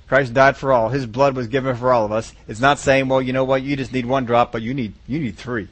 Christ 0.09 0.33
died 0.33 0.57
for 0.57 0.73
all. 0.73 0.89
His 0.89 1.05
blood 1.07 1.37
was 1.37 1.49
given 1.49 1.77
for 1.77 1.93
all 1.93 2.07
of 2.07 2.13
us. 2.13 2.33
It's 2.49 2.61
not 2.61 2.79
saying, 2.79 3.09
well, 3.09 3.21
you 3.21 3.35
know 3.35 3.45
what, 3.45 3.63
you 3.63 3.77
just 3.77 3.93
need 3.93 4.07
one 4.07 4.25
drop, 4.25 4.53
but 4.53 4.63
you 4.63 4.73
need 4.73 4.95
you 5.07 5.19
need 5.19 5.37
three. 5.37 5.69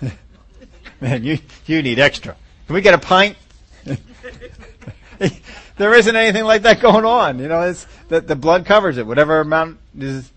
Man, 1.00 1.22
you 1.22 1.38
you 1.66 1.82
need 1.82 2.00
extra. 2.00 2.36
Can 2.66 2.74
we 2.74 2.80
get 2.80 2.94
a 2.94 2.98
pint? 2.98 3.36
there 5.76 5.94
isn't 5.94 6.16
anything 6.16 6.44
like 6.44 6.62
that 6.62 6.80
going 6.80 7.04
on. 7.04 7.38
You 7.38 7.48
know, 7.48 7.62
it's 7.62 7.86
the, 8.08 8.20
the 8.20 8.36
blood 8.36 8.66
covers 8.66 8.98
it. 8.98 9.06
Whatever 9.06 9.40
amount 9.40 9.78
is 9.96 10.30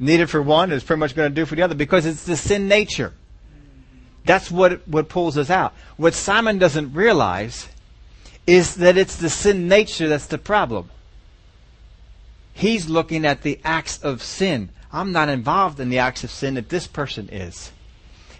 needed 0.00 0.28
for 0.28 0.42
one 0.42 0.72
is 0.72 0.82
pretty 0.82 1.00
much 1.00 1.14
going 1.14 1.30
to 1.30 1.34
do 1.34 1.46
for 1.46 1.54
the 1.54 1.62
other 1.62 1.76
because 1.76 2.04
it's 2.04 2.24
the 2.24 2.36
sin 2.36 2.66
nature. 2.66 3.12
That's 4.24 4.50
what 4.50 4.86
what 4.88 5.08
pulls 5.08 5.38
us 5.38 5.50
out. 5.50 5.72
What 5.96 6.14
Simon 6.14 6.58
doesn't 6.58 6.94
realize 6.94 7.68
is 8.44 8.74
that 8.76 8.96
it's 8.96 9.16
the 9.16 9.30
sin 9.30 9.68
nature 9.68 10.08
that's 10.08 10.26
the 10.26 10.38
problem. 10.38 10.90
He's 12.52 12.88
looking 12.88 13.24
at 13.24 13.42
the 13.42 13.60
acts 13.64 14.02
of 14.02 14.22
sin. 14.22 14.70
I'm 14.92 15.12
not 15.12 15.28
involved 15.28 15.80
in 15.80 15.88
the 15.88 15.98
acts 15.98 16.24
of 16.24 16.30
sin 16.30 16.54
that 16.54 16.68
this 16.68 16.86
person 16.86 17.28
is. 17.30 17.72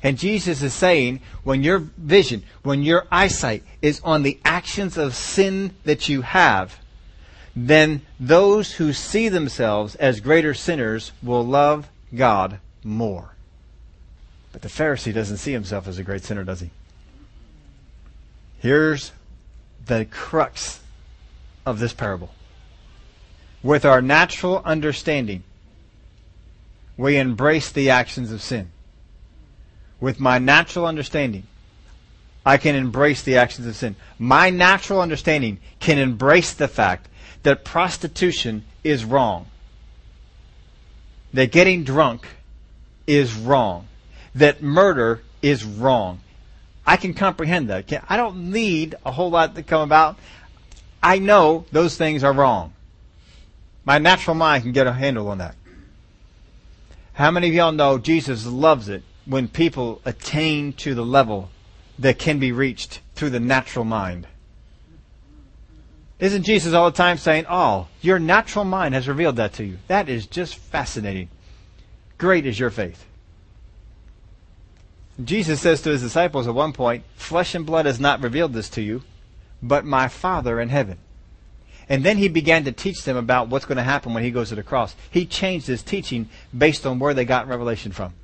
And 0.02 0.18
Jesus 0.18 0.62
is 0.62 0.72
saying, 0.72 1.20
when 1.44 1.62
your 1.62 1.78
vision, 1.78 2.42
when 2.62 2.82
your 2.82 3.06
eyesight 3.10 3.62
is 3.82 4.00
on 4.02 4.22
the 4.22 4.38
actions 4.44 4.96
of 4.96 5.14
sin 5.14 5.74
that 5.84 6.08
you 6.08 6.22
have, 6.22 6.78
then 7.54 8.02
those 8.18 8.72
who 8.72 8.92
see 8.92 9.28
themselves 9.28 9.94
as 9.96 10.20
greater 10.20 10.54
sinners 10.54 11.12
will 11.22 11.44
love 11.44 11.88
God 12.14 12.58
more. 12.82 13.34
But 14.52 14.62
the 14.62 14.68
Pharisee 14.68 15.14
doesn't 15.14 15.36
see 15.36 15.52
himself 15.52 15.86
as 15.86 15.98
a 15.98 16.02
great 16.02 16.24
sinner, 16.24 16.44
does 16.44 16.60
he? 16.60 16.70
Here's 18.58 19.12
the 19.86 20.06
crux 20.06 20.80
of 21.66 21.78
this 21.78 21.92
parable. 21.92 22.30
With 23.62 23.84
our 23.84 24.00
natural 24.00 24.62
understanding, 24.64 25.42
we 26.96 27.16
embrace 27.16 27.70
the 27.70 27.90
actions 27.90 28.32
of 28.32 28.42
sin. 28.42 28.70
With 30.00 30.18
my 30.18 30.38
natural 30.38 30.86
understanding, 30.86 31.44
I 32.44 32.56
can 32.56 32.74
embrace 32.74 33.22
the 33.22 33.36
actions 33.36 33.66
of 33.66 33.76
sin. 33.76 33.96
My 34.18 34.50
natural 34.50 35.00
understanding 35.00 35.58
can 35.78 35.98
embrace 35.98 36.54
the 36.54 36.68
fact 36.68 37.08
that 37.42 37.64
prostitution 37.64 38.64
is 38.82 39.04
wrong. 39.04 39.46
That 41.34 41.52
getting 41.52 41.84
drunk 41.84 42.26
is 43.06 43.34
wrong. 43.34 43.88
That 44.34 44.62
murder 44.62 45.22
is 45.42 45.64
wrong. 45.64 46.20
I 46.86 46.96
can 46.96 47.14
comprehend 47.14 47.68
that. 47.68 47.92
I 48.08 48.16
don't 48.16 48.50
need 48.50 48.94
a 49.04 49.12
whole 49.12 49.30
lot 49.30 49.54
to 49.54 49.62
come 49.62 49.82
about. 49.82 50.18
I 51.02 51.18
know 51.18 51.66
those 51.72 51.96
things 51.96 52.24
are 52.24 52.32
wrong. 52.32 52.72
My 53.90 53.98
natural 53.98 54.36
mind 54.36 54.62
can 54.62 54.70
get 54.70 54.86
a 54.86 54.92
handle 54.92 55.26
on 55.26 55.38
that. 55.38 55.56
How 57.14 57.32
many 57.32 57.48
of 57.48 57.54
y'all 57.54 57.72
know 57.72 57.98
Jesus 57.98 58.46
loves 58.46 58.88
it 58.88 59.02
when 59.24 59.48
people 59.48 60.00
attain 60.04 60.74
to 60.74 60.94
the 60.94 61.04
level 61.04 61.50
that 61.98 62.16
can 62.16 62.38
be 62.38 62.52
reached 62.52 63.00
through 63.16 63.30
the 63.30 63.40
natural 63.40 63.84
mind? 63.84 64.28
Isn't 66.20 66.44
Jesus 66.44 66.72
all 66.72 66.88
the 66.88 66.96
time 66.96 67.18
saying, 67.18 67.46
Oh, 67.50 67.88
your 68.00 68.20
natural 68.20 68.64
mind 68.64 68.94
has 68.94 69.08
revealed 69.08 69.34
that 69.34 69.54
to 69.54 69.64
you? 69.64 69.78
That 69.88 70.08
is 70.08 70.24
just 70.24 70.54
fascinating. 70.54 71.28
Great 72.16 72.46
is 72.46 72.60
your 72.60 72.70
faith. 72.70 73.04
Jesus 75.24 75.60
says 75.60 75.82
to 75.82 75.90
his 75.90 76.02
disciples 76.02 76.46
at 76.46 76.54
one 76.54 76.72
point, 76.72 77.02
Flesh 77.16 77.56
and 77.56 77.66
blood 77.66 77.86
has 77.86 77.98
not 77.98 78.22
revealed 78.22 78.52
this 78.52 78.68
to 78.68 78.82
you, 78.82 79.02
but 79.60 79.84
my 79.84 80.06
Father 80.06 80.60
in 80.60 80.68
heaven. 80.68 80.98
And 81.90 82.04
then 82.04 82.16
he 82.16 82.28
began 82.28 82.64
to 82.64 82.72
teach 82.72 83.04
them 83.04 83.16
about 83.16 83.48
what's 83.48 83.66
going 83.66 83.76
to 83.76 83.82
happen 83.82 84.14
when 84.14 84.22
he 84.22 84.30
goes 84.30 84.48
to 84.50 84.54
the 84.54 84.62
cross. 84.62 84.94
He 85.10 85.26
changed 85.26 85.66
his 85.66 85.82
teaching 85.82 86.30
based 86.56 86.86
on 86.86 87.00
where 87.00 87.12
they 87.12 87.24
got 87.24 87.48
revelation 87.48 87.90
from. 87.92 88.14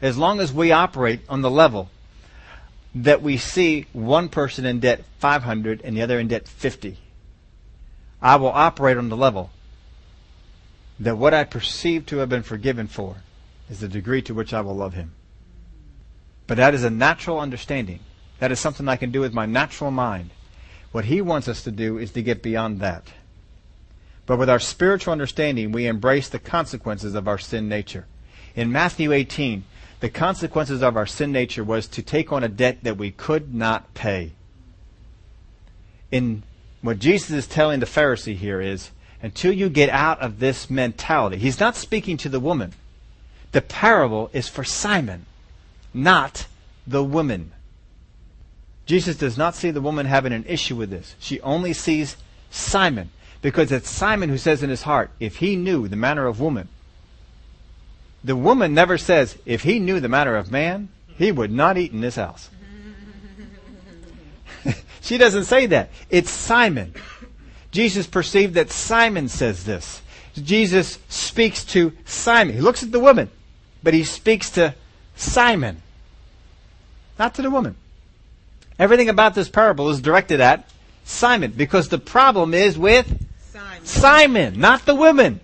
As 0.00 0.16
long 0.16 0.40
as 0.40 0.52
we 0.52 0.72
operate 0.72 1.20
on 1.28 1.42
the 1.42 1.50
level 1.50 1.90
that 2.94 3.22
we 3.22 3.36
see 3.36 3.86
one 3.92 4.28
person 4.28 4.64
in 4.64 4.80
debt 4.80 5.04
500 5.18 5.80
and 5.82 5.96
the 5.96 6.02
other 6.02 6.18
in 6.18 6.28
debt 6.28 6.46
50. 6.48 6.98
I 8.20 8.36
will 8.36 8.48
operate 8.48 8.96
on 8.96 9.08
the 9.08 9.16
level 9.16 9.50
that 11.00 11.16
what 11.16 11.34
I 11.34 11.44
perceive 11.44 12.06
to 12.06 12.18
have 12.18 12.28
been 12.28 12.42
forgiven 12.42 12.86
for 12.86 13.16
is 13.70 13.80
the 13.80 13.88
degree 13.88 14.22
to 14.22 14.34
which 14.34 14.52
I 14.52 14.60
will 14.60 14.76
love 14.76 14.94
him. 14.94 15.12
But 16.46 16.58
that 16.58 16.74
is 16.74 16.84
a 16.84 16.90
natural 16.90 17.40
understanding. 17.40 18.00
That 18.38 18.52
is 18.52 18.60
something 18.60 18.88
I 18.88 18.96
can 18.96 19.10
do 19.10 19.20
with 19.20 19.32
my 19.32 19.46
natural 19.46 19.90
mind. 19.90 20.30
What 20.92 21.06
he 21.06 21.20
wants 21.20 21.48
us 21.48 21.64
to 21.64 21.70
do 21.70 21.98
is 21.98 22.12
to 22.12 22.22
get 22.22 22.42
beyond 22.42 22.80
that. 22.80 23.08
But 24.26 24.38
with 24.38 24.48
our 24.48 24.60
spiritual 24.60 25.12
understanding, 25.12 25.72
we 25.72 25.86
embrace 25.86 26.28
the 26.28 26.38
consequences 26.38 27.14
of 27.14 27.26
our 27.26 27.38
sin 27.38 27.68
nature. 27.68 28.06
In 28.54 28.70
Matthew 28.70 29.10
18, 29.12 29.64
the 30.00 30.10
consequences 30.10 30.82
of 30.82 30.96
our 30.96 31.06
sin 31.06 31.32
nature 31.32 31.64
was 31.64 31.86
to 31.88 32.02
take 32.02 32.30
on 32.30 32.44
a 32.44 32.48
debt 32.48 32.78
that 32.82 32.98
we 32.98 33.10
could 33.10 33.54
not 33.54 33.94
pay. 33.94 34.32
In 36.10 36.42
what 36.82 36.98
Jesus 36.98 37.30
is 37.30 37.46
telling 37.46 37.80
the 37.80 37.86
Pharisee 37.86 38.36
here 38.36 38.60
is, 38.60 38.90
until 39.22 39.52
you 39.52 39.68
get 39.68 39.88
out 39.88 40.20
of 40.20 40.40
this 40.40 40.68
mentality, 40.68 41.38
he's 41.38 41.60
not 41.60 41.76
speaking 41.76 42.16
to 42.18 42.28
the 42.28 42.40
woman. 42.40 42.72
The 43.52 43.62
parable 43.62 44.28
is 44.32 44.48
for 44.48 44.64
Simon, 44.64 45.26
not 45.94 46.46
the 46.86 47.04
woman. 47.04 47.52
Jesus 48.86 49.16
does 49.16 49.38
not 49.38 49.54
see 49.54 49.70
the 49.70 49.80
woman 49.80 50.06
having 50.06 50.32
an 50.32 50.44
issue 50.46 50.76
with 50.76 50.90
this. 50.90 51.14
She 51.18 51.40
only 51.42 51.72
sees 51.72 52.16
Simon, 52.50 53.10
because 53.40 53.72
it's 53.72 53.88
Simon 53.88 54.28
who 54.28 54.38
says 54.38 54.62
in 54.62 54.70
his 54.70 54.82
heart, 54.82 55.10
if 55.20 55.36
he 55.36 55.56
knew 55.56 55.88
the 55.88 55.96
manner 55.96 56.26
of 56.26 56.40
woman, 56.40 56.68
the 58.24 58.36
woman 58.36 58.74
never 58.74 58.98
says, 58.98 59.36
if 59.46 59.62
he 59.62 59.78
knew 59.78 60.00
the 60.00 60.08
manner 60.08 60.36
of 60.36 60.50
man, 60.50 60.88
he 61.16 61.32
would 61.32 61.50
not 61.50 61.76
eat 61.76 61.92
in 61.92 62.00
this 62.00 62.16
house. 62.16 62.50
she 65.00 65.18
doesn't 65.18 65.44
say 65.44 65.66
that. 65.66 65.90
It's 66.08 66.30
Simon. 66.30 66.94
Jesus 67.70 68.06
perceived 68.06 68.54
that 68.54 68.70
Simon 68.70 69.28
says 69.28 69.64
this. 69.64 70.02
Jesus 70.34 70.98
speaks 71.08 71.64
to 71.66 71.92
Simon. 72.04 72.54
He 72.54 72.60
looks 72.60 72.82
at 72.82 72.92
the 72.92 73.00
woman, 73.00 73.30
but 73.82 73.94
he 73.94 74.04
speaks 74.04 74.50
to 74.50 74.74
Simon, 75.16 75.82
not 77.18 77.34
to 77.34 77.42
the 77.42 77.50
woman. 77.50 77.76
Everything 78.78 79.08
about 79.08 79.34
this 79.34 79.48
parable 79.48 79.90
is 79.90 80.00
directed 80.00 80.40
at 80.40 80.68
Simon 81.04 81.52
because 81.52 81.88
the 81.88 81.98
problem 81.98 82.54
is 82.54 82.78
with 82.78 83.06
Simon, 83.50 83.86
Simon 83.86 84.60
not 84.60 84.86
the 84.86 84.94
women. 84.94 85.40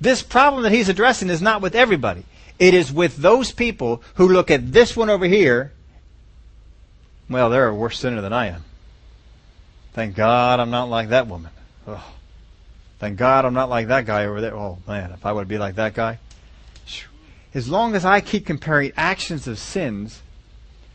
This 0.00 0.22
problem 0.22 0.64
that 0.64 0.72
he's 0.72 0.88
addressing 0.88 1.30
is 1.30 1.40
not 1.40 1.62
with 1.62 1.74
everybody. 1.74 2.24
It 2.58 2.74
is 2.74 2.92
with 2.92 3.16
those 3.16 3.52
people 3.52 4.02
who 4.14 4.28
look 4.28 4.50
at 4.50 4.72
this 4.72 4.96
one 4.96 5.10
over 5.10 5.26
here. 5.26 5.72
Well, 7.28 7.50
they're 7.50 7.68
a 7.68 7.74
worse 7.74 7.98
sinner 7.98 8.20
than 8.20 8.32
I 8.32 8.48
am. 8.48 8.64
Thank 9.94 10.14
God 10.14 10.60
I'm 10.60 10.70
not 10.70 10.88
like 10.88 11.08
that 11.08 11.26
woman. 11.26 11.52
Oh. 11.86 12.04
Thank 12.98 13.18
God 13.18 13.44
I'm 13.44 13.54
not 13.54 13.68
like 13.68 13.88
that 13.88 14.06
guy 14.06 14.26
over 14.26 14.40
there. 14.40 14.54
Oh 14.54 14.78
man, 14.86 15.12
if 15.12 15.26
I 15.26 15.32
would 15.32 15.48
be 15.48 15.58
like 15.58 15.76
that 15.76 15.94
guy. 15.94 16.18
As 17.52 17.68
long 17.68 17.94
as 17.94 18.04
I 18.04 18.20
keep 18.20 18.46
comparing 18.46 18.92
actions 18.96 19.46
of 19.46 19.58
sins, 19.58 20.22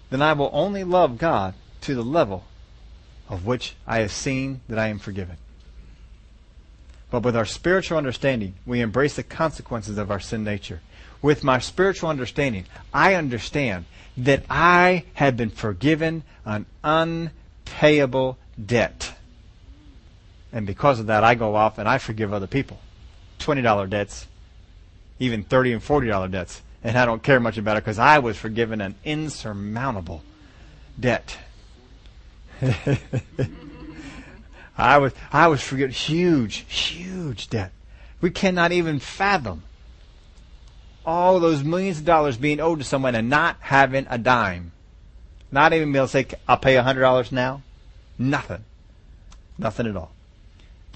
then 0.10 0.22
I 0.22 0.34
will 0.34 0.50
only 0.54 0.84
love 0.84 1.18
God 1.18 1.54
to 1.82 1.96
the 1.96 2.04
level 2.04 2.44
of 3.28 3.46
which 3.46 3.76
I 3.86 4.00
have 4.00 4.12
seen 4.12 4.62
that 4.68 4.80
I 4.80 4.88
am 4.88 5.00
forgiven. 5.00 5.38
But 7.12 7.24
with 7.24 7.36
our 7.36 7.46
spiritual 7.46 7.98
understanding, 7.98 8.56
we 8.66 8.82
embrace 8.82 9.16
the 9.16 9.24
consequences 9.24 9.98
of 9.98 10.12
our 10.12 10.20
sin 10.20 10.44
nature. 10.44 10.82
With 11.22 11.44
my 11.44 11.60
spiritual 11.60 12.10
understanding, 12.10 12.66
I 12.94 13.16
understand 13.16 13.86
that 14.18 14.44
I 14.50 15.06
have 15.14 15.36
been 15.36 15.50
forgiven 15.50 16.24
an 16.46 16.66
unpayable 16.84 18.38
debt. 18.64 19.14
And 20.52 20.66
because 20.66 21.00
of 21.00 21.08
that, 21.08 21.24
I 21.24 21.36
go 21.36 21.56
off 21.56 21.78
and 21.78 21.88
I 21.88 21.98
forgive 21.98 22.34
other 22.34 22.48
people. 22.48 22.80
$20 23.40 23.90
debts, 23.90 24.28
even 25.20 25.44
30 25.44 25.74
and 25.74 25.82
$40 25.82 26.32
debts. 26.32 26.62
And 26.84 26.98
I 26.98 27.06
don't 27.06 27.22
care 27.22 27.40
much 27.40 27.58
about 27.58 27.78
it 27.78 27.84
because 27.84 28.00
I 28.00 28.20
was 28.20 28.38
forgiven 28.38 28.82
an 28.82 28.96
insurmountable 29.04 30.24
debt. 31.00 31.38
I 34.78 34.98
was, 34.98 35.14
I 35.32 35.48
was 35.48 35.62
forgetting 35.62 35.94
huge, 35.94 36.66
huge 36.70 37.50
debt. 37.50 37.72
We 38.22 38.32
cannot 38.32 38.72
even 38.72 39.00
fathom 39.00 39.64
all 41.06 41.40
those 41.40 41.64
millions 41.64 42.00
of 42.00 42.06
dollars 42.06 42.38
being 42.38 42.60
owed 42.60 42.80
to 42.80 42.86
someone 42.86 43.16
and 43.16 43.30
not 43.30 43.58
having 43.60 44.06
a 44.10 44.18
dime. 44.18 44.72
Not 45.52 45.74
even 45.74 45.92
being 45.92 45.98
able 45.98 46.08
to 46.08 46.12
say, 46.12 46.28
I'll 46.48 46.58
pay 46.58 46.76
a 46.76 46.84
hundred 46.84 47.02
dollars 47.02 47.32
now. 47.32 47.62
Nothing. 48.18 48.64
Nothing 49.58 49.88
at 49.88 49.96
all. 49.96 50.12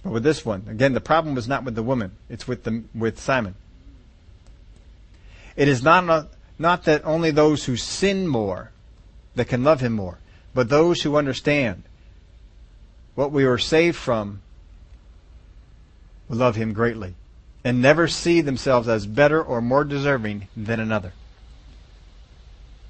But 0.04 0.12
with 0.12 0.24
this 0.24 0.46
one, 0.46 0.66
again, 0.68 0.94
the 0.94 1.02
problem 1.02 1.36
was 1.36 1.48
not 1.48 1.64
with 1.64 1.76
the 1.76 1.84
woman. 1.84 2.18
It's 2.30 2.48
with 2.48 2.64
the, 2.64 2.84
with 2.94 3.20
Simon. 3.20 3.56
It 5.56 5.68
is 5.68 5.84
not, 5.84 6.30
not 6.58 6.84
that 6.86 7.06
only 7.06 7.32
those 7.32 7.66
who 7.66 7.76
sin 7.76 8.28
more 8.28 8.72
that 9.36 9.46
can 9.46 9.64
love 9.64 9.82
him 9.82 9.94
more, 9.94 10.20
but 10.54 10.70
those 10.70 11.02
who 11.02 11.16
understand 11.16 11.84
what 13.16 13.32
we 13.32 13.46
were 13.46 13.58
saved 13.58 13.98
from 13.98 14.42
will 16.28 16.38
love 16.38 16.56
him 16.56 16.74
greatly 16.74 17.16
and 17.64 17.82
never 17.82 18.08
see 18.08 18.42
themselves 18.42 18.88
as 18.88 19.06
better 19.06 19.42
or 19.42 19.62
more 19.62 19.84
deserving 19.84 20.48
than 20.56 20.80
another. 20.80 21.14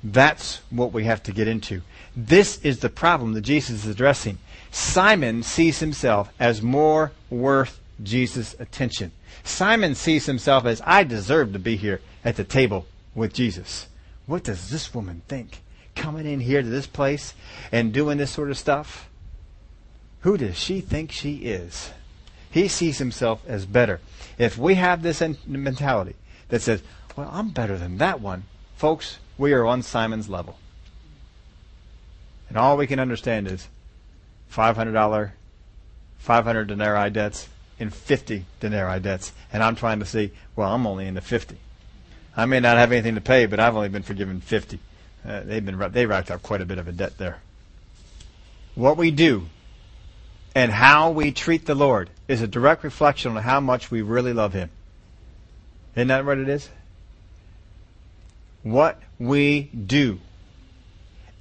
That's 0.04 0.62
what 0.70 0.92
we 0.92 1.06
have 1.06 1.24
to 1.24 1.32
get 1.32 1.48
into. 1.48 1.82
This 2.16 2.60
is 2.60 2.80
the 2.80 2.90
problem 2.90 3.34
that 3.34 3.42
Jesus 3.42 3.86
is 3.86 3.92
addressing. 3.92 4.38
Simon 4.72 5.44
sees 5.44 5.80
himself 5.80 6.30
as 6.40 6.62
more 6.62 7.12
worth 7.30 7.80
Jesus' 8.02 8.56
attention. 8.60 9.12
Simon 9.44 9.96
sees 9.96 10.26
himself 10.26 10.66
as, 10.66 10.82
I 10.86 11.04
deserve 11.04 11.54
to 11.54 11.60
be 11.60 11.76
here 11.76 12.02
at 12.24 12.36
the 12.36 12.44
table 12.44 12.86
with 13.16 13.34
Jesus. 13.34 13.88
What 14.26 14.44
does 14.44 14.70
this 14.70 14.94
woman 14.94 15.22
think? 15.28 15.62
Coming 15.96 16.26
in 16.26 16.40
here 16.40 16.62
to 16.62 16.70
this 16.70 16.88
place 16.88 17.34
and 17.72 17.94
doing 17.94 18.18
this 18.18 18.32
sort 18.32 18.50
of 18.50 18.58
stuff? 18.58 19.10
Who 20.22 20.38
does 20.38 20.58
she 20.58 20.82
think 20.82 21.12
she 21.12 21.38
is? 21.38 21.92
He 22.50 22.68
sees 22.68 23.00
himself 23.00 23.42
as 23.48 23.66
better. 23.66 24.00
If 24.38 24.58
we 24.58 24.76
have 24.76 25.02
this 25.02 25.22
mentality 25.46 26.16
that 26.50 26.62
says, 26.62 26.82
well, 27.16 27.30
I'm 27.32 27.50
better 27.50 27.78
than 27.78 27.98
that 27.98 28.22
one, 28.22 28.44
folks, 28.76 29.20
we 29.38 29.54
are 29.54 29.66
on 29.66 29.82
Simon's 29.82 30.30
level. 30.30 30.58
And 32.48 32.58
all 32.58 32.78
we 32.78 32.88
can 32.88 33.00
understand 33.00 33.48
is 33.48 33.68
$500, 34.52 35.32
500 36.20 36.68
denarii 36.68 37.10
debts, 37.10 37.50
and 37.84 37.94
50 37.94 38.46
denarii 38.60 39.00
debts. 39.00 39.32
And 39.52 39.62
I'm 39.62 39.76
trying 39.76 40.00
to 40.00 40.06
see, 40.06 40.32
well, 40.56 40.74
I'm 40.74 40.88
only 40.88 41.06
in 41.06 41.14
the 41.14 41.22
50. 41.22 41.56
I 42.36 42.46
may 42.48 42.60
not 42.60 42.78
have 42.78 42.92
anything 42.92 43.16
to 43.16 43.22
pay, 43.22 43.46
but 43.46 43.60
I've 43.60 43.76
only 43.76 43.90
been 43.90 44.02
forgiven 44.02 44.42
50. 44.42 44.80
Uh, 45.26 45.42
they've 45.42 45.64
been 45.64 45.78
they 45.92 46.06
racked 46.06 46.32
up 46.32 46.42
quite 46.42 46.62
a 46.62 46.66
bit 46.66 46.80
of 46.80 46.88
a 46.88 46.92
debt 46.92 47.18
there. 47.18 47.38
What 48.76 48.98
we 48.98 49.12
do 49.12 49.46
and 50.56 50.72
how 50.72 51.12
we 51.12 51.32
treat 51.32 51.66
the 51.66 51.76
Lord 51.76 52.10
is 52.28 52.42
a 52.42 52.48
direct 52.48 52.84
reflection 52.84 53.38
on 53.38 53.44
how 53.44 53.60
much 53.60 53.92
we 53.92 54.02
really 54.02 54.34
love 54.34 54.54
Him. 54.54 54.70
Isn't 55.96 56.08
that 56.08 56.26
what 56.26 56.40
it 56.40 56.50
is? 56.50 56.70
What 58.64 59.00
we 59.20 59.64
do 59.64 60.20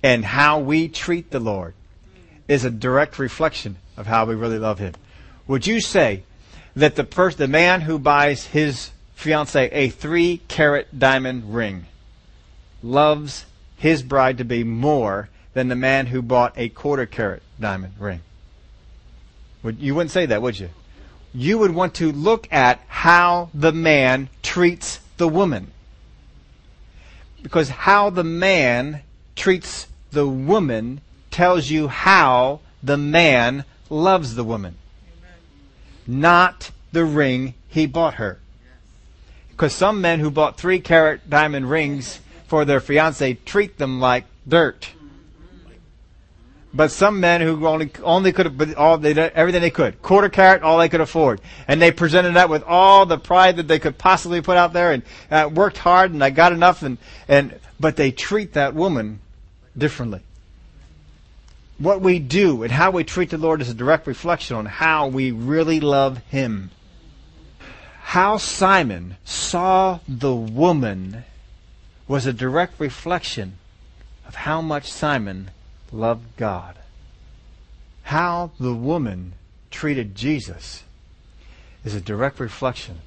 and 0.03 0.25
how 0.25 0.59
we 0.61 0.89
treat 0.89 1.31
the 1.31 1.41
Lord 1.41 1.75
is 2.49 2.65
a 2.65 2.71
direct 2.71 3.19
reflection 3.19 3.77
of 3.97 4.07
how 4.07 4.27
we 4.27 4.35
really 4.35 4.59
love 4.59 4.79
Him. 4.79 4.95
Would 5.47 5.67
you 5.67 5.81
say 5.81 6.25
that 6.75 6.97
the 6.97 7.35
the 7.37 7.49
man 7.49 7.83
who 7.83 7.99
buys 7.99 8.47
his 8.47 8.91
fiance 9.15 9.69
a 9.71 9.89
three 9.89 10.41
carat 10.49 10.99
diamond 10.99 11.55
ring 11.55 11.87
loves 12.83 13.45
his 13.77 14.03
bride 14.03 14.39
to 14.39 14.45
be 14.45 14.65
more 14.65 15.29
than 15.55 15.69
the 15.69 15.77
man 15.77 16.07
who 16.07 16.23
bought 16.23 16.53
a 16.57 16.69
quarter 16.69 17.07
carat 17.07 17.43
diamond 17.61 17.95
ring? 17.99 18.21
You 19.65 19.95
wouldn't 19.95 20.11
say 20.11 20.27
that, 20.27 20.43
would 20.43 20.59
you? 20.59 20.71
You 21.35 21.59
would 21.59 21.73
want 21.73 21.95
to 21.95 22.11
look 22.11 22.49
at 22.53 22.81
how 22.89 23.51
the 23.55 23.73
man 23.73 24.29
treats 24.43 25.01
the 25.17 25.29
woman. 25.29 25.71
Because 27.43 27.69
how 27.69 28.11
the 28.11 28.25
man 28.25 29.03
treats 29.37 29.87
the 30.11 30.27
woman 30.27 31.01
tells 31.31 31.71
you 31.71 31.89
how 31.89 32.61
the 32.83 32.99
man 32.99 33.65
loves 33.89 34.35
the 34.35 34.45
woman. 34.45 34.77
Not 36.07 36.71
the 36.93 37.05
ring 37.05 37.55
he 37.69 37.87
bought 37.87 38.15
her. 38.15 38.39
Because 39.51 39.75
some 39.75 40.01
men 40.01 40.21
who 40.21 40.31
bought 40.31 40.59
three 40.59 40.81
carat 40.81 41.29
diamond 41.29 41.71
rings 41.71 42.21
for 42.47 42.65
their 42.65 42.81
fiance 42.81 43.35
treat 43.45 43.79
them 43.79 44.01
like 44.01 44.25
dirt. 44.47 44.91
But 46.75 46.91
some 46.91 47.21
men 47.21 47.43
who 47.43 47.67
only 47.67 47.91
only 48.03 48.33
could 48.33 48.47
have 48.47 48.79
all 48.79 48.97
they 48.97 49.13
everything 49.13 49.61
they 49.61 49.71
could, 49.71 50.01
quarter 50.01 50.31
carat, 50.31 50.63
all 50.63 50.79
they 50.79 50.89
could 50.89 51.03
afford, 51.03 51.43
and 51.69 51.83
they 51.83 51.91
presented 51.91 52.35
that 52.35 52.49
with 52.49 52.63
all 52.63 53.05
the 53.05 53.19
pride 53.19 53.57
that 53.57 53.69
they 53.69 53.79
could 53.79 53.99
possibly 53.99 54.41
put 54.41 54.57
out 54.57 54.73
there, 54.73 54.93
and 54.93 55.03
uh, 55.31 55.51
worked 55.53 55.77
hard, 55.77 56.13
and 56.13 56.25
I 56.25 56.31
got 56.31 56.53
enough, 56.53 56.83
and 56.83 56.97
and 57.29 57.61
but 57.79 57.97
they 57.97 58.11
treat 58.11 58.55
that 58.55 58.75
woman 58.75 59.21
differently. 59.77 60.21
What 61.83 62.01
we 62.01 62.21
do 62.21 62.63
and 62.63 62.71
how 62.71 62.93
we 62.93 63.03
treat 63.03 63.31
the 63.31 63.39
Lord 63.39 63.61
is 63.61 63.69
a 63.69 63.75
direct 63.75 64.07
reflection 64.07 64.55
on 64.55 64.67
how 64.67 65.09
we 65.09 65.33
really 65.33 65.81
love 65.81 66.19
Him. 66.29 66.71
How 68.03 68.37
Simon 68.37 69.17
saw 69.25 69.99
the 70.07 70.33
woman 70.33 71.25
was 72.07 72.25
a 72.25 72.33
direct 72.33 72.79
reflection 72.79 73.59
of 74.29 74.37
how 74.37 74.61
much 74.61 74.93
Simon 74.93 75.51
loved 75.91 76.37
God. 76.37 76.77
How 78.05 78.53
the 78.61 78.75
woman 78.75 79.33
treated 79.73 80.15
Jesus 80.15 80.85
is 81.85 81.97
a 81.97 82.01
direct 82.01 82.39
reflection 82.39 83.01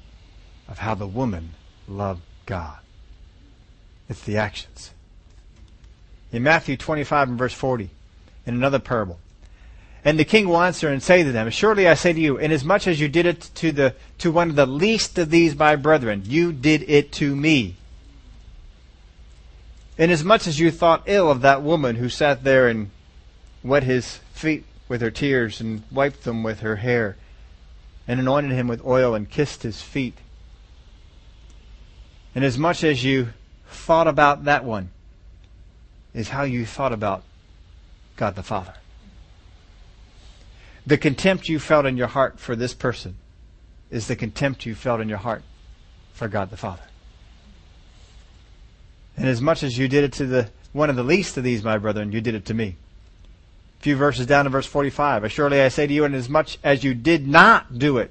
of 0.68 0.80
how 0.80 0.94
the 0.94 1.06
woman 1.06 1.54
loved 1.88 2.20
God. 2.44 2.76
It's 4.10 4.22
the 4.22 4.36
actions. 4.36 4.90
In 6.30 6.42
Matthew 6.42 6.76
25 6.76 7.30
and 7.30 7.38
verse 7.38 7.54
40, 7.54 7.88
in 8.46 8.54
another 8.54 8.78
parable, 8.78 9.18
and 10.04 10.18
the 10.18 10.24
king 10.24 10.48
will 10.48 10.62
answer 10.62 10.88
and 10.88 11.02
say 11.02 11.24
to 11.24 11.32
them, 11.32 11.50
Surely 11.50 11.88
I 11.88 11.94
say 11.94 12.12
to 12.12 12.20
you, 12.20 12.38
inasmuch 12.38 12.86
as 12.86 13.00
you 13.00 13.08
did 13.08 13.26
it 13.26 13.50
to 13.56 13.72
the 13.72 13.94
to 14.18 14.30
one 14.30 14.50
of 14.50 14.56
the 14.56 14.64
least 14.64 15.18
of 15.18 15.30
these 15.30 15.56
my 15.56 15.74
brethren, 15.74 16.22
you 16.24 16.52
did 16.52 16.88
it 16.88 17.10
to 17.14 17.34
me. 17.34 17.74
Inasmuch 19.98 20.46
as 20.46 20.60
you 20.60 20.70
thought 20.70 21.02
ill 21.06 21.30
of 21.30 21.40
that 21.40 21.62
woman 21.62 21.96
who 21.96 22.08
sat 22.08 22.44
there 22.44 22.68
and 22.68 22.90
wet 23.64 23.82
his 23.82 24.18
feet 24.32 24.64
with 24.88 25.00
her 25.00 25.10
tears 25.10 25.60
and 25.60 25.82
wiped 25.90 26.22
them 26.22 26.44
with 26.44 26.60
her 26.60 26.76
hair, 26.76 27.16
and 28.06 28.20
anointed 28.20 28.52
him 28.52 28.68
with 28.68 28.84
oil 28.84 29.14
and 29.14 29.28
kissed 29.28 29.64
his 29.64 29.82
feet. 29.82 30.18
Inasmuch 32.34 32.84
as 32.84 33.02
you 33.02 33.30
thought 33.68 34.06
about 34.06 34.44
that 34.44 34.64
one, 34.64 34.90
is 36.14 36.28
how 36.28 36.44
you 36.44 36.64
thought 36.64 36.92
about 36.92 37.24
God 38.16 38.34
the 38.34 38.42
Father. 38.42 38.74
The 40.86 40.98
contempt 40.98 41.48
you 41.48 41.58
felt 41.58 41.86
in 41.86 41.96
your 41.96 42.06
heart 42.06 42.38
for 42.38 42.54
this 42.56 42.72
person 42.72 43.16
is 43.90 44.06
the 44.06 44.16
contempt 44.16 44.66
you 44.66 44.74
felt 44.74 45.00
in 45.00 45.08
your 45.08 45.18
heart 45.18 45.42
for 46.12 46.28
God 46.28 46.50
the 46.50 46.56
Father. 46.56 46.82
And 49.16 49.26
as 49.26 49.40
much 49.40 49.62
as 49.62 49.78
you 49.78 49.88
did 49.88 50.04
it 50.04 50.12
to 50.14 50.26
the 50.26 50.50
one 50.72 50.90
of 50.90 50.96
the 50.96 51.02
least 51.02 51.36
of 51.38 51.44
these, 51.44 51.64
my 51.64 51.78
brethren, 51.78 52.12
you 52.12 52.20
did 52.20 52.34
it 52.34 52.44
to 52.46 52.54
me. 52.54 52.76
A 53.80 53.82
few 53.82 53.96
verses 53.96 54.26
down 54.26 54.44
to 54.44 54.50
verse 54.50 54.66
45. 54.66 55.24
Assuredly 55.24 55.62
I 55.62 55.68
say 55.68 55.86
to 55.86 55.92
you, 55.92 56.04
and 56.04 56.14
as 56.14 56.28
much 56.28 56.58
as 56.62 56.84
you 56.84 56.94
did 56.94 57.26
not 57.26 57.78
do 57.78 57.96
it 57.96 58.10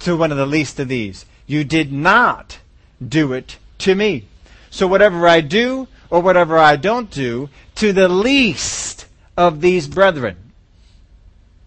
to 0.00 0.16
one 0.16 0.30
of 0.30 0.38
the 0.38 0.46
least 0.46 0.78
of 0.78 0.86
these, 0.86 1.26
you 1.46 1.64
did 1.64 1.92
not 1.92 2.60
do 3.06 3.32
it 3.32 3.56
to 3.78 3.96
me. 3.96 4.26
So 4.70 4.86
whatever 4.86 5.26
I 5.26 5.40
do 5.40 5.88
or 6.08 6.20
whatever 6.20 6.56
I 6.56 6.76
don't 6.76 7.10
do 7.10 7.48
to 7.76 7.92
the 7.92 8.08
least 8.08 9.07
of 9.38 9.60
these 9.60 9.86
brethren, 9.86 10.36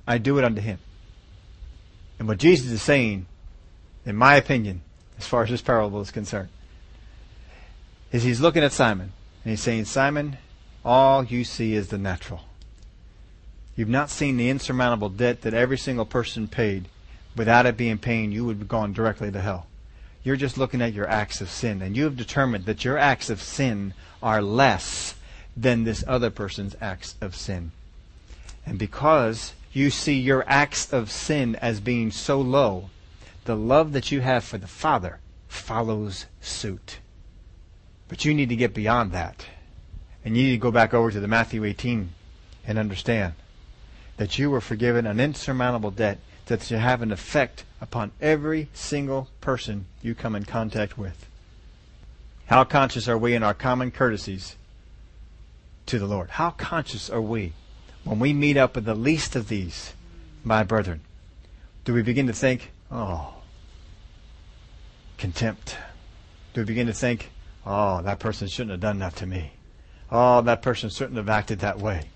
I 0.06 0.18
do 0.18 0.38
it 0.38 0.44
unto 0.44 0.60
him. 0.60 0.78
And 2.20 2.28
what 2.28 2.38
Jesus 2.38 2.70
is 2.70 2.82
saying, 2.82 3.28
in 4.06 4.18
my 4.18 4.36
opinion, 4.36 4.82
as 5.18 5.26
far 5.26 5.44
as 5.44 5.50
this 5.50 5.62
parable 5.62 6.02
is 6.02 6.12
concerned, 6.12 6.50
is 8.12 8.24
he's 8.24 8.42
looking 8.42 8.62
at 8.62 8.74
Simon 8.74 9.14
and 9.46 9.52
he's 9.52 9.62
saying, 9.62 9.86
Simon, 9.86 10.38
all 10.84 11.24
you 11.24 11.46
see 11.46 11.74
is 11.74 11.88
the 11.88 11.98
natural. 11.98 12.42
You've 13.78 13.88
not 13.88 14.10
seen 14.10 14.36
the 14.36 14.50
insurmountable 14.50 15.10
debt 15.10 15.44
that 15.44 15.54
every 15.54 15.78
single 15.78 16.06
person 16.06 16.50
paid. 16.50 16.90
Without 17.38 17.66
it 17.66 17.78
being 17.78 18.00
paid, 18.00 18.34
you 18.34 18.44
would 18.44 18.58
have 18.58 18.68
gone 18.68 18.92
directly 18.92 19.32
to 19.32 19.40
hell. 19.40 19.68
You're 20.26 20.36
just 20.36 20.58
looking 20.58 20.82
at 20.82 20.92
your 20.92 21.08
acts 21.08 21.40
of 21.40 21.50
sin, 21.50 21.82
and 21.82 21.96
you 21.96 22.04
have 22.04 22.18
determined 22.18 22.66
that 22.66 22.84
your 22.84 22.98
acts 22.98 23.30
of 23.30 23.42
sin 23.42 23.94
are 24.22 24.42
less 24.42 25.16
than 25.62 25.84
this 25.84 26.04
other 26.08 26.30
person's 26.30 26.76
acts 26.82 27.16
of 27.22 27.36
sin. 27.36 27.72
And 28.66 28.78
because 28.80 29.54
you 29.72 29.90
see 29.90 30.20
your 30.20 30.44
acts 30.48 30.92
of 30.92 31.12
sin 31.12 31.56
as 31.56 31.80
being 31.80 32.12
so 32.12 32.42
low, 32.42 32.90
the 33.46 33.56
love 33.56 33.94
that 33.94 34.12
you 34.12 34.22
have 34.22 34.44
for 34.44 34.58
the 34.58 34.68
Father 34.68 35.20
follows 35.48 36.26
suit. 36.42 37.00
But 38.08 38.26
you 38.26 38.34
need 38.34 38.50
to 38.50 38.56
get 38.56 38.74
beyond 38.74 39.12
that. 39.12 39.46
And 40.24 40.38
you 40.38 40.44
need 40.44 40.52
to 40.52 40.58
go 40.58 40.72
back 40.72 40.94
over 40.94 41.12
to 41.12 41.20
the 41.20 41.28
Matthew 41.28 41.64
18 41.64 42.10
and 42.68 42.78
understand 42.78 43.34
that 44.18 44.38
you 44.38 44.52
were 44.52 44.62
forgiven 44.62 45.08
an 45.08 45.20
insurmountable 45.20 45.92
debt 45.92 46.20
that 46.46 46.64
should 46.64 46.80
have 46.80 47.02
an 47.02 47.12
effect 47.12 47.64
upon 47.80 48.12
every 48.22 48.68
single 48.74 49.30
person 49.40 49.86
you 50.02 50.14
come 50.14 50.36
in 50.36 50.44
contact 50.44 50.98
with. 50.98 51.26
How 52.48 52.64
conscious 52.66 53.08
are 53.08 53.18
we 53.18 53.34
in 53.34 53.44
our 53.44 53.54
common 53.54 53.92
courtesies 53.92 54.56
to 55.92 56.00
the 56.00 56.08
Lord? 56.08 56.32
How 56.32 56.52
conscious 56.52 57.10
are 57.10 57.22
we 57.22 57.54
when 58.04 58.20
we 58.20 58.34
meet 58.34 58.58
up 58.58 58.76
with 58.76 58.86
the 58.86 58.96
least 58.96 59.36
of 59.36 59.48
these, 59.48 59.94
my 60.44 60.64
brethren? 60.64 61.02
Do 61.86 61.94
we 61.94 62.02
begin 62.02 62.28
to 62.28 62.34
think, 62.34 62.72
oh, 62.92 63.36
contempt? 65.18 65.78
Do 66.54 66.62
we 66.62 66.66
begin 66.66 66.88
to 66.88 66.94
think, 66.94 67.30
Oh, 67.66 68.02
that 68.02 68.20
person 68.20 68.48
shouldn't 68.48 68.72
have 68.72 68.80
done 68.80 69.00
that 69.00 69.16
to 69.18 69.26
me. 69.26 69.52
Oh, 70.12 70.42
that 70.42 70.62
person 70.62 70.90
shouldn't 70.90 71.18
have 71.18 71.30
acted 71.30 71.60
that 71.60 71.80
way. 71.80 72.10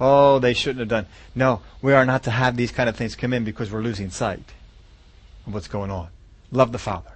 Oh, 0.00 0.38
they 0.38 0.54
shouldn't 0.54 0.80
have 0.80 0.88
done. 0.88 1.06
No, 1.34 1.62
we 1.80 1.92
are 1.92 2.04
not 2.04 2.24
to 2.24 2.30
have 2.30 2.56
these 2.56 2.72
kind 2.72 2.88
of 2.88 2.96
things 2.96 3.14
come 3.14 3.32
in 3.32 3.44
because 3.44 3.70
we're 3.70 3.82
losing 3.82 4.10
sight 4.10 4.52
of 5.46 5.54
what's 5.54 5.68
going 5.68 5.90
on. 5.90 6.08
Love 6.50 6.72
the 6.72 6.78
Father. 6.78 7.12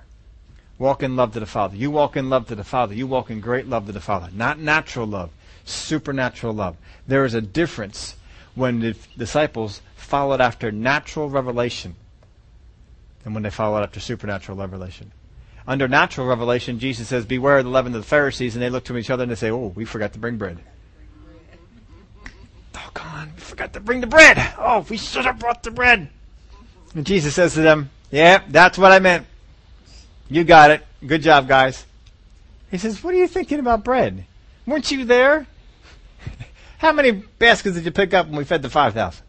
Walk 0.78 1.02
in 1.02 1.16
love 1.16 1.32
to 1.34 1.40
the 1.40 1.46
Father. 1.46 1.76
You 1.76 1.90
walk 1.90 2.16
in 2.16 2.28
love 2.30 2.48
to 2.48 2.54
the 2.54 2.64
Father. 2.64 2.94
You 2.94 3.06
walk 3.06 3.30
in 3.30 3.40
great 3.40 3.68
love 3.68 3.86
to 3.86 3.92
the 3.92 4.00
Father. 4.00 4.28
Not 4.32 4.58
natural 4.58 5.06
love, 5.06 5.30
supernatural 5.64 6.52
love. 6.52 6.76
There 7.06 7.24
is 7.24 7.34
a 7.34 7.40
difference 7.40 8.16
when 8.54 8.80
the 8.80 8.96
disciples 9.16 9.82
followed 9.96 10.40
after 10.40 10.70
natural 10.72 11.28
revelation 11.30 11.96
and 13.24 13.34
when 13.34 13.42
they 13.42 13.50
followed 13.50 13.82
after 13.82 14.00
supernatural 14.00 14.58
revelation 14.58 15.12
under 15.66 15.88
natural 15.88 16.26
revelation, 16.26 16.78
Jesus 16.78 17.08
says, 17.08 17.24
Beware 17.24 17.58
of 17.58 17.64
the 17.64 17.70
leaven 17.70 17.94
of 17.94 18.02
the 18.02 18.06
Pharisees, 18.06 18.54
and 18.54 18.62
they 18.62 18.70
look 18.70 18.84
to 18.84 18.96
each 18.96 19.10
other 19.10 19.22
and 19.22 19.32
they 19.32 19.36
say, 19.36 19.50
Oh, 19.50 19.72
we 19.74 19.84
forgot 19.84 20.12
to 20.12 20.18
bring 20.18 20.36
bread. 20.36 20.58
Oh, 22.76 23.26
we 23.34 23.40
forgot 23.40 23.72
to 23.72 23.80
bring 23.80 24.00
the 24.00 24.06
bread. 24.06 24.36
Oh, 24.58 24.84
we 24.88 24.96
should 24.96 25.24
have 25.24 25.38
brought 25.38 25.62
the 25.62 25.70
bread. 25.70 26.08
And 26.94 27.06
Jesus 27.06 27.34
says 27.34 27.54
to 27.54 27.62
them, 27.62 27.90
Yeah, 28.10 28.42
that's 28.48 28.76
what 28.76 28.92
I 28.92 28.98
meant. 28.98 29.26
You 30.28 30.44
got 30.44 30.70
it. 30.70 30.82
Good 31.06 31.22
job, 31.22 31.48
guys. 31.48 31.84
He 32.70 32.78
says, 32.78 33.02
What 33.02 33.14
are 33.14 33.18
you 33.18 33.28
thinking 33.28 33.58
about 33.58 33.84
bread? 33.84 34.24
Weren't 34.66 34.90
you 34.90 35.04
there? 35.04 35.46
How 36.78 36.92
many 36.92 37.12
baskets 37.12 37.76
did 37.76 37.84
you 37.84 37.90
pick 37.90 38.14
up 38.14 38.26
when 38.26 38.36
we 38.36 38.44
fed 38.44 38.62
the 38.62 38.70
5,000? 38.70 39.22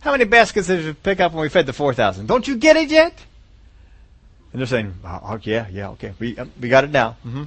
How 0.00 0.12
many 0.12 0.24
baskets 0.24 0.68
did 0.68 0.84
you 0.84 0.94
pick 0.94 1.20
up 1.20 1.32
when 1.32 1.42
we 1.42 1.48
fed 1.48 1.66
the 1.66 1.72
4,000? 1.72 2.26
Don't 2.26 2.46
you 2.46 2.56
get 2.56 2.76
it 2.76 2.90
yet? 2.90 3.12
And 4.52 4.60
they're 4.60 4.66
saying, 4.66 4.94
oh, 5.04 5.20
oh 5.22 5.40
yeah, 5.42 5.66
yeah, 5.70 5.90
okay. 5.90 6.14
We, 6.18 6.38
um, 6.38 6.52
we 6.60 6.68
got 6.68 6.84
it 6.84 6.90
now. 6.90 7.16
Mm-hmm. 7.26 7.44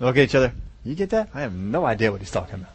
Look 0.00 0.16
at 0.16 0.22
each 0.22 0.34
other. 0.34 0.52
You 0.84 0.94
get 0.94 1.10
that? 1.10 1.28
I 1.34 1.42
have 1.42 1.54
no 1.54 1.84
idea 1.84 2.10
what 2.10 2.20
he's 2.20 2.30
talking 2.30 2.54
about. 2.54 2.72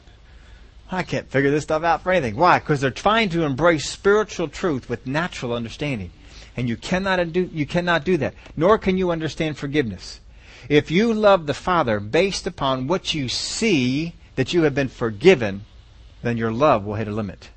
I 0.92 1.04
can't 1.04 1.30
figure 1.30 1.52
this 1.52 1.64
stuff 1.64 1.84
out 1.84 2.04
for 2.04 2.12
anything. 2.12 2.36
Why? 2.36 2.60
Because 2.60 2.82
they're 2.82 2.92
trying 2.92 3.30
to 3.30 3.44
embrace 3.44 3.90
spiritual 3.90 4.50
truth 4.50 4.90
with 4.90 5.08
natural 5.08 5.54
understanding. 5.54 6.12
And 6.58 6.68
you 6.68 6.76
cannot 6.76 7.32
do, 7.32 7.50
you 7.54 7.66
cannot 7.66 8.04
do 8.04 8.18
that. 8.18 8.34
Nor 8.56 8.78
can 8.78 8.98
you 8.98 9.12
understand 9.12 9.58
forgiveness. 9.58 10.20
If 10.70 10.92
you 10.92 11.14
love 11.14 11.48
the 11.48 11.54
Father 11.54 12.00
based 12.00 12.46
upon 12.46 12.88
what 12.88 13.14
you 13.14 13.30
see 13.30 14.16
that 14.36 14.54
you 14.54 14.64
have 14.64 14.76
been 14.76 14.90
forgiven, 14.90 15.66
then 16.22 16.38
your 16.38 16.52
love 16.52 16.86
will 16.86 16.96
hit 16.96 17.08
a 17.08 17.12
limit. 17.12 17.50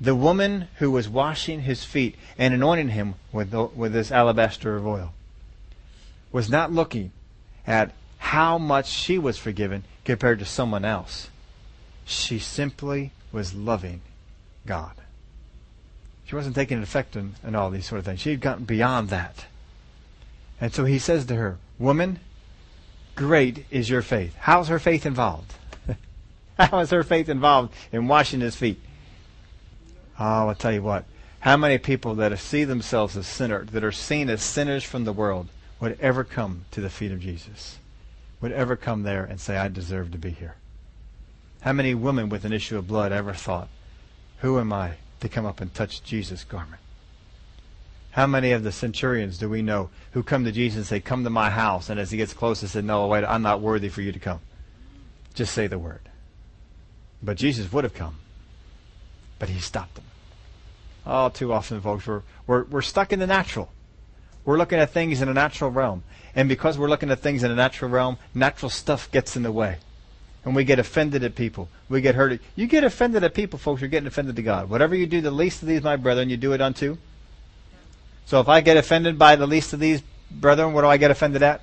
The 0.00 0.14
woman 0.14 0.68
who 0.76 0.90
was 0.90 1.08
washing 1.08 1.62
his 1.62 1.84
feet 1.84 2.14
and 2.36 2.54
anointing 2.54 2.90
him 2.90 3.14
with, 3.32 3.50
the, 3.50 3.64
with 3.64 3.92
this 3.92 4.12
alabaster 4.12 4.76
of 4.76 4.86
oil 4.86 5.12
was 6.30 6.48
not 6.48 6.72
looking 6.72 7.10
at 7.66 7.92
how 8.18 8.58
much 8.58 8.88
she 8.88 9.18
was 9.18 9.38
forgiven 9.38 9.84
compared 10.04 10.38
to 10.38 10.44
someone 10.44 10.84
else. 10.84 11.30
She 12.04 12.38
simply 12.38 13.12
was 13.32 13.54
loving 13.54 14.00
God. 14.66 14.92
She 16.28 16.34
wasn't 16.34 16.56
taking 16.56 16.82
effect 16.82 17.16
and, 17.16 17.36
in 17.42 17.54
all 17.54 17.70
these 17.70 17.86
sort 17.86 18.00
of 18.00 18.04
things. 18.04 18.20
She 18.20 18.32
had 18.32 18.42
gotten 18.42 18.66
beyond 18.66 19.08
that. 19.08 19.46
And 20.60 20.74
so 20.74 20.84
he 20.84 20.98
says 20.98 21.24
to 21.24 21.36
her, 21.36 21.56
Woman, 21.78 22.20
great 23.14 23.64
is 23.70 23.88
your 23.88 24.02
faith. 24.02 24.34
How's 24.40 24.68
her 24.68 24.78
faith 24.78 25.06
involved? 25.06 25.54
How 26.58 26.80
is 26.80 26.90
her 26.90 27.02
faith 27.02 27.30
involved 27.30 27.72
in 27.92 28.08
washing 28.08 28.40
his 28.40 28.56
feet? 28.56 28.78
Oh, 30.20 30.48
I'll 30.48 30.54
tell 30.54 30.72
you 30.72 30.82
what. 30.82 31.06
How 31.40 31.56
many 31.56 31.78
people 31.78 32.14
that 32.16 32.38
see 32.38 32.64
themselves 32.64 33.16
as 33.16 33.26
sinners, 33.26 33.70
that 33.70 33.82
are 33.82 33.90
seen 33.90 34.28
as 34.28 34.42
sinners 34.42 34.84
from 34.84 35.04
the 35.04 35.14
world, 35.14 35.48
would 35.80 35.98
ever 35.98 36.24
come 36.24 36.66
to 36.72 36.82
the 36.82 36.90
feet 36.90 37.10
of 37.10 37.20
Jesus? 37.20 37.78
Would 38.42 38.52
ever 38.52 38.76
come 38.76 39.02
there 39.02 39.24
and 39.24 39.40
say, 39.40 39.56
I 39.56 39.68
deserve 39.68 40.12
to 40.12 40.18
be 40.18 40.30
here? 40.30 40.56
How 41.62 41.72
many 41.72 41.94
women 41.94 42.28
with 42.28 42.44
an 42.44 42.52
issue 42.52 42.76
of 42.76 42.86
blood 42.86 43.12
ever 43.12 43.32
thought, 43.32 43.68
Who 44.40 44.58
am 44.58 44.74
I 44.74 44.96
to 45.20 45.28
come 45.28 45.46
up 45.46 45.60
and 45.60 45.72
touch 45.72 46.02
Jesus' 46.02 46.44
garment? 46.44 46.80
How 48.12 48.26
many 48.26 48.52
of 48.52 48.62
the 48.62 48.72
centurions 48.72 49.38
do 49.38 49.48
we 49.48 49.62
know 49.62 49.90
who 50.12 50.22
come 50.22 50.44
to 50.44 50.52
Jesus 50.52 50.76
and 50.76 50.86
say, 50.86 51.00
Come 51.00 51.24
to 51.24 51.30
my 51.30 51.50
house? 51.50 51.88
And 51.88 52.00
as 52.00 52.10
he 52.10 52.16
gets 52.16 52.32
close, 52.32 52.60
he 52.60 52.66
said, 52.66 52.84
No, 52.84 53.06
wait, 53.06 53.24
I'm 53.24 53.42
not 53.42 53.60
worthy 53.60 53.88
for 53.88 54.02
you 54.02 54.12
to 54.12 54.18
come. 54.18 54.40
Just 55.34 55.54
say 55.54 55.66
the 55.66 55.78
word. 55.78 56.00
But 57.22 57.36
Jesus 57.36 57.72
would 57.72 57.84
have 57.84 57.94
come. 57.94 58.16
But 59.38 59.48
he 59.50 59.60
stopped 59.60 59.94
them. 59.94 60.04
Oh, 61.06 61.28
too 61.28 61.52
often, 61.52 61.80
folks, 61.80 62.06
we're, 62.06 62.22
we're, 62.46 62.64
we're 62.64 62.82
stuck 62.82 63.12
in 63.12 63.18
the 63.18 63.26
natural. 63.26 63.70
We're 64.44 64.58
looking 64.58 64.78
at 64.78 64.90
things 64.90 65.22
in 65.22 65.28
a 65.28 65.34
natural 65.34 65.70
realm. 65.70 66.02
And 66.34 66.48
because 66.48 66.78
we're 66.78 66.88
looking 66.88 67.10
at 67.10 67.20
things 67.20 67.42
in 67.42 67.50
a 67.50 67.54
natural 67.54 67.90
realm, 67.90 68.18
natural 68.34 68.70
stuff 68.70 69.10
gets 69.10 69.36
in 69.36 69.42
the 69.42 69.52
way. 69.52 69.78
And 70.48 70.56
we 70.56 70.64
get 70.64 70.78
offended 70.78 71.24
at 71.24 71.34
people. 71.34 71.68
We 71.90 72.00
get 72.00 72.14
hurt. 72.14 72.40
You 72.56 72.66
get 72.66 72.82
offended 72.82 73.22
at 73.22 73.34
people, 73.34 73.58
folks, 73.58 73.82
you're 73.82 73.90
getting 73.90 74.06
offended 74.06 74.36
to 74.36 74.42
God. 74.42 74.70
Whatever 74.70 74.94
you 74.94 75.06
do, 75.06 75.20
the 75.20 75.30
least 75.30 75.60
of 75.60 75.68
these, 75.68 75.82
my 75.82 75.96
brethren, 75.96 76.30
you 76.30 76.38
do 76.38 76.54
it 76.54 76.62
unto. 76.62 76.96
So 78.24 78.40
if 78.40 78.48
I 78.48 78.62
get 78.62 78.78
offended 78.78 79.18
by 79.18 79.36
the 79.36 79.46
least 79.46 79.74
of 79.74 79.78
these 79.78 80.02
brethren, 80.30 80.72
what 80.72 80.80
do 80.80 80.86
I 80.86 80.96
get 80.96 81.10
offended 81.10 81.42
at? 81.42 81.60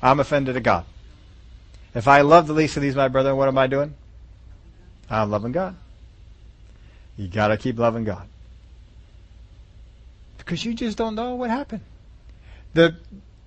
I'm 0.00 0.20
offended 0.20 0.56
at 0.56 0.62
God. 0.62 0.84
If 1.92 2.06
I 2.06 2.20
love 2.20 2.46
the 2.46 2.52
least 2.52 2.76
of 2.76 2.84
these, 2.84 2.94
my 2.94 3.08
brethren, 3.08 3.36
what 3.36 3.48
am 3.48 3.58
I 3.58 3.66
doing? 3.66 3.94
I'm 5.10 5.28
loving 5.28 5.50
God. 5.50 5.74
You 7.16 7.26
got 7.26 7.48
to 7.48 7.56
keep 7.56 7.80
loving 7.80 8.04
God. 8.04 8.28
Because 10.38 10.64
you 10.64 10.72
just 10.74 10.96
don't 10.96 11.16
know 11.16 11.34
what 11.34 11.50
happened. 11.50 11.82
The 12.74 12.94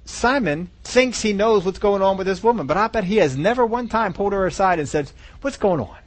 Simon 0.05 0.69
thinks 0.83 1.21
he 1.21 1.33
knows 1.33 1.63
what's 1.63 1.79
going 1.79 2.01
on 2.01 2.17
with 2.17 2.27
this 2.27 2.43
woman, 2.43 2.67
but 2.67 2.77
I 2.77 2.87
bet 2.87 3.05
he 3.05 3.17
has 3.17 3.37
never 3.37 3.65
one 3.65 3.87
time 3.87 4.13
pulled 4.13 4.33
her 4.33 4.45
aside 4.45 4.79
and 4.79 4.87
said, 4.87 5.11
What's 5.41 5.57
going 5.57 5.79
on? 5.79 5.97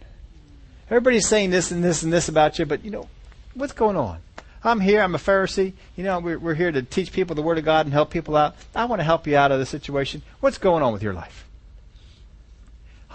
Everybody's 0.88 1.26
saying 1.26 1.50
this 1.50 1.70
and 1.70 1.82
this 1.82 2.02
and 2.02 2.12
this 2.12 2.28
about 2.28 2.58
you, 2.58 2.66
but 2.66 2.84
you 2.84 2.90
know, 2.90 3.08
what's 3.54 3.72
going 3.72 3.96
on? 3.96 4.20
I'm 4.62 4.80
here, 4.80 5.00
I'm 5.00 5.14
a 5.14 5.18
Pharisee. 5.18 5.72
You 5.96 6.04
know, 6.04 6.18
we're, 6.18 6.38
we're 6.38 6.54
here 6.54 6.72
to 6.72 6.82
teach 6.82 7.12
people 7.12 7.34
the 7.34 7.42
Word 7.42 7.58
of 7.58 7.64
God 7.64 7.86
and 7.86 7.92
help 7.92 8.10
people 8.10 8.36
out. 8.36 8.56
I 8.74 8.84
want 8.84 9.00
to 9.00 9.04
help 9.04 9.26
you 9.26 9.36
out 9.36 9.52
of 9.52 9.58
the 9.58 9.66
situation. 9.66 10.22
What's 10.40 10.58
going 10.58 10.82
on 10.82 10.92
with 10.92 11.02
your 11.02 11.12
life? 11.12 11.46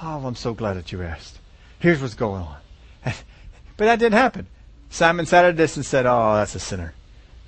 Oh, 0.01 0.25
I'm 0.25 0.35
so 0.35 0.53
glad 0.53 0.73
that 0.73 0.91
you 0.91 1.03
asked. 1.03 1.37
Here's 1.79 2.01
what's 2.01 2.15
going 2.15 2.41
on. 2.41 2.55
but 3.03 3.85
that 3.85 3.99
didn't 3.99 4.13
happen. 4.13 4.47
Simon 4.89 5.25
sat 5.25 5.45
at 5.45 5.51
a 5.51 5.57
distance 5.57 5.85
and 5.85 5.89
said, 5.89 6.05
Oh, 6.05 6.35
that's 6.35 6.55
a 6.55 6.59
sinner. 6.59 6.93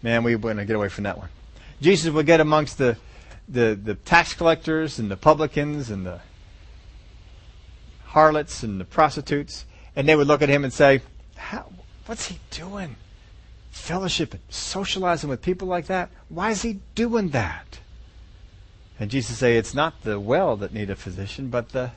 Man, 0.02 0.24
we 0.24 0.36
want 0.36 0.60
to 0.60 0.66
get 0.66 0.76
away 0.76 0.90
from 0.90 1.06
that 1.06 1.18
one. 1.18 1.30
Jesus 1.82 2.12
would 2.12 2.26
get 2.26 2.40
amongst 2.40 2.78
the 2.78 2.98
the, 3.48 3.80
the 3.82 3.96
tax 3.96 4.34
collectors 4.34 5.00
and 5.00 5.10
the 5.12 5.18
publicans 5.18 5.90
and 5.90 6.06
the 6.06 6.22
harlots 8.06 8.64
and 8.64 8.80
the 8.80 8.86
prostitutes, 8.86 9.66
and 9.96 10.08
they 10.08 10.16
would 10.16 10.28
look 10.28 10.42
at 10.42 10.50
him 10.50 10.64
and 10.64 10.74
say, 10.74 11.02
What's 12.06 12.28
he 12.28 12.40
doing? 12.52 12.96
Fellowship, 13.72 14.36
socializing 14.50 15.30
with 15.30 15.42
people 15.42 15.68
like 15.68 15.88
that? 15.88 16.10
Why 16.30 16.52
is 16.52 16.62
he 16.62 16.80
doing 16.96 17.30
that? 17.30 17.80
And 19.00 19.10
Jesus 19.10 19.38
say, 19.38 19.58
It's 19.58 19.74
not 19.74 20.04
the 20.04 20.20
well 20.20 20.56
that 20.58 20.74
need 20.74 20.90
a 20.90 20.96
physician, 20.96 21.50
but 21.50 21.70
the 21.70 21.92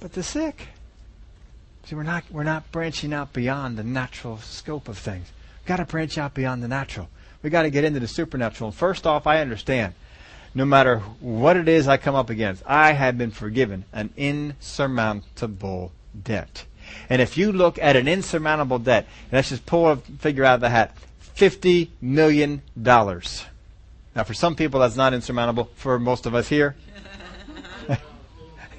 but 0.00 0.12
the 0.12 0.22
sick. 0.22 0.68
See, 1.86 1.94
we're 1.94 2.02
not 2.02 2.24
we're 2.30 2.44
not 2.44 2.70
branching 2.72 3.12
out 3.12 3.32
beyond 3.32 3.76
the 3.76 3.84
natural 3.84 4.38
scope 4.38 4.88
of 4.88 4.98
things. 4.98 5.30
We've 5.60 5.68
got 5.68 5.76
to 5.76 5.84
branch 5.84 6.18
out 6.18 6.34
beyond 6.34 6.62
the 6.62 6.68
natural. 6.68 7.08
We've 7.42 7.52
got 7.52 7.62
to 7.62 7.70
get 7.70 7.84
into 7.84 8.00
the 8.00 8.08
supernatural. 8.08 8.68
And 8.68 8.76
first 8.76 9.06
off, 9.06 9.26
I 9.26 9.40
understand 9.40 9.94
no 10.54 10.64
matter 10.64 10.98
what 11.20 11.56
it 11.56 11.68
is 11.68 11.88
I 11.88 11.96
come 11.96 12.14
up 12.14 12.30
against, 12.30 12.62
I 12.66 12.92
have 12.92 13.18
been 13.18 13.32
forgiven 13.32 13.84
an 13.92 14.10
insurmountable 14.16 15.92
debt. 16.22 16.66
And 17.08 17.20
if 17.20 17.36
you 17.36 17.52
look 17.52 17.78
at 17.78 17.96
an 17.96 18.06
insurmountable 18.06 18.78
debt, 18.78 19.06
let's 19.32 19.48
just 19.48 19.66
pull 19.66 19.90
a 19.90 19.96
figure 19.96 20.44
out 20.44 20.56
of 20.56 20.60
the 20.60 20.70
hat, 20.70 20.96
$50 21.36 21.88
million. 22.00 22.62
Now, 22.76 24.22
for 24.24 24.34
some 24.34 24.54
people, 24.54 24.80
that's 24.80 24.96
not 24.96 25.12
insurmountable. 25.12 25.70
For 25.74 25.98
most 25.98 26.26
of 26.26 26.34
us 26.36 26.48
here, 26.48 26.76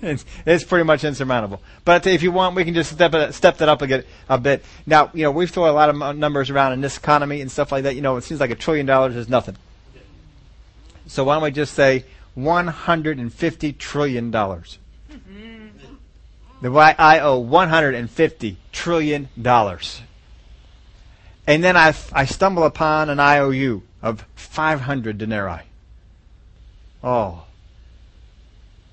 it's, 0.02 0.24
it's, 0.46 0.64
pretty 0.64 0.86
much 0.86 1.04
insurmountable. 1.04 1.62
But 1.84 2.08
if 2.08 2.24
you 2.24 2.32
want, 2.32 2.56
we 2.56 2.64
can 2.64 2.74
just 2.74 2.94
step 2.94 3.14
it, 3.14 3.34
step 3.34 3.58
that 3.58 3.68
up 3.68 3.82
a, 3.82 4.04
a 4.30 4.38
bit. 4.38 4.64
Now, 4.86 5.12
you 5.14 5.24
know, 5.24 5.32
we've 5.32 5.50
thrown 5.50 5.68
a 5.68 5.74
lot 5.74 5.90
of 5.90 6.16
numbers 6.16 6.50
around 6.50 6.72
in 6.72 6.82
this 6.82 6.98
economy 6.98 7.42
and 7.42 7.52
stuff 7.52 7.72
like 7.74 7.84
that. 7.84 7.96
You 7.96 8.02
know, 8.02 8.16
it 8.16 8.24
seems 8.24 8.40
like 8.40 8.52
a 8.52 8.56
trillion 8.56 8.86
dollars 8.86 9.18
is 9.18 9.28
nothing. 9.28 9.58
So 11.08 11.24
why 11.24 11.36
don't 11.36 11.44
we 11.44 11.52
just 11.52 11.74
say 11.74 12.06
$150 12.38 13.78
trillion? 13.78 14.32
The 14.32 14.62
I 16.98 17.20
owe 17.20 17.44
$150 17.44 18.56
trillion. 18.72 19.30
And 21.48 21.64
then 21.64 21.78
I, 21.78 21.94
I 22.12 22.26
stumble 22.26 22.64
upon 22.64 23.10
an 23.10 23.20
IOU 23.20 23.84
of 24.02 24.26
500 24.36 25.18
denarii. 25.18 25.62
Oh, 27.04 27.46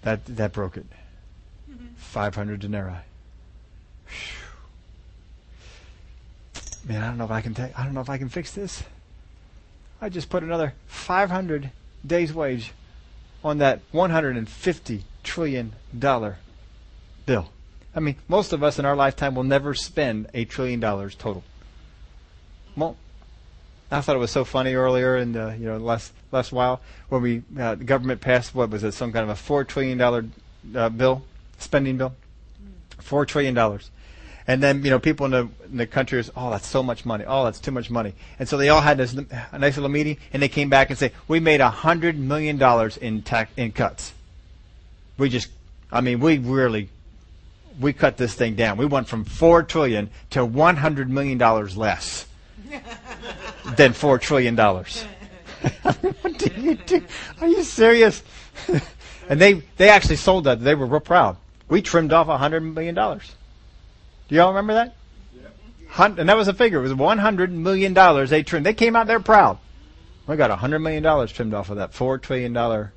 that, 0.03 0.25
that 0.27 0.53
broke 0.53 0.77
it. 0.77 0.87
Mm-hmm. 1.71 1.95
500 1.97 2.61
denarii. 2.61 2.97
Man, 6.85 7.03
I 7.03 7.07
don't 7.07 7.19
know 7.19 7.25
if 7.25 7.31
I 7.31 7.41
can 7.41 7.55
take, 7.55 7.79
I 7.79 7.85
don't 7.85 7.95
know 7.95 8.01
if 8.01 8.11
I 8.11 8.19
can 8.19 8.29
fix 8.29 8.53
this. 8.53 8.83
I 10.01 10.09
just 10.09 10.29
put 10.29 10.43
another 10.43 10.75
500 10.89 11.71
day's 12.07 12.33
wage 12.33 12.73
on 13.45 13.59
that 13.59 13.81
$150 13.93 15.03
trillion 15.23 15.73
bill. 15.99 17.49
I 17.95 18.01
mean, 18.01 18.17
most 18.29 18.53
of 18.53 18.63
us 18.63 18.79
in 18.79 18.85
our 18.85 18.97
lifetime 18.97 19.35
will 19.35 19.45
never 19.45 19.75
spend 19.75 20.29
a 20.33 20.45
trillion 20.45 20.81
dollars 20.81 21.15
total. 21.15 21.45
Well, 22.77 22.97
I 23.91 24.01
thought 24.01 24.17
it 24.17 24.21
was 24.21 24.31
so 24.31 24.45
funny 24.45 24.75
earlier 24.75 25.19
in 25.19 25.33
the 25.33 25.55
you 25.59 25.67
know 25.67 25.77
last 25.77 26.15
last 26.31 26.53
while 26.53 26.81
when 27.11 27.21
we 27.21 27.43
uh, 27.59 27.75
the 27.75 27.85
government 27.85 28.23
passed 28.23 28.55
what 28.55 28.71
was 28.71 28.83
it 28.83 28.93
some 28.93 29.13
kind 29.13 29.25
of 29.25 29.29
a 29.29 29.37
four 29.37 29.65
trillion 29.65 29.99
dollar 29.99 30.25
uh, 30.75 30.89
bill 30.89 31.23
spending 31.59 31.99
bill, 31.99 32.15
four 32.99 33.27
trillion 33.27 33.55
dollars. 33.55 33.91
And 34.47 34.63
then, 34.63 34.85
you 34.85 34.91
know, 34.91 34.99
people 34.99 35.27
in 35.27 35.33
the, 35.33 35.49
in 35.71 35.77
the 35.77 35.87
country 35.87 36.19
is, 36.19 36.31
oh, 36.37 36.51
that's 36.51 36.67
so 36.67 36.83
much 36.83 37.05
money. 37.05 37.25
Oh, 37.27 37.45
that's 37.45 37.61
too 37.61 37.71
much 37.71 37.91
money. 37.91 38.15
And 38.39 38.49
so 38.49 38.57
they 38.57 38.69
all 38.69 38.81
had 38.81 38.99
this 38.99 39.15
a 39.53 39.59
nice 39.59 39.77
little 39.77 39.89
meeting, 39.89 40.17
and 40.33 40.43
they 40.43 40.49
came 40.49 40.69
back 40.69 40.91
and 40.91 40.99
say, 40.99 41.13
we 41.29 41.39
made 41.41 41.61
a 41.61 41.71
hundred 41.71 42.19
million 42.19 42.59
dollars 42.59 42.97
in 42.97 43.23
tax 43.23 43.53
in 43.57 43.73
cuts. 43.73 44.13
We 45.19 45.29
just, 45.29 45.49
I 45.93 46.01
mean, 46.01 46.21
we 46.21 46.39
really, 46.39 46.89
we 47.79 47.93
cut 47.93 48.17
this 48.17 48.35
thing 48.35 48.55
down. 48.57 48.79
We 48.79 48.87
went 48.87 49.09
from 49.09 49.25
four 49.25 49.63
trillion 49.63 50.11
to 50.31 50.45
one 50.45 50.77
hundred 50.77 51.09
million 51.09 51.39
dollars 51.39 51.77
less. 51.77 52.27
than 53.77 53.93
$4 53.93 54.21
trillion. 54.21 54.57
what 56.23 56.39
do 56.39 56.61
you 56.61 56.75
do? 56.75 57.05
Are 57.41 57.49
you 57.49 57.63
serious? 57.63 58.23
and 59.29 59.41
they, 59.41 59.63
they 59.77 59.89
actually 59.89 60.17
sold 60.17 60.45
that. 60.45 60.63
They 60.63 60.75
were 60.75 60.87
real 60.87 61.01
proud. 61.01 61.37
We 61.69 61.83
trimmed 61.83 62.13
off 62.13 62.29
a 62.29 62.39
$100 62.39 62.75
million. 62.75 62.97
Do 64.29 64.35
y'all 64.37 64.49
remember 64.49 64.75
that? 64.75 64.95
Hun- 65.89 66.19
And 66.19 66.29
that 66.29 66.37
was 66.37 66.49
a 66.49 66.55
figure. 66.55 66.79
It 66.79 66.83
was 66.83 66.93
$100 66.93 67.51
million 67.51 67.93
they 68.29 68.43
trimmed. 68.43 68.65
They 68.67 68.75
came 68.75 68.97
out 68.97 69.07
there 69.07 69.21
proud. 69.21 69.59
We 70.27 70.37
got 70.37 70.57
$100 70.57 70.81
million 70.81 71.03
trimmed 71.29 71.53
off 71.55 71.69
of 71.71 71.77
that 71.77 71.93
$4 71.93 72.21
trillion. 72.23 72.53
Don't 72.53 72.91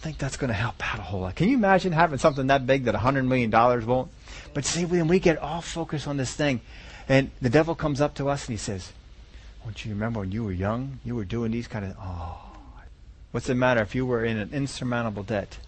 think 0.00 0.18
that's 0.18 0.36
going 0.36 0.48
to 0.48 0.54
help 0.54 0.76
out 0.92 0.98
a 0.98 1.02
whole 1.02 1.20
lot. 1.20 1.34
Can 1.34 1.48
you 1.48 1.56
imagine 1.56 1.92
having 1.92 2.18
something 2.18 2.46
that 2.48 2.66
big 2.66 2.84
that 2.84 2.94
$100 2.94 3.26
million 3.26 3.50
won't? 3.86 4.10
But 4.54 4.64
see, 4.64 4.84
when 4.84 5.08
we 5.08 5.18
get 5.18 5.38
all 5.38 5.60
focused 5.60 6.06
on 6.06 6.18
this 6.18 6.34
thing, 6.34 6.60
and 7.08 7.30
the 7.40 7.50
devil 7.50 7.74
comes 7.74 8.00
up 8.00 8.14
to 8.16 8.28
us 8.28 8.46
and 8.46 8.52
he 8.52 8.58
says, 8.58 8.92
Don't 9.64 9.84
you 9.84 9.92
remember 9.92 10.20
when 10.20 10.30
you 10.30 10.44
were 10.44 10.52
young? 10.52 11.00
You 11.04 11.16
were 11.16 11.24
doing 11.24 11.50
these 11.50 11.66
kind 11.66 11.84
of. 11.86 11.96
Oh. 11.98 12.38
What's 13.32 13.46
the 13.46 13.54
matter 13.54 13.80
if 13.80 13.94
you 13.94 14.04
were 14.06 14.24
in 14.24 14.36
an 14.36 14.50
insurmountable 14.52 15.22
debt? 15.22 15.58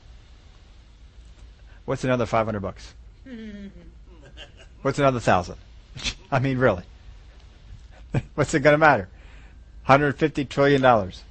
What's 1.87 2.05
another 2.05 2.27
500 2.27 2.61
bucks? 2.61 2.95
What's 4.85 4.99
another 4.99 5.19
thousand? 5.19 5.57
I 6.31 6.41
mean, 6.41 6.59
really. 6.59 6.83
What's 8.35 8.53
it 8.53 8.61
going 8.61 8.75
to 8.75 8.79
matter? 8.79 9.09
150 9.87 10.45
trillion 10.45 10.83
dollars. 10.83 11.23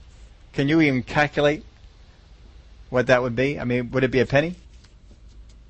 Can 0.54 0.68
you 0.68 0.82
even 0.82 1.04
calculate 1.04 1.64
what 2.90 3.06
that 3.06 3.22
would 3.22 3.36
be? 3.36 3.60
I 3.60 3.64
mean, 3.64 3.92
would 3.92 4.04
it 4.04 4.10
be 4.10 4.22
a 4.22 4.26
penny? 4.26 4.56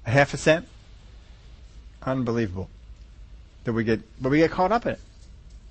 A 0.05 0.11
half 0.11 0.33
a 0.33 0.37
cent? 0.37 0.65
Unbelievable. 2.01 2.69
That 3.65 3.73
we 3.73 3.83
get, 3.83 3.99
but 4.21 4.29
we 4.29 4.37
get 4.37 4.51
caught 4.51 4.71
up 4.71 4.85
in 4.85 4.93
it. 4.93 5.01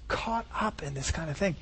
Caught 0.08 0.44
up 0.60 0.82
in 0.82 0.92
this 0.92 1.10
kind 1.10 1.30
of 1.30 1.38
thing. 1.38 1.56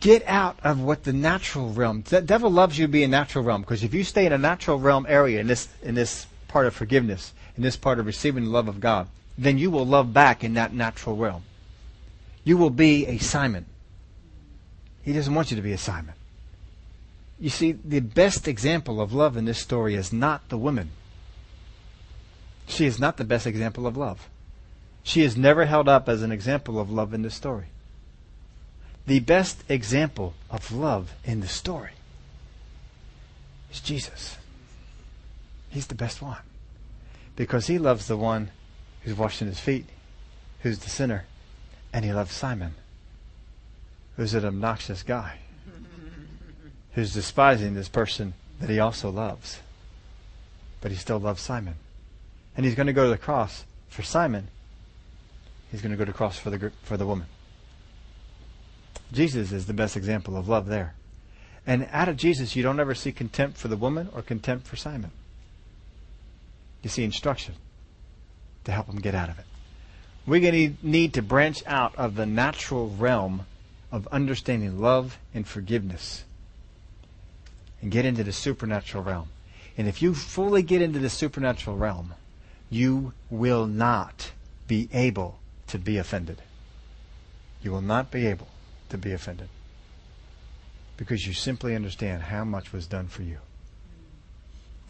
Get 0.00 0.26
out 0.26 0.58
of 0.64 0.80
what 0.80 1.04
the 1.04 1.12
natural 1.12 1.74
realm. 1.74 2.04
The 2.08 2.22
devil 2.22 2.50
loves 2.50 2.78
you 2.78 2.86
to 2.86 2.90
be 2.90 3.02
in 3.02 3.10
natural 3.10 3.44
realm 3.44 3.60
because 3.60 3.84
if 3.84 3.92
you 3.92 4.02
stay 4.02 4.24
in 4.24 4.32
a 4.32 4.38
natural 4.38 4.78
realm 4.78 5.04
area 5.06 5.40
in 5.40 5.46
this 5.46 5.68
in 5.82 5.94
this 5.94 6.26
part 6.48 6.64
of 6.64 6.72
forgiveness, 6.72 7.34
in 7.60 7.64
this 7.64 7.76
part 7.76 7.98
of 7.98 8.06
receiving 8.06 8.44
the 8.44 8.50
love 8.50 8.68
of 8.68 8.80
God, 8.80 9.06
then 9.36 9.58
you 9.58 9.70
will 9.70 9.84
love 9.84 10.14
back 10.14 10.42
in 10.42 10.54
that 10.54 10.72
natural 10.72 11.14
realm. 11.14 11.42
You 12.42 12.56
will 12.56 12.70
be 12.70 13.04
a 13.04 13.18
Simon. 13.18 13.66
He 15.02 15.12
doesn't 15.12 15.34
want 15.34 15.50
you 15.50 15.56
to 15.56 15.62
be 15.62 15.74
a 15.74 15.78
Simon. 15.78 16.14
You 17.38 17.50
see, 17.50 17.72
the 17.72 18.00
best 18.00 18.48
example 18.48 18.98
of 18.98 19.12
love 19.12 19.36
in 19.36 19.44
this 19.44 19.58
story 19.58 19.94
is 19.94 20.10
not 20.10 20.48
the 20.48 20.56
woman. 20.56 20.92
She 22.66 22.86
is 22.86 22.98
not 22.98 23.18
the 23.18 23.24
best 23.24 23.46
example 23.46 23.86
of 23.86 23.94
love. 23.94 24.30
She 25.02 25.20
is 25.20 25.36
never 25.36 25.66
held 25.66 25.86
up 25.86 26.08
as 26.08 26.22
an 26.22 26.32
example 26.32 26.80
of 26.80 26.90
love 26.90 27.12
in 27.12 27.20
this 27.20 27.34
story. 27.34 27.66
The 29.06 29.20
best 29.20 29.64
example 29.68 30.32
of 30.50 30.72
love 30.72 31.12
in 31.24 31.40
the 31.40 31.46
story 31.46 31.92
is 33.70 33.82
Jesus. 33.82 34.38
He's 35.68 35.88
the 35.88 35.94
best 35.94 36.22
one. 36.22 36.38
Because 37.40 37.68
he 37.68 37.78
loves 37.78 38.06
the 38.06 38.18
one 38.18 38.50
who's 39.00 39.14
washing 39.14 39.48
his 39.48 39.58
feet, 39.58 39.86
who's 40.60 40.80
the 40.80 40.90
sinner, 40.90 41.24
and 41.90 42.04
he 42.04 42.12
loves 42.12 42.32
Simon, 42.32 42.74
who's 44.16 44.34
an 44.34 44.44
obnoxious 44.44 45.02
guy, 45.02 45.38
who's 46.92 47.14
despising 47.14 47.72
this 47.72 47.88
person 47.88 48.34
that 48.60 48.68
he 48.68 48.78
also 48.78 49.08
loves. 49.08 49.60
But 50.82 50.90
he 50.90 50.98
still 50.98 51.18
loves 51.18 51.40
Simon. 51.40 51.76
And 52.58 52.66
he's 52.66 52.74
going 52.74 52.88
to 52.88 52.92
go 52.92 53.04
to 53.04 53.10
the 53.10 53.16
cross 53.16 53.64
for 53.88 54.02
Simon. 54.02 54.48
He's 55.70 55.80
going 55.80 55.92
to 55.92 55.96
go 55.96 56.04
to 56.04 56.12
the 56.12 56.18
cross 56.18 56.38
for 56.38 56.50
the, 56.50 56.70
for 56.82 56.98
the 56.98 57.06
woman. 57.06 57.26
Jesus 59.12 59.50
is 59.50 59.64
the 59.64 59.72
best 59.72 59.96
example 59.96 60.36
of 60.36 60.46
love 60.46 60.66
there. 60.66 60.92
And 61.66 61.88
out 61.90 62.10
of 62.10 62.18
Jesus, 62.18 62.54
you 62.54 62.62
don't 62.62 62.80
ever 62.80 62.94
see 62.94 63.12
contempt 63.12 63.56
for 63.56 63.68
the 63.68 63.78
woman 63.78 64.10
or 64.14 64.20
contempt 64.20 64.66
for 64.66 64.76
Simon. 64.76 65.12
You 66.82 66.90
see 66.90 67.04
instruction 67.04 67.54
to 68.64 68.72
help 68.72 68.86
them 68.86 69.00
get 69.00 69.14
out 69.14 69.28
of 69.28 69.38
it. 69.38 69.44
We're 70.26 70.40
going 70.40 70.76
to 70.78 70.86
need 70.86 71.14
to 71.14 71.22
branch 71.22 71.62
out 71.66 71.94
of 71.96 72.14
the 72.14 72.26
natural 72.26 72.88
realm 72.88 73.46
of 73.90 74.06
understanding 74.08 74.80
love 74.80 75.18
and 75.34 75.46
forgiveness 75.46 76.24
and 77.82 77.90
get 77.90 78.04
into 78.04 78.22
the 78.22 78.32
supernatural 78.32 79.02
realm. 79.02 79.28
And 79.76 79.88
if 79.88 80.02
you 80.02 80.14
fully 80.14 80.62
get 80.62 80.82
into 80.82 80.98
the 80.98 81.10
supernatural 81.10 81.76
realm, 81.76 82.14
you 82.68 83.12
will 83.30 83.66
not 83.66 84.32
be 84.68 84.88
able 84.92 85.38
to 85.68 85.78
be 85.78 85.96
offended. 85.96 86.42
You 87.62 87.72
will 87.72 87.82
not 87.82 88.10
be 88.10 88.26
able 88.26 88.48
to 88.90 88.98
be 88.98 89.12
offended 89.12 89.48
because 90.96 91.26
you 91.26 91.32
simply 91.32 91.74
understand 91.74 92.24
how 92.24 92.44
much 92.44 92.72
was 92.72 92.86
done 92.86 93.08
for 93.08 93.22
you. 93.22 93.38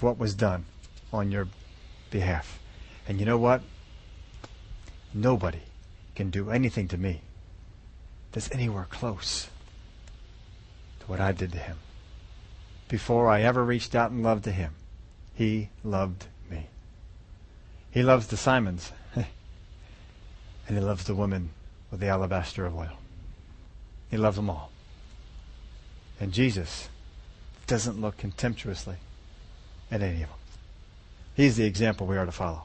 What 0.00 0.18
was 0.18 0.34
done 0.34 0.64
on 1.12 1.30
your 1.30 1.46
behalf. 2.10 2.58
And 3.08 3.18
you 3.18 3.26
know 3.26 3.38
what? 3.38 3.62
Nobody 5.12 5.60
can 6.14 6.30
do 6.30 6.50
anything 6.50 6.88
to 6.88 6.98
me 6.98 7.22
that's 8.32 8.50
anywhere 8.52 8.86
close 8.90 9.48
to 11.00 11.06
what 11.06 11.20
I 11.20 11.32
did 11.32 11.52
to 11.52 11.58
him. 11.58 11.78
Before 12.88 13.28
I 13.28 13.42
ever 13.42 13.64
reached 13.64 13.94
out 13.94 14.10
and 14.10 14.22
loved 14.22 14.44
to 14.44 14.52
him, 14.52 14.74
he 15.34 15.70
loved 15.82 16.26
me. 16.50 16.66
He 17.90 18.02
loves 18.02 18.26
the 18.26 18.36
Simons, 18.36 18.92
and 19.14 19.26
he 20.68 20.80
loves 20.80 21.04
the 21.04 21.14
woman 21.14 21.50
with 21.90 22.00
the 22.00 22.08
alabaster 22.08 22.66
of 22.66 22.76
oil. 22.76 22.98
He 24.10 24.16
loves 24.16 24.36
them 24.36 24.50
all. 24.50 24.70
And 26.20 26.32
Jesus 26.32 26.88
doesn't 27.66 28.00
look 28.00 28.18
contemptuously 28.18 28.96
at 29.90 30.02
any 30.02 30.22
of 30.22 30.28
them. 30.28 30.38
He's 31.40 31.56
the 31.56 31.64
example 31.64 32.06
we 32.06 32.18
are 32.18 32.26
to 32.26 32.32
follow. 32.32 32.64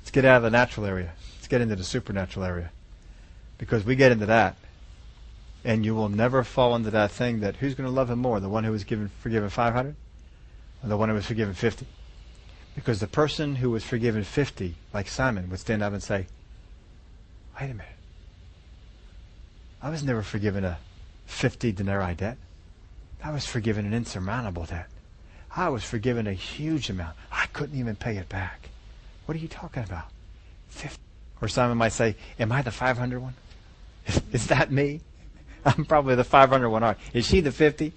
Let's 0.00 0.10
get 0.10 0.24
out 0.24 0.38
of 0.38 0.42
the 0.42 0.48
natural 0.48 0.86
area. 0.86 1.12
Let's 1.36 1.48
get 1.48 1.60
into 1.60 1.76
the 1.76 1.84
supernatural 1.84 2.46
area. 2.46 2.70
Because 3.58 3.84
we 3.84 3.94
get 3.94 4.10
into 4.10 4.24
that, 4.24 4.56
and 5.66 5.84
you 5.84 5.94
will 5.94 6.08
never 6.08 6.44
fall 6.44 6.74
into 6.74 6.90
that 6.92 7.10
thing 7.10 7.40
that 7.40 7.56
who's 7.56 7.74
going 7.74 7.86
to 7.86 7.94
love 7.94 8.08
him 8.08 8.20
more, 8.20 8.40
the 8.40 8.48
one 8.48 8.64
who 8.64 8.72
was 8.72 8.84
given 8.84 9.10
forgiven 9.20 9.50
500 9.50 9.94
or 10.82 10.88
the 10.88 10.96
one 10.96 11.10
who 11.10 11.14
was 11.14 11.26
forgiven 11.26 11.52
50? 11.52 11.86
Because 12.74 13.00
the 13.00 13.06
person 13.06 13.56
who 13.56 13.68
was 13.68 13.84
forgiven 13.84 14.24
50, 14.24 14.74
like 14.94 15.06
Simon, 15.06 15.50
would 15.50 15.60
stand 15.60 15.82
up 15.82 15.92
and 15.92 16.02
say, 16.02 16.26
wait 17.60 17.66
a 17.66 17.74
minute. 17.74 17.84
I 19.82 19.90
was 19.90 20.02
never 20.02 20.22
forgiven 20.22 20.64
a 20.64 20.78
50 21.26 21.72
denarii 21.72 22.14
debt. 22.14 22.38
I 23.22 23.30
was 23.30 23.44
forgiven 23.44 23.84
an 23.84 23.92
insurmountable 23.92 24.64
debt. 24.64 24.88
I 25.58 25.70
was 25.70 25.82
forgiven 25.82 26.28
a 26.28 26.32
huge 26.32 26.88
amount. 26.88 27.16
I 27.32 27.46
couldn't 27.46 27.76
even 27.76 27.96
pay 27.96 28.16
it 28.16 28.28
back. 28.28 28.68
What 29.26 29.36
are 29.36 29.40
you 29.40 29.48
talking 29.48 29.82
about? 29.82 30.04
50. 30.68 30.96
Or 31.42 31.48
Simon 31.48 31.76
might 31.76 31.92
say, 31.92 32.14
Am 32.38 32.52
I 32.52 32.62
the 32.62 32.70
500 32.70 33.18
one? 33.18 33.34
Is 34.32 34.46
that 34.46 34.70
me? 34.70 35.00
I'm 35.64 35.84
probably 35.84 36.14
the 36.14 36.22
500 36.22 36.70
one. 36.70 36.94
Is 37.12 37.26
she 37.26 37.40
the 37.40 37.50
50? 37.50 37.92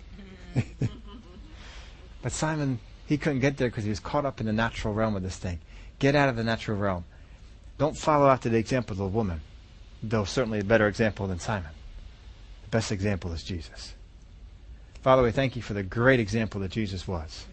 but 2.24 2.32
Simon, 2.32 2.80
he 3.06 3.20
couldn't 3.20 3.42
get 3.42 3.58
there 3.58 3.70
because 3.70 3.84
he 3.84 3.92
was 3.92 4.00
caught 4.00 4.26
up 4.26 4.40
in 4.40 4.48
the 4.48 4.54
natural 4.54 4.96
realm 4.96 5.16
of 5.16 5.22
this 5.22 5.38
thing. 5.38 5.60
Get 6.00 6.16
out 6.16 6.30
of 6.30 6.36
the 6.36 6.44
natural 6.44 6.78
realm. 6.78 7.06
Don't 7.78 7.96
follow 7.96 8.28
after 8.28 8.50
the 8.50 8.58
example 8.58 8.94
of 8.94 8.98
the 8.98 9.06
woman, 9.06 9.40
though 10.02 10.26
certainly 10.26 10.62
a 10.62 10.64
better 10.64 10.88
example 10.88 11.28
than 11.28 11.40
Simon. 11.40 11.72
The 12.64 12.70
best 12.70 12.92
example 12.92 13.32
is 13.34 13.44
Jesus. 13.44 13.94
Father, 15.02 15.24
we 15.24 15.32
thank 15.32 15.56
you 15.56 15.62
for 15.62 15.74
the 15.74 15.84
great 15.84 16.20
example 16.20 16.62
that 16.62 16.72
Jesus 16.72 17.08
was. 17.08 17.46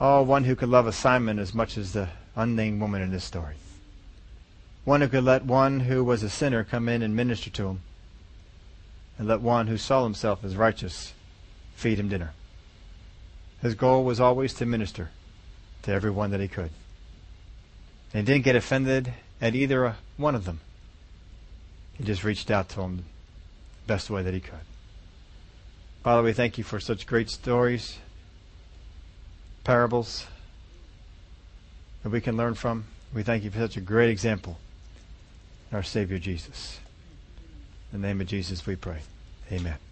Oh, 0.00 0.22
one 0.22 0.44
who 0.44 0.56
could 0.56 0.68
love 0.68 0.86
a 0.86 0.92
Simon 0.92 1.38
as 1.38 1.54
much 1.54 1.78
as 1.78 1.92
the 1.92 2.08
unnamed 2.34 2.80
woman 2.80 3.00
in 3.00 3.10
this 3.10 3.24
story. 3.24 3.54
One 4.84 5.00
who 5.00 5.08
could 5.08 5.24
let 5.24 5.44
one 5.44 5.80
who 5.80 6.04
was 6.04 6.22
a 6.22 6.30
sinner 6.30 6.64
come 6.64 6.88
in 6.88 7.02
and 7.02 7.16
minister 7.16 7.50
to 7.50 7.68
him, 7.68 7.80
and 9.18 9.26
let 9.26 9.40
one 9.40 9.66
who 9.66 9.78
saw 9.78 10.04
himself 10.04 10.44
as 10.44 10.54
righteous 10.54 11.12
feed 11.74 11.98
him 11.98 12.08
dinner. 12.08 12.32
His 13.62 13.74
goal 13.74 14.04
was 14.04 14.20
always 14.20 14.52
to 14.54 14.66
minister 14.66 15.10
to 15.82 15.92
everyone 15.92 16.30
that 16.30 16.40
he 16.40 16.48
could. 16.48 16.70
And 18.12 18.28
he 18.28 18.34
didn't 18.34 18.44
get 18.44 18.54
offended 18.54 19.14
at 19.40 19.54
either 19.54 19.96
one 20.16 20.34
of 20.34 20.44
them. 20.44 20.60
He 21.94 22.04
just 22.04 22.22
reached 22.22 22.50
out 22.50 22.68
to 22.70 22.76
them 22.76 22.96
the 22.98 23.02
best 23.86 24.10
way 24.10 24.22
that 24.22 24.34
he 24.34 24.40
could. 24.40 24.60
Father, 26.02 26.22
we 26.22 26.32
thank 26.32 26.58
you 26.58 26.64
for 26.64 26.78
such 26.78 27.06
great 27.06 27.30
stories, 27.30 27.98
parables 29.66 30.26
that 32.04 32.10
we 32.10 32.20
can 32.20 32.36
learn 32.36 32.54
from. 32.54 32.84
We 33.12 33.24
thank 33.24 33.42
you 33.42 33.50
for 33.50 33.58
such 33.58 33.76
a 33.76 33.80
great 33.80 34.10
example, 34.10 34.58
our 35.72 35.82
Savior 35.82 36.20
Jesus. 36.20 36.78
In 37.92 38.00
the 38.00 38.06
name 38.06 38.20
of 38.20 38.28
Jesus 38.28 38.64
we 38.64 38.76
pray. 38.76 39.00
Amen. 39.50 39.85